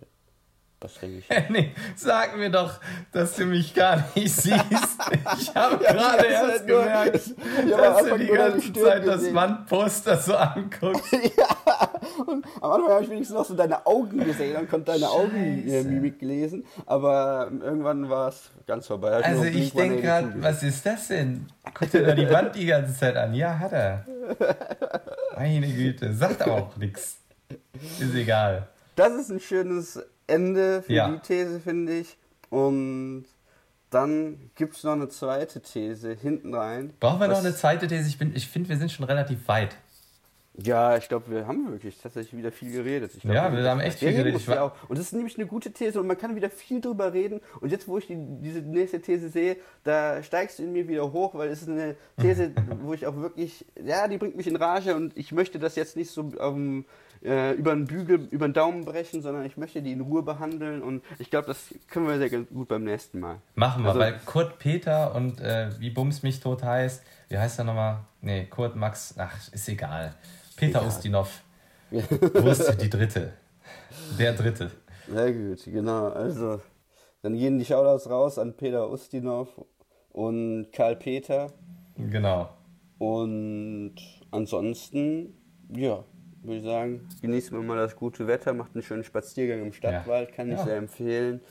was 0.84 0.94
denke 0.96 1.18
ich. 1.20 1.30
Henning, 1.30 1.72
sag 1.96 2.38
mir 2.38 2.50
doch, 2.52 2.80
dass 3.12 3.36
du 3.36 3.46
mich 3.46 3.74
gar 3.74 4.04
nicht 4.16 4.36
siehst. 4.36 4.54
Ich 5.40 5.56
habe 5.56 5.84
Ja, 5.84 5.92
gerade 5.94 6.18
das 6.18 6.26
erst 6.28 6.52
halt 6.52 6.68
nur- 6.68 6.80
gemerkt, 6.84 7.14
dass 7.16 8.04
du 8.06 8.18
die 8.18 8.28
ganze 8.28 8.74
Zeit 8.74 9.08
das 9.08 9.16
gesehen. 9.20 9.36
Wandposter 9.36 10.18
so 10.18 10.36
anguckst. 10.38 11.14
Und 12.28 12.46
am 12.62 12.72
Anfang 12.72 12.90
habe 12.92 13.04
ich 13.04 13.10
wenigstens 13.10 13.36
noch 13.38 13.46
so 13.46 13.56
deine 13.56 13.86
Augen 13.86 14.24
gesehen 14.24 14.58
und 14.58 14.70
konnte 14.70 14.92
deine 14.92 15.10
Augenmimik 15.10 16.22
lesen, 16.22 16.66
aber 16.86 17.50
irgendwann 17.62 18.10
war 18.10 18.28
es 18.30 18.52
ganz 18.68 18.88
vorbei. 18.88 19.20
Ich 19.20 19.26
Also 19.26 19.44
ich 19.46 19.74
denke 19.74 19.96
Blink-182 19.98 20.02
gerade, 20.02 20.34
was 20.44 20.64
ist 20.64 20.86
das 20.86 21.08
denn? 21.08 21.48
Guckt 21.74 21.94
er 21.96 22.04
da 22.04 22.14
die 22.14 22.30
Wand 22.30 22.56
die 22.56 22.66
ganze 22.66 22.94
Zeit 22.98 23.16
an? 23.16 23.34
Ja, 23.34 23.58
hat 23.58 23.72
er. 23.72 24.06
Meine 25.36 25.68
Güte, 25.68 26.14
sagt 26.14 26.44
auch 26.48 26.76
nichts. 26.78 27.18
Ist 28.00 28.14
egal. 28.16 28.68
Das 28.96 29.12
ist 29.14 29.30
ein 29.32 29.40
schönes 29.40 30.00
Ende 30.28 30.82
für 30.84 30.94
Ja. 30.94 31.10
die 31.10 31.20
These, 31.20 31.60
finde 31.60 31.98
ich. 32.00 32.18
Und 32.50 33.26
dann 33.90 34.50
gibt 34.56 34.76
es 34.76 34.84
noch 34.84 34.94
eine 34.94 35.08
zweite 35.10 35.62
These 35.62 36.14
hinten 36.14 36.54
rein. 36.54 36.94
Brauchen 37.00 37.20
wir 37.20 37.28
noch 37.28 37.38
eine 37.40 37.56
zweite 37.56 37.88
These? 37.88 38.08
Ich, 38.08 38.18
bin- 38.18 38.36
ich 38.36 38.48
finde, 38.48 38.70
wir 38.70 38.78
sind 38.78 38.92
schon 38.92 39.06
relativ 39.06 39.48
weit. 39.48 39.76
Ja, 40.56 40.98
ich 40.98 41.08
glaube, 41.10 41.32
wir 41.32 41.48
haben 41.48 41.72
wirklich 41.72 41.98
tatsächlich 42.00 42.38
wieder 42.38 42.52
viel 42.52 42.72
geredet. 42.72 43.12
Glaub, 43.22 43.34
Ja, 43.34 43.52
wir 43.52 43.68
haben 43.68 43.80
echt 43.80 43.98
viel 44.00 44.14
geredet. 44.14 44.46
ja. 44.46 44.66
Und 44.88 45.00
das 45.00 45.08
ist 45.08 45.14
nämlich 45.14 45.36
eine 45.38 45.48
gute 45.48 45.72
These 45.72 46.00
und 46.00 46.06
man 46.06 46.16
kann 46.18 46.36
wieder 46.36 46.50
viel 46.52 46.80
drüber 46.80 47.12
reden. 47.12 47.42
Und 47.60 47.72
jetzt, 47.72 47.88
wo 47.88 47.98
ich 47.98 48.06
die, 48.06 48.16
diese 48.20 48.60
nächste 48.60 49.02
These 49.02 49.30
sehe, 49.30 49.58
da 49.84 50.22
steigst 50.22 50.60
du 50.60 50.64
in 50.64 50.72
mir 50.74 50.88
wieder 50.88 51.12
hoch, 51.12 51.34
weil 51.34 51.50
es 51.50 51.64
ist 51.64 51.70
eine 51.70 51.96
These, 52.22 52.52
wo 52.84 52.94
ich 52.94 53.08
auch 53.08 53.16
wirklich, 53.16 53.66
ja, 53.84 54.08
die 54.08 54.18
bringt 54.20 54.36
mich 54.38 54.46
in 54.48 54.56
Rage 54.56 54.96
und 54.96 55.18
ich 55.18 55.32
möchte 55.32 55.58
das 55.58 55.76
jetzt 55.76 55.98
nicht 55.98 56.12
so 56.12 56.32
ähm, 56.40 56.86
äh, 57.26 57.54
über 57.54 57.74
den 57.74 57.86
Bügel, 57.86 58.28
über 58.30 58.48
den 58.48 58.54
Daumen 58.54 58.86
brechen, 58.86 59.24
sondern 59.24 59.46
ich 59.46 59.58
möchte 59.58 59.82
die 59.82 59.92
in 59.94 60.02
Ruhe 60.02 60.22
behandeln 60.22 60.84
und 60.84 61.04
ich 61.18 61.32
glaube, 61.32 61.48
das 61.48 61.74
können 61.90 62.08
wir 62.08 62.20
sehr 62.20 62.30
gut 62.30 62.68
beim 62.68 62.84
nächsten 62.84 63.20
Mal. 63.20 63.38
Machen 63.56 63.82
wir, 63.84 63.88
Also- 63.90 64.02
weil 64.02 64.20
Kurt 64.26 64.60
Peter 64.60 65.16
und 65.16 65.42
äh, 65.42 65.70
wie 65.80 65.90
Bums 65.90 66.22
mich 66.22 66.42
tot 66.42 66.62
heißt, 66.62 67.02
wie 67.30 67.40
heißt 67.40 67.58
er 67.58 67.66
nochmal? 67.66 68.02
Nee, 68.22 68.46
Kurt 68.46 68.76
Max, 68.76 69.16
ach, 69.18 69.36
ist 69.52 69.68
egal. 69.68 70.14
Peter 70.68 70.80
Egal. 70.80 70.88
Ustinov. 70.88 71.42
Wurst 71.92 72.82
die 72.82 72.90
dritte. 72.90 73.34
Der 74.18 74.34
dritte. 74.34 74.72
Sehr 75.08 75.32
gut, 75.34 75.64
genau. 75.66 76.08
Also, 76.10 76.62
dann 77.22 77.36
gehen 77.36 77.60
die 77.60 77.66
Shoutouts 77.66 78.10
raus 78.10 78.40
an 78.40 78.56
Peter 78.56 78.90
Ustinov 78.90 79.50
und 80.12 80.68
Karl 80.72 80.96
Peter. 80.96 81.52
Genau. 81.98 82.50
Und 82.98 83.96
ansonsten, 84.32 85.34
ja, 85.76 86.04
würde 86.42 86.58
ich 86.60 86.64
sagen, 86.64 87.08
genießen 87.22 87.58
wir 87.58 87.64
mal 87.64 87.78
das 87.78 87.96
gute 87.96 88.28
Wetter, 88.28 88.54
macht 88.54 88.74
einen 88.74 88.84
schönen 88.84 89.04
Spaziergang 89.04 89.62
im 89.62 89.74
Stadtwald, 89.74 90.34
kann 90.34 90.48
ich 90.52 90.58
Ja. 90.58 90.64
sehr 90.66 90.78
empfehlen. 90.78 91.42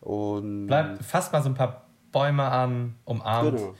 Und 0.00 0.66
Bleibt, 0.66 1.04
fasst 1.04 1.32
mal 1.32 1.42
so 1.42 1.48
ein 1.48 1.54
paar 1.54 1.86
Bäume 2.10 2.44
an, 2.44 2.96
umarmt. 3.04 3.58
Genau. 3.58 3.74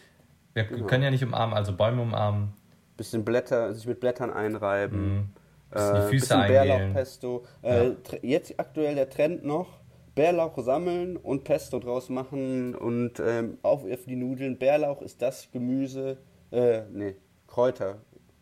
Wir 0.55 0.65
können 0.87 1.03
ja 1.03 1.11
nicht 1.11 1.25
umarmen, 1.25 1.55
also 1.55 1.75
Bäume 1.75 2.03
umarmen. 2.03 2.53
Bisschen 2.97 3.25
Blätter, 3.25 3.73
sich 3.75 3.87
mit 3.87 4.01
Blättern 4.01 4.31
einreiben. 4.31 5.15
Mhm. 5.15 5.29
Bisschen 5.71 5.95
die 5.95 6.01
Füße 6.03 6.35
bisschen. 6.35 6.47
Bärlauchpesto. 6.49 7.45
Äh, 7.63 7.91
tr- 8.07 8.19
Jetzt 8.23 8.55
aktuell 8.59 8.95
der 8.95 9.09
Trend 9.09 9.45
noch, 9.45 9.81
Bärlauch 10.15 10.59
sammeln 10.59 11.17
und 11.17 11.45
Pesto 11.45 11.79
draus 11.79 12.11
machen 12.11 12.75
und 12.75 13.21
ähm, 13.21 13.59
auf 13.63 13.85
die 14.07 14.17
Nudeln. 14.17 14.59
Bärlauch 14.59 15.01
ist 15.01 15.23
das 15.23 15.51
Gemüse, 15.51 16.19
äh, 16.51 16.83
nee, 16.93 17.17
Kräuter. 17.47 17.97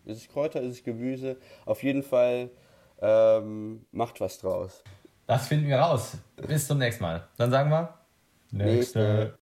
Ist 0.04 0.22
es 0.22 0.28
Kräuter, 0.28 0.60
ist 0.60 0.72
es 0.72 0.82
Gemüse? 0.82 1.36
Auf 1.66 1.82
jeden 1.84 2.02
Fall 2.02 2.50
ähm, 3.00 3.86
macht 3.92 4.20
was 4.20 4.38
draus. 4.38 4.82
Das 5.26 5.46
finden 5.46 5.68
wir 5.68 5.78
raus. 5.78 6.16
Bis 6.48 6.66
zum 6.66 6.78
nächsten 6.78 7.04
Mal. 7.04 7.28
Dann 7.36 7.52
sagen 7.52 7.70
wir. 7.70 7.94
Nächste. 8.50 9.38